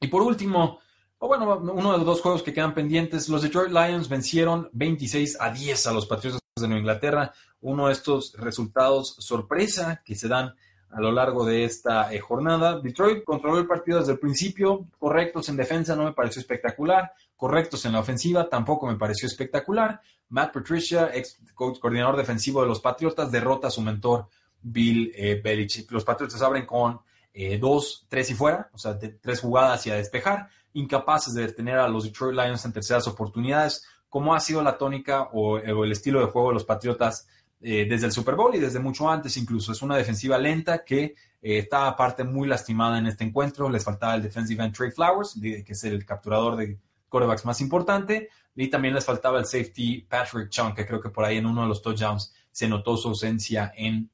Y 0.00 0.08
por 0.08 0.22
último, 0.22 0.80
o 1.18 1.28
bueno, 1.28 1.56
uno 1.56 1.92
de 1.92 1.98
los 1.98 2.06
dos 2.06 2.20
juegos 2.20 2.42
que 2.42 2.52
quedan 2.52 2.74
pendientes. 2.74 3.28
Los 3.28 3.42
Detroit 3.42 3.70
Lions 3.70 4.08
vencieron 4.08 4.68
26 4.72 5.38
a 5.40 5.50
10 5.50 5.86
a 5.86 5.92
los 5.92 6.06
Patriotas 6.06 6.41
de 6.62 6.68
Nueva 6.68 6.80
Inglaterra. 6.80 7.32
Uno 7.60 7.88
de 7.88 7.92
estos 7.92 8.34
resultados 8.38 9.16
sorpresa 9.18 10.02
que 10.04 10.14
se 10.14 10.28
dan 10.28 10.54
a 10.92 11.00
lo 11.00 11.10
largo 11.10 11.44
de 11.44 11.64
esta 11.64 12.12
eh, 12.12 12.20
jornada. 12.20 12.78
Detroit 12.78 13.24
controló 13.24 13.58
el 13.58 13.66
partido 13.66 13.98
desde 13.98 14.12
el 14.12 14.18
principio, 14.18 14.86
correctos 14.98 15.48
en 15.48 15.56
defensa, 15.56 15.96
no 15.96 16.04
me 16.04 16.12
pareció 16.12 16.40
espectacular, 16.40 17.12
correctos 17.36 17.84
en 17.86 17.92
la 17.92 18.00
ofensiva, 18.00 18.48
tampoco 18.48 18.86
me 18.86 18.96
pareció 18.96 19.26
espectacular. 19.26 20.00
Matt 20.28 20.52
Patricia, 20.52 21.10
ex 21.12 21.38
coordinador 21.54 22.16
defensivo 22.16 22.62
de 22.62 22.68
los 22.68 22.80
Patriotas, 22.80 23.30
derrota 23.30 23.68
a 23.68 23.70
su 23.70 23.80
mentor 23.80 24.28
Bill 24.60 25.12
eh, 25.14 25.40
Belichick. 25.42 25.90
Los 25.90 26.04
Patriotas 26.04 26.40
abren 26.42 26.66
con 26.66 27.00
eh, 27.32 27.58
dos, 27.58 28.06
tres 28.08 28.30
y 28.30 28.34
fuera, 28.34 28.70
o 28.72 28.78
sea, 28.78 28.98
tres 28.98 29.40
jugadas 29.40 29.86
y 29.86 29.90
a 29.90 29.96
despejar, 29.96 30.48
incapaces 30.74 31.32
de 31.34 31.46
detener 31.46 31.78
a 31.78 31.88
los 31.88 32.04
Detroit 32.04 32.34
Lions 32.34 32.64
en 32.64 32.72
terceras 32.72 33.06
oportunidades, 33.08 33.86
como 34.12 34.34
ha 34.34 34.40
sido 34.40 34.62
la 34.62 34.76
tónica 34.76 35.30
o, 35.32 35.56
el 35.56 35.90
estilo 35.90 36.20
de 36.20 36.26
juego 36.26 36.48
de 36.48 36.54
los 36.54 36.66
Patriotas 36.66 37.26
eh, 37.62 37.86
desde 37.88 38.04
el 38.04 38.12
Super 38.12 38.34
Bowl 38.34 38.54
y 38.54 38.58
desde 38.58 38.78
mucho 38.78 39.08
antes 39.08 39.38
incluso. 39.38 39.72
Es 39.72 39.80
una 39.80 39.96
defensiva 39.96 40.36
lenta 40.36 40.84
que 40.84 41.02
eh, 41.04 41.14
está 41.40 41.88
aparte 41.88 42.22
muy 42.22 42.46
lastimada 42.46 42.98
en 42.98 43.06
este 43.06 43.24
encuentro. 43.24 43.70
Les 43.70 43.82
faltaba 43.82 44.14
el 44.14 44.22
defensive 44.22 44.62
end 44.62 44.76
Trey 44.76 44.90
Flowers, 44.90 45.38
que 45.40 45.64
es 45.66 45.84
el 45.84 46.04
capturador 46.04 46.56
de 46.56 46.78
quarterbacks 47.08 47.46
más 47.46 47.62
importante, 47.62 48.28
y 48.54 48.68
también 48.68 48.92
les 48.92 49.06
faltaba 49.06 49.38
el 49.38 49.46
safety 49.46 50.02
Patrick 50.02 50.50
Chung, 50.50 50.74
que 50.74 50.84
creo 50.84 51.00
que 51.00 51.08
por 51.08 51.24
ahí 51.24 51.38
en 51.38 51.46
uno 51.46 51.62
de 51.62 51.68
los 51.68 51.80
touchdowns 51.80 52.34
se 52.50 52.68
notó 52.68 52.98
su 52.98 53.08
ausencia 53.08 53.72
en 53.74 54.10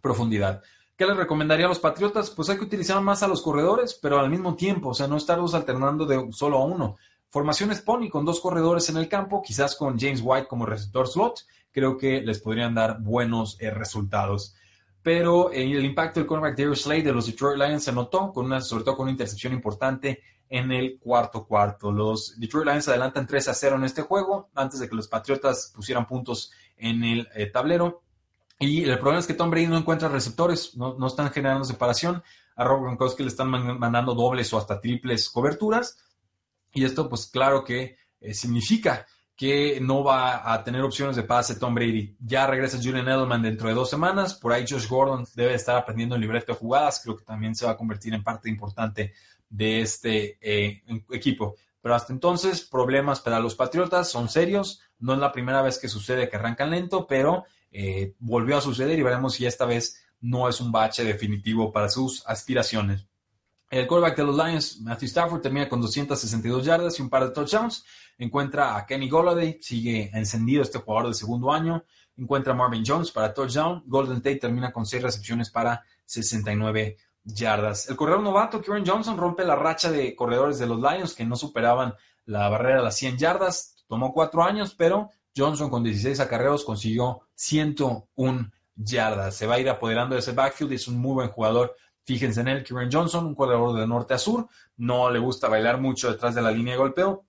profundidad. 0.00 0.62
¿Qué 0.96 1.04
les 1.04 1.14
recomendaría 1.14 1.66
a 1.66 1.68
los 1.68 1.78
Patriotas? 1.78 2.30
Pues 2.30 2.48
hay 2.48 2.56
que 2.56 2.64
utilizar 2.64 3.02
más 3.02 3.22
a 3.22 3.28
los 3.28 3.42
corredores, 3.42 3.98
pero 4.00 4.18
al 4.18 4.30
mismo 4.30 4.56
tiempo, 4.56 4.88
o 4.88 4.94
sea, 4.94 5.06
no 5.06 5.18
estarlos 5.18 5.52
alternando 5.52 6.06
de 6.06 6.32
solo 6.32 6.56
a 6.56 6.64
uno. 6.64 6.96
Formaciones 7.36 7.82
Pony 7.82 8.08
con 8.08 8.24
dos 8.24 8.40
corredores 8.40 8.88
en 8.88 8.96
el 8.96 9.10
campo, 9.10 9.42
quizás 9.42 9.76
con 9.76 10.00
James 10.00 10.22
White 10.24 10.48
como 10.48 10.64
receptor 10.64 11.06
slot, 11.06 11.40
creo 11.70 11.98
que 11.98 12.22
les 12.22 12.40
podrían 12.40 12.74
dar 12.74 13.02
buenos 13.02 13.58
eh, 13.60 13.70
resultados. 13.70 14.54
Pero 15.02 15.52
eh, 15.52 15.64
el 15.64 15.84
impacto 15.84 16.18
del 16.18 16.26
cornerback 16.26 16.56
Darius 16.56 16.84
Slade 16.84 17.02
de 17.02 17.12
los 17.12 17.26
Detroit 17.26 17.58
Lions 17.58 17.84
se 17.84 17.92
notó, 17.92 18.32
con 18.32 18.46
una, 18.46 18.62
sobre 18.62 18.84
todo 18.84 18.96
con 18.96 19.02
una 19.02 19.10
intercepción 19.10 19.52
importante 19.52 20.22
en 20.48 20.72
el 20.72 20.98
cuarto 20.98 21.46
cuarto. 21.46 21.92
Los 21.92 22.40
Detroit 22.40 22.68
Lions 22.68 22.88
adelantan 22.88 23.26
3 23.26 23.48
a 23.48 23.52
0 23.52 23.76
en 23.76 23.84
este 23.84 24.00
juego, 24.00 24.48
antes 24.54 24.80
de 24.80 24.88
que 24.88 24.96
los 24.96 25.06
Patriotas 25.06 25.74
pusieran 25.76 26.06
puntos 26.06 26.52
en 26.78 27.04
el 27.04 27.28
eh, 27.34 27.50
tablero. 27.50 28.00
Y 28.58 28.84
el 28.84 28.98
problema 28.98 29.20
es 29.20 29.26
que 29.26 29.34
Tom 29.34 29.50
Brady 29.50 29.66
no 29.66 29.76
encuentra 29.76 30.08
receptores, 30.08 30.74
no, 30.74 30.96
no 30.98 31.06
están 31.06 31.30
generando 31.30 31.66
separación. 31.66 32.22
A 32.56 32.64
Rob 32.64 32.80
Gronkowski 32.80 33.24
le 33.24 33.28
están 33.28 33.50
mandando 33.50 34.14
dobles 34.14 34.50
o 34.54 34.56
hasta 34.56 34.80
triples 34.80 35.28
coberturas. 35.28 35.98
Y 36.76 36.84
esto, 36.84 37.08
pues 37.08 37.26
claro 37.26 37.64
que 37.64 37.96
eh, 38.20 38.34
significa 38.34 39.06
que 39.34 39.80
no 39.80 40.04
va 40.04 40.52
a 40.52 40.62
tener 40.62 40.82
opciones 40.82 41.16
de 41.16 41.22
pase 41.22 41.56
Tom 41.56 41.74
Brady. 41.74 42.14
Ya 42.20 42.46
regresa 42.46 42.76
Julian 42.76 43.08
Edelman 43.08 43.40
dentro 43.40 43.68
de 43.68 43.74
dos 43.74 43.88
semanas. 43.88 44.34
Por 44.34 44.52
ahí 44.52 44.66
Josh 44.68 44.86
Gordon 44.86 45.26
debe 45.34 45.54
estar 45.54 45.74
aprendiendo 45.74 46.16
el 46.16 46.20
libreto 46.20 46.52
de 46.52 46.58
jugadas. 46.58 47.00
Creo 47.02 47.16
que 47.16 47.24
también 47.24 47.54
se 47.54 47.64
va 47.64 47.72
a 47.72 47.76
convertir 47.78 48.12
en 48.12 48.22
parte 48.22 48.50
importante 48.50 49.14
de 49.48 49.80
este 49.80 50.38
eh, 50.40 50.82
equipo. 51.10 51.56
Pero 51.80 51.94
hasta 51.94 52.12
entonces, 52.12 52.60
problemas 52.60 53.20
para 53.20 53.40
los 53.40 53.54
Patriotas 53.54 54.10
son 54.10 54.28
serios. 54.28 54.82
No 54.98 55.14
es 55.14 55.18
la 55.18 55.32
primera 55.32 55.62
vez 55.62 55.78
que 55.78 55.88
sucede 55.88 56.28
que 56.28 56.36
arrancan 56.36 56.70
lento, 56.70 57.06
pero 57.06 57.46
eh, 57.70 58.14
volvió 58.18 58.58
a 58.58 58.60
suceder 58.60 58.98
y 58.98 59.02
veremos 59.02 59.32
si 59.32 59.46
esta 59.46 59.64
vez 59.64 60.04
no 60.20 60.46
es 60.46 60.60
un 60.60 60.70
bache 60.70 61.04
definitivo 61.04 61.72
para 61.72 61.88
sus 61.88 62.22
aspiraciones. 62.26 63.06
El 63.68 63.86
quarterback 63.86 64.16
de 64.16 64.24
los 64.24 64.36
Lions, 64.36 64.80
Matthew 64.80 65.06
Stafford, 65.06 65.40
termina 65.40 65.68
con 65.68 65.80
262 65.80 66.64
yardas 66.64 66.98
y 66.98 67.02
un 67.02 67.10
par 67.10 67.24
de 67.24 67.30
touchdowns. 67.30 67.84
Encuentra 68.16 68.76
a 68.76 68.86
Kenny 68.86 69.08
Golladay, 69.08 69.58
sigue 69.60 70.10
encendido 70.14 70.62
este 70.62 70.78
jugador 70.78 71.08
de 71.08 71.14
segundo 71.14 71.52
año. 71.52 71.84
Encuentra 72.16 72.52
a 72.52 72.56
Marvin 72.56 72.84
Jones 72.86 73.10
para 73.10 73.34
touchdown. 73.34 73.82
Golden 73.86 74.18
Tate 74.18 74.36
termina 74.36 74.72
con 74.72 74.86
6 74.86 75.02
recepciones 75.02 75.50
para 75.50 75.84
69 76.04 76.96
yardas. 77.24 77.88
El 77.88 77.96
corredor 77.96 78.22
novato, 78.22 78.60
Kieran 78.60 78.86
Johnson, 78.86 79.16
rompe 79.16 79.44
la 79.44 79.56
racha 79.56 79.90
de 79.90 80.14
corredores 80.14 80.58
de 80.58 80.66
los 80.66 80.80
Lions 80.80 81.14
que 81.14 81.24
no 81.24 81.36
superaban 81.36 81.94
la 82.24 82.48
barrera 82.48 82.78
de 82.78 82.84
las 82.84 82.96
100 82.96 83.18
yardas. 83.18 83.84
Tomó 83.88 84.12
cuatro 84.12 84.42
años, 84.44 84.74
pero 84.76 85.10
Johnson 85.36 85.68
con 85.68 85.82
16 85.82 86.20
acarreos 86.20 86.64
consiguió 86.64 87.22
101 87.34 88.50
yardas. 88.76 89.34
Se 89.34 89.46
va 89.46 89.56
a 89.56 89.60
ir 89.60 89.68
apoderando 89.68 90.14
de 90.14 90.20
ese 90.20 90.32
backfield 90.32 90.72
y 90.72 90.76
es 90.76 90.88
un 90.88 90.98
muy 90.98 91.14
buen 91.14 91.28
jugador. 91.30 91.74
Fíjense 92.06 92.40
en 92.40 92.46
él, 92.46 92.62
Kieran 92.62 92.88
Johnson, 92.90 93.26
un 93.26 93.34
corredor 93.34 93.76
de 93.76 93.84
norte 93.84 94.14
a 94.14 94.18
sur. 94.18 94.46
No 94.76 95.10
le 95.10 95.18
gusta 95.18 95.48
bailar 95.48 95.80
mucho 95.80 96.08
detrás 96.08 96.36
de 96.36 96.40
la 96.40 96.52
línea 96.52 96.74
de 96.74 96.78
golpeo. 96.78 97.24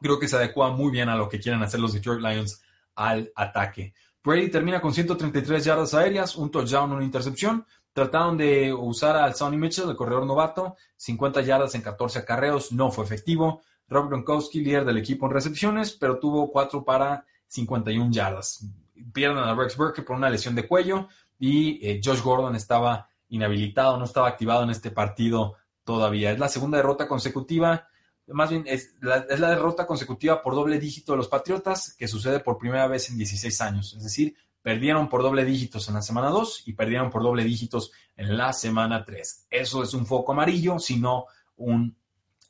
Creo 0.00 0.20
que 0.20 0.28
se 0.28 0.36
adecua 0.36 0.70
muy 0.70 0.92
bien 0.92 1.08
a 1.08 1.16
lo 1.16 1.28
que 1.28 1.40
quieren 1.40 1.60
hacer 1.60 1.80
los 1.80 1.92
Detroit 1.92 2.20
Lions 2.20 2.62
al 2.94 3.32
ataque. 3.34 3.94
Brady 4.22 4.48
termina 4.48 4.80
con 4.80 4.94
133 4.94 5.64
yardas 5.64 5.94
aéreas, 5.94 6.36
un 6.36 6.52
touchdown, 6.52 6.92
una 6.92 7.04
intercepción. 7.04 7.66
Trataron 7.92 8.38
de 8.38 8.72
usar 8.72 9.16
al 9.16 9.34
Sonny 9.34 9.56
Mitchell, 9.56 9.90
el 9.90 9.96
corredor 9.96 10.24
novato, 10.24 10.76
50 10.98 11.40
yardas 11.40 11.74
en 11.74 11.82
14 11.82 12.20
acarreos, 12.20 12.70
no 12.70 12.92
fue 12.92 13.04
efectivo. 13.04 13.62
Rob 13.88 14.08
Gronkowski, 14.08 14.60
líder 14.60 14.84
del 14.84 14.98
equipo 14.98 15.26
en 15.26 15.32
recepciones, 15.32 15.90
pero 15.90 16.20
tuvo 16.20 16.52
4 16.52 16.84
para 16.84 17.26
51 17.48 18.12
yardas. 18.12 18.64
Pierden 19.12 19.38
a 19.38 19.52
Rex 19.56 19.76
Burke 19.76 20.02
por 20.02 20.14
una 20.14 20.30
lesión 20.30 20.54
de 20.54 20.68
cuello 20.68 21.08
y 21.40 21.84
eh, 21.84 22.00
Josh 22.02 22.22
Gordon 22.22 22.54
estaba 22.54 23.08
inhabilitado, 23.32 23.96
no 23.96 24.04
estaba 24.04 24.28
activado 24.28 24.62
en 24.62 24.70
este 24.70 24.90
partido 24.90 25.56
todavía. 25.84 26.30
Es 26.30 26.38
la 26.38 26.48
segunda 26.48 26.76
derrota 26.76 27.08
consecutiva, 27.08 27.88
más 28.28 28.50
bien 28.50 28.64
es 28.66 28.94
la, 29.00 29.20
derrota 29.20 29.86
consecutiva 29.86 30.42
por 30.42 30.54
doble 30.54 30.78
dígito 30.78 31.12
de 31.12 31.18
los 31.18 31.28
Patriotas 31.28 31.94
que 31.98 32.06
sucede 32.06 32.40
por 32.40 32.58
primera 32.58 32.86
vez 32.86 33.10
en 33.10 33.16
16 33.16 33.60
años. 33.62 33.94
Es 33.94 34.04
decir, 34.04 34.36
perdieron 34.60 35.08
por 35.08 35.22
doble 35.22 35.44
dígitos 35.44 35.88
en 35.88 35.94
la 35.94 36.02
semana 36.02 36.28
2 36.28 36.68
y 36.68 36.74
perdieron 36.74 37.10
por 37.10 37.22
doble 37.22 37.42
dígitos 37.42 37.90
en 38.16 38.36
la 38.36 38.52
semana 38.52 39.04
3. 39.04 39.46
Eso 39.50 39.82
es 39.82 39.94
un 39.94 40.06
foco 40.06 40.32
amarillo, 40.32 40.78
sino 40.78 41.24
un 41.56 41.96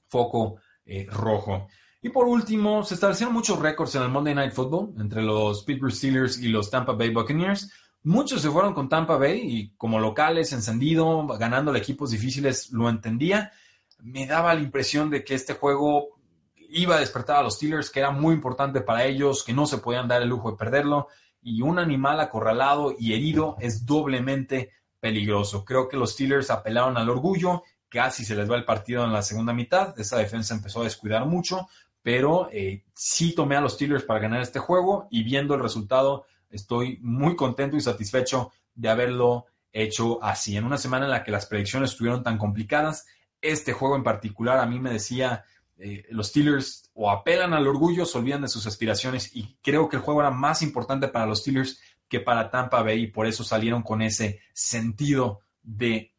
foco 0.09 0.57
eh, 0.85 1.07
rojo. 1.11 1.68
Y 2.03 2.09
por 2.09 2.26
último, 2.26 2.83
se 2.83 2.95
establecieron 2.95 3.33
muchos 3.33 3.61
récords 3.61 3.95
en 3.95 4.03
el 4.03 4.09
Monday 4.09 4.35
Night 4.35 4.53
Football 4.53 4.95
entre 4.99 5.22
los 5.22 5.62
Pittsburgh 5.62 5.93
Steelers 5.93 6.39
y 6.39 6.49
los 6.49 6.68
Tampa 6.68 6.93
Bay 6.93 7.11
Buccaneers. 7.11 7.70
Muchos 8.05 8.42
se 8.42 8.50
fueron 8.50 8.74
con 8.74 8.88
Tampa 8.88 9.16
Bay 9.16 9.40
y 9.44 9.68
como 9.76 10.00
locales, 10.00 10.53
encendido, 10.53 11.26
ganando 11.38 11.74
equipos 11.76 12.11
difíciles, 12.11 12.72
lo 12.72 12.88
entendía. 12.88 13.53
Me 14.00 14.26
daba 14.26 14.55
la 14.55 14.61
impresión 14.61 15.09
de 15.09 15.22
que 15.22 15.34
este 15.34 15.55
juego 15.55 16.09
iba 16.57 16.96
a 16.96 17.00
despertar 17.00 17.36
a 17.36 17.42
los 17.42 17.55
Steelers, 17.55 17.90
que 17.90 18.00
era 18.00 18.11
muy 18.11 18.34
importante 18.34 18.80
para 18.80 19.05
ellos, 19.05 19.44
que 19.44 19.53
no 19.53 19.66
se 19.66 19.78
podían 19.78 20.09
dar 20.09 20.20
el 20.22 20.28
lujo 20.28 20.50
de 20.50 20.57
perderlo. 20.57 21.09
Y 21.42 21.62
un 21.62 21.78
animal 21.78 22.18
acorralado 22.18 22.94
y 22.98 23.12
herido 23.12 23.57
es 23.61 23.86
doblemente 23.86 24.70
peligroso. 24.98 25.64
Creo 25.64 25.88
que 25.88 25.96
los 25.96 26.12
Steelers 26.12 26.50
apelaron 26.50 26.96
al 26.96 27.09
orgullo, 27.09 27.62
casi 27.88 28.24
se 28.24 28.34
les 28.34 28.50
va 28.50 28.57
el 28.57 28.64
partido 28.64 29.05
en 29.05 29.12
la 29.12 29.22
segunda 29.22 29.53
mitad. 29.53 29.98
Esa 29.98 30.16
defensa 30.18 30.55
empezó 30.55 30.80
a 30.80 30.84
descuidar 30.84 31.26
mucho, 31.26 31.68
pero 32.03 32.48
eh, 32.53 32.84
sí 32.94 33.34
tomé 33.34 33.57
a 33.57 33.61
los 33.61 33.74
Steelers 33.74 34.05
para 34.05 34.20
ganar 34.20 34.40
este 34.40 34.59
juego 34.59 35.07
y 35.11 35.22
viendo 35.22 35.55
el 35.55 35.62
resultado 35.62 36.24
estoy 36.53 36.98
muy 37.03 37.34
contento 37.34 37.76
y 37.76 37.80
satisfecho 37.80 38.53
de 38.74 38.88
haberlo 38.88 39.46
hecho 39.72 40.22
así. 40.22 40.57
En 40.57 40.64
una 40.64 40.78
semana 40.78 41.07
en 41.07 41.11
la 41.11 41.24
que 41.24 41.32
las 41.32 41.46
predicciones 41.46 41.90
estuvieron 41.90 42.22
tan 42.22 42.38
complicadas, 42.38 43.07
este 43.40 43.72
juego 43.72 43.96
en 43.96 44.05
particular 44.05 44.59
a 44.59 44.66
mí 44.66 44.78
me 44.78 44.92
decía, 44.92 45.44
eh, 45.78 46.05
los 46.11 46.28
Steelers 46.28 46.90
o 46.94 47.11
apelan 47.11 47.55
al 47.55 47.66
orgullo, 47.66 48.07
se 48.07 48.18
olvidan 48.18 48.42
de 48.42 48.48
sus 48.48 48.66
aspiraciones 48.66 49.34
y 49.34 49.57
creo 49.62 49.88
que 49.88 49.96
el 49.96 50.03
juego 50.03 50.20
era 50.20 50.30
más 50.30 50.62
importante 50.62 51.09
para 51.09 51.26
los 51.26 51.40
Steelers 51.40 51.80
que 52.09 52.20
para 52.20 52.50
Tampa 52.50 52.82
Bay 52.82 53.05
y 53.05 53.07
por 53.07 53.26
eso 53.26 53.42
salieron 53.42 53.82
con 53.82 54.03
ese 54.03 54.40
sentido 54.53 55.40
de 55.62 56.12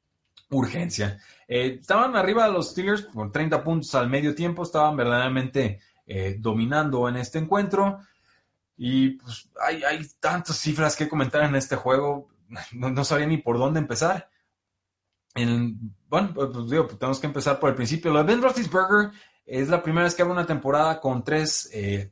urgencia. 0.49 1.19
Eh, 1.47 1.77
estaban 1.79 2.15
arriba 2.15 2.47
los 2.47 2.71
Steelers 2.71 3.03
con 3.03 3.31
30 3.31 3.63
puntos 3.63 3.93
al 3.95 4.09
medio 4.09 4.33
tiempo, 4.33 4.63
estaban 4.63 4.97
verdaderamente 4.97 5.79
eh, 6.05 6.35
dominando 6.39 7.07
en 7.07 7.17
este 7.17 7.39
encuentro. 7.39 7.99
Y 8.85 9.11
pues 9.11 9.49
hay, 9.61 9.81
hay, 9.85 10.05
tantas 10.19 10.57
cifras 10.57 10.97
que 10.97 11.07
comentar 11.07 11.41
en 11.45 11.55
este 11.55 11.77
juego, 11.77 12.27
no, 12.73 13.05
sabía 13.05 13.25
ni 13.25 13.37
por 13.37 13.57
dónde 13.57 13.79
empezar. 13.79 14.29
bueno, 15.33 16.33
pues, 16.35 16.49
pues, 16.51 16.69
digo, 16.69 16.87
pues, 16.87 16.99
tenemos 16.99 17.17
que 17.21 17.27
empezar 17.27 17.61
por 17.61 17.69
el 17.69 17.77
principio. 17.77 18.11
Lo 18.11 18.19
de 18.19 18.25
Ben 18.25 18.41
Roethlisberger 18.41 19.11
es 19.45 19.69
la 19.69 19.81
primera 19.81 20.03
vez 20.03 20.15
que 20.15 20.21
abre 20.21 20.33
una 20.33 20.45
temporada 20.45 20.99
con 20.99 21.23
tres, 21.23 21.69
eh, 21.71 22.11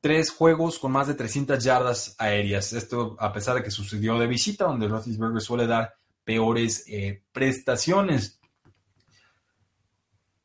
tres 0.00 0.32
juegos 0.32 0.80
con 0.80 0.90
más 0.90 1.06
de 1.06 1.14
300 1.14 1.62
yardas 1.62 2.16
aéreas. 2.18 2.72
Esto 2.72 3.14
a 3.20 3.32
pesar 3.32 3.54
de 3.54 3.62
que 3.62 3.70
sucedió 3.70 4.18
de 4.18 4.26
visita, 4.26 4.64
donde 4.64 4.88
Roethlisberger 4.88 5.40
suele 5.40 5.68
dar 5.68 5.94
peores 6.24 6.86
prestaciones. 7.30 8.40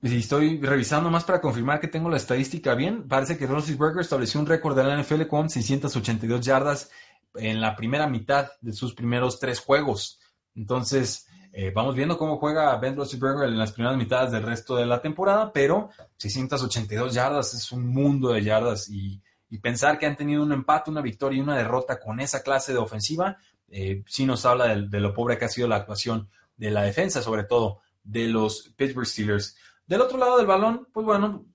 Y 0.01 0.17
estoy 0.17 0.61
revisando 0.61 1.09
más 1.09 1.25
para 1.25 1.41
confirmar 1.41 1.79
que 1.79 1.87
tengo 1.87 2.09
la 2.09 2.17
estadística 2.17 2.73
bien. 2.75 3.07
Parece 3.07 3.37
que 3.37 3.47
Roethlisberger 3.47 4.01
estableció 4.01 4.39
un 4.39 4.45
récord 4.45 4.75
de 4.77 4.83
la 4.83 5.01
NFL 5.01 5.27
con 5.27 5.49
682 5.49 6.45
yardas 6.45 6.89
en 7.35 7.59
la 7.59 7.75
primera 7.75 8.07
mitad 8.07 8.49
de 8.61 8.73
sus 8.73 8.93
primeros 8.93 9.39
tres 9.39 9.59
juegos. 9.59 10.19
Entonces, 10.55 11.27
Eh, 11.51 11.71
vamos 11.73 11.95
viendo 11.95 12.17
cómo 12.17 12.37
juega 12.37 12.75
Ben 12.77 12.95
Roethlisberger 12.95 13.49
en 13.49 13.57
las 13.57 13.71
primeras 13.71 13.97
mitades 13.97 14.31
del 14.31 14.43
resto 14.43 14.75
de 14.75 14.85
la 14.85 15.01
temporada, 15.01 15.51
pero 15.51 15.89
682 16.17 17.13
yardas 17.13 17.53
es 17.55 17.71
un 17.71 17.87
mundo 17.87 18.31
de 18.31 18.43
yardas 18.43 18.89
y, 18.89 19.21
pensar 19.61 19.97
que 19.97 20.05
han 20.05 20.15
tenido 20.15 20.43
un 20.43 20.51
empate, 20.51 20.91
una 20.91 21.01
victoria 21.01 21.39
y 21.39 21.41
una 21.41 21.57
derrota 21.57 21.99
con 21.99 22.19
esa 22.19 22.43
clase 22.43 22.71
de 22.71 22.77
ofensiva, 22.77 23.37
eh, 23.67 24.03
sí 24.05 24.25
nos 24.25 24.45
habla 24.45 24.75
de, 24.75 24.99
lo 24.99 25.11
pobre 25.11 25.39
que 25.39 25.45
ha 25.45 25.49
sido 25.49 25.67
la 25.67 25.77
actuación 25.77 26.29
de 26.55 26.69
la 26.69 26.83
defensa, 26.83 27.23
sobre 27.23 27.45
todo 27.45 27.81
de 28.03 28.27
los 28.27 28.71
Pittsburgh 28.77 29.07
Steelers. 29.07 29.57
Del 29.89 30.01
otro 30.01 30.19
lado 30.19 30.37
del 30.37 30.45
balón, 30.45 30.87
pues 30.93 31.03
bueno, 31.03 31.47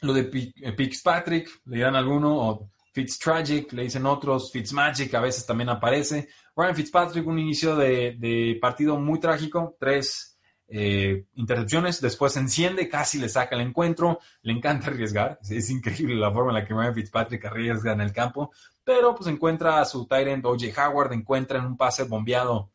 lo 0.00 0.12
de 0.12 0.28
eh, 0.32 0.74
Fitzpatrick, 0.76 1.60
le 1.66 1.76
dirán 1.76 1.94
alguno, 1.94 2.36
o 2.36 2.70
Fitztragic, 2.92 3.72
le 3.72 3.84
dicen 3.84 4.04
otros, 4.04 4.50
Fitzmagic 4.50 5.14
a 5.14 5.20
veces 5.20 5.46
también 5.46 5.68
aparece. 5.68 6.28
Ryan 6.56 6.74
Fitzpatrick, 6.74 7.24
un 7.24 7.38
inicio 7.38 7.76
de, 7.76 8.58
partido 8.60 8.98
muy 8.98 9.20
trágico, 9.20 9.76
tres 9.78 10.36
eh, 10.66 11.26
intercepciones, 11.34 12.00
después 12.00 12.32
se 12.32 12.40
enciende, 12.40 12.88
casi 12.88 13.18
le 13.20 13.28
saca 13.28 13.54
el 13.54 13.62
encuentro, 13.62 14.18
le 14.42 14.54
encanta 14.54 14.88
arriesgar, 14.88 15.38
es, 15.48 15.70
increíble 15.70 16.16
la 16.16 16.32
forma 16.32 16.50
en 16.50 16.54
la 16.56 16.66
que 16.66 16.74
Ryan 16.74 16.94
Fitzpatrick 16.96 17.44
arriesga 17.44 17.92
en 17.92 18.00
el 18.00 18.12
campo, 18.12 18.50
pero 18.82 19.14
pues 19.14 19.28
encuentra 19.28 19.80
a 19.80 19.84
su 19.84 20.08
end 20.10 20.44
O.J. 20.44 20.84
Howard, 20.84 21.12
encuentra 21.12 21.60
en 21.60 21.66
un 21.66 21.76
pase 21.76 22.02
bombeado 22.02 22.72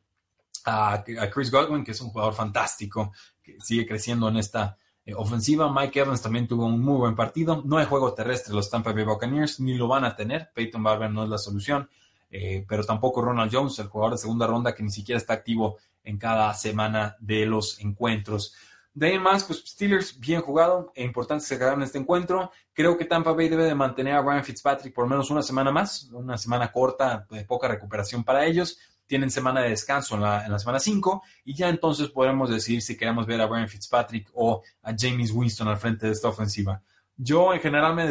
a, 0.64 0.94
a, 0.94 1.30
Chris 1.30 1.52
Godwin, 1.52 1.84
que 1.84 1.92
es 1.92 2.00
un 2.00 2.08
jugador 2.08 2.34
fantástico, 2.34 3.12
sigue 3.60 3.86
creciendo 3.86 4.28
en 4.30 4.38
esta 4.38 4.78
eh, 5.06 5.14
ofensiva. 5.16 5.72
Mike 5.72 6.02
Evans 6.02 6.22
también 6.22 6.48
tuvo 6.48 6.66
un 6.66 6.82
muy 6.82 6.98
buen 6.98 7.16
partido, 7.16 7.64
no 7.66 7.78
hay 7.78 7.86
juego 7.86 8.14
terrestre 8.14 8.54
los 8.54 8.70
Tampa 8.70 8.92
Bay 8.92 9.06
Buccaneers, 9.06 9.60
ni 9.60 9.76
lo 9.76 9.88
van 9.88 10.04
a 10.04 10.16
tener, 10.16 10.52
Peyton 10.54 10.84
Barber 10.84 11.10
no 11.12 11.24
es 11.24 11.30
la 11.30 11.38
solución. 11.38 11.90
Eh, 12.30 12.66
pero 12.68 12.84
tampoco 12.84 13.22
Ronald 13.22 13.52
Jones, 13.54 13.80
el 13.80 13.88
jugador 13.88 14.14
de 14.14 14.18
segunda 14.18 14.48
ronda 14.48 14.76
que 14.76 14.84
ni 14.84 14.92
siquiera 14.92 15.18
está 15.18 15.34
activo 15.34 15.78
en 16.04 16.18
cada 16.18 16.54
semana 16.54 17.16
de 17.20 17.46
los 17.46 17.80
encuentros. 17.80 18.54
De 18.94 19.08
ahí 19.08 19.20
más, 19.20 19.44
pues 19.44 19.60
Steelers 19.60 20.20
bien 20.20 20.42
jugado 20.42 20.92
e 20.96 21.04
importante 21.04 21.46
se 21.46 21.56
en 21.56 21.84
este 21.84 22.00
encuentro. 22.00 22.52
Creo 22.74 22.98
que 22.98 23.06
Tampa 23.06 23.32
Bay 23.32 23.48
debe 23.48 23.66
de 23.66 23.76
mantener 23.76 24.16
a 24.16 24.22
Ryan 24.22 24.44
Fitzpatrick 24.44 24.94
por 24.94 25.08
menos 25.08 25.30
una 25.30 25.44
semana 25.44 25.72
más, 25.72 26.10
una 26.12 26.38
semana 26.38 26.72
corta, 26.72 27.28
de 27.30 27.46
poca 27.46 27.68
recuperación 27.68 28.24
para 28.24 28.46
ellos. 28.46 28.80
Tienen 29.08 29.32
semana 29.32 29.62
de 29.62 29.70
descanso 29.70 30.16
en 30.16 30.22
la, 30.22 30.60
semana 30.60 30.80
5 30.80 31.24
y 31.46 31.56
ya 31.56 31.70
entonces 31.70 32.10
podremos 32.10 32.50
decidir 32.50 32.82
si 32.82 32.98
queremos 32.98 33.26
ver 33.26 33.42
a 33.42 33.48
Ryan 33.48 33.68
Fitzpatrick 33.68 34.30
o 34.34 34.62
a 34.84 34.94
James 34.98 35.32
Winston 35.32 35.68
al 35.70 35.78
frente 35.78 36.06
de 36.06 36.12
esta 36.12 36.28
ofensiva. 36.28 36.82
Yo 37.16 37.54
en 37.54 37.60
general 37.60 37.96
me 37.96 38.06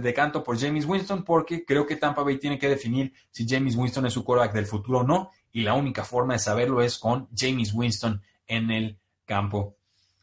decanto 0.00 0.44
por 0.44 0.58
James 0.58 0.84
Winston 0.84 1.24
porque 1.24 1.64
creo 1.64 1.84
que 1.84 1.96
Tampa 1.96 2.22
Bay 2.22 2.38
tiene 2.38 2.58
que 2.58 2.68
definir 2.68 3.12
si 3.30 3.48
James 3.48 3.74
Winston 3.74 4.06
es 4.06 4.12
su 4.12 4.22
quarterback 4.22 4.54
del 4.54 4.66
futuro 4.66 5.00
o 5.00 5.02
no. 5.02 5.30
Y 5.50 5.62
la 5.62 5.74
única 5.74 6.04
forma 6.04 6.34
de 6.34 6.38
saberlo 6.38 6.80
es 6.80 6.96
con 6.96 7.28
James 7.36 7.74
Winston 7.74 8.22
en 8.46 8.70
el 8.70 8.98
campo. 9.24 9.76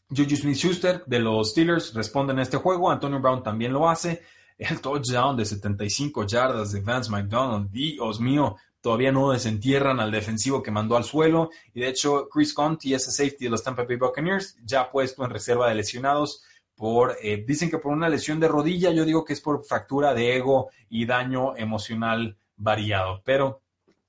Juju 0.09 0.38
Smith-Schuster 0.38 1.03
de 1.05 1.19
los 1.19 1.51
Steelers 1.51 1.93
responde 1.93 2.34
en 2.34 2.39
este 2.39 2.57
juego. 2.57 2.89
Antonio 2.89 3.19
Brown 3.19 3.43
también 3.43 3.73
lo 3.73 3.89
hace. 3.89 4.23
El 4.57 4.82
touchdown 4.82 5.38
de 5.38 5.45
75 5.45 6.25
yardas 6.25 6.71
de 6.71 6.82
Vance 6.82 7.11
McDonald. 7.11 7.69
Dios 7.69 8.19
mío, 8.19 8.55
todavía 8.82 9.11
no 9.11 9.32
desentierran 9.32 9.99
al 9.99 10.11
defensivo 10.11 10.63
que 10.63 10.71
mandó 10.71 10.97
al 10.97 11.03
suelo. 11.03 11.49
Y 11.73 11.82
de 11.82 11.89
hecho, 11.89 12.30
Chris 12.30 12.53
Conti, 12.53 12.93
ese 12.93 13.11
safety 13.11 13.45
de 13.45 13.51
los 13.51 13.63
Tampa 13.63 13.84
Bay 13.84 13.97
Buccaneers, 13.97 14.57
ya 14.63 14.89
puesto 14.89 15.23
en 15.23 15.32
reserva 15.32 15.69
de 15.69 15.75
lesionados 15.75 16.43
por, 16.75 17.17
eh, 17.21 17.43
dicen 17.45 17.69
que 17.69 17.77
por 17.77 17.91
una 17.91 18.07
lesión 18.07 18.39
de 18.39 18.47
rodilla, 18.47 18.91
yo 18.91 19.03
digo 19.03 19.25
que 19.25 19.34
es 19.34 19.41
por 19.41 19.65
fractura 19.65 20.13
de 20.13 20.38
ego 20.38 20.69
y 20.89 21.05
daño 21.05 21.57
emocional 21.57 22.38
variado, 22.55 23.21
pero 23.25 23.61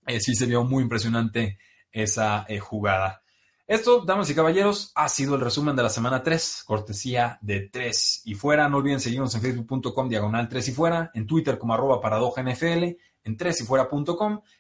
eh, 0.06 0.20
sí 0.20 0.36
se 0.36 0.46
vio 0.46 0.62
muy 0.62 0.84
impresionante 0.84 1.58
esa 1.90 2.46
eh, 2.48 2.60
jugada. 2.60 3.22
Esto, 3.66 4.00
damas 4.04 4.28
y 4.30 4.34
caballeros, 4.34 4.90
ha 4.96 5.08
sido 5.08 5.36
el 5.36 5.40
resumen 5.40 5.76
de 5.76 5.84
la 5.84 5.90
semana 5.90 6.22
3, 6.22 6.64
cortesía 6.66 7.38
de 7.40 7.68
3 7.68 8.22
y 8.24 8.34
fuera. 8.34 8.68
No 8.68 8.78
olviden 8.78 8.98
seguirnos 8.98 9.32
en 9.36 9.42
facebook.com 9.42 10.08
diagonal 10.08 10.48
3 10.48 10.68
y 10.68 10.72
fuera, 10.72 11.10
en 11.14 11.26
Twitter 11.26 11.56
como 11.56 11.74
arroba 11.74 12.00
paradoja 12.00 12.42
NFL, 12.42 12.96
en 13.24 13.36
3 13.36 13.66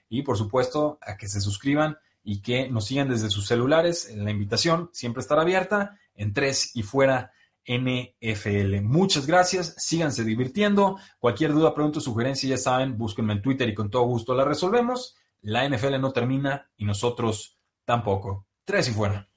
y 0.08 0.22
por 0.22 0.36
supuesto 0.36 0.98
a 1.02 1.16
que 1.16 1.28
se 1.28 1.40
suscriban 1.40 1.98
y 2.22 2.42
que 2.42 2.68
nos 2.68 2.86
sigan 2.86 3.08
desde 3.08 3.30
sus 3.30 3.46
celulares. 3.46 4.12
La 4.14 4.30
invitación 4.30 4.90
siempre 4.92 5.20
estará 5.20 5.42
abierta 5.42 5.98
en 6.14 6.32
3 6.32 6.76
y 6.76 6.82
fuera 6.82 7.32
NFL. 7.66 8.82
Muchas 8.82 9.26
gracias, 9.26 9.74
síganse 9.78 10.24
divirtiendo. 10.24 10.98
Cualquier 11.18 11.52
duda, 11.52 11.74
pregunta 11.74 12.00
sugerencia, 12.00 12.48
ya 12.48 12.58
saben, 12.58 12.98
búsquenme 12.98 13.34
en 13.34 13.42
Twitter 13.42 13.68
y 13.68 13.74
con 13.74 13.90
todo 13.90 14.02
gusto 14.02 14.34
la 14.34 14.44
resolvemos. 14.44 15.16
La 15.42 15.68
NFL 15.68 16.00
no 16.00 16.12
termina 16.12 16.70
y 16.76 16.84
nosotros 16.84 17.58
tampoco. 17.84 18.46
Tres 18.64 18.88
y 18.88 18.92
fuera. 18.92 19.29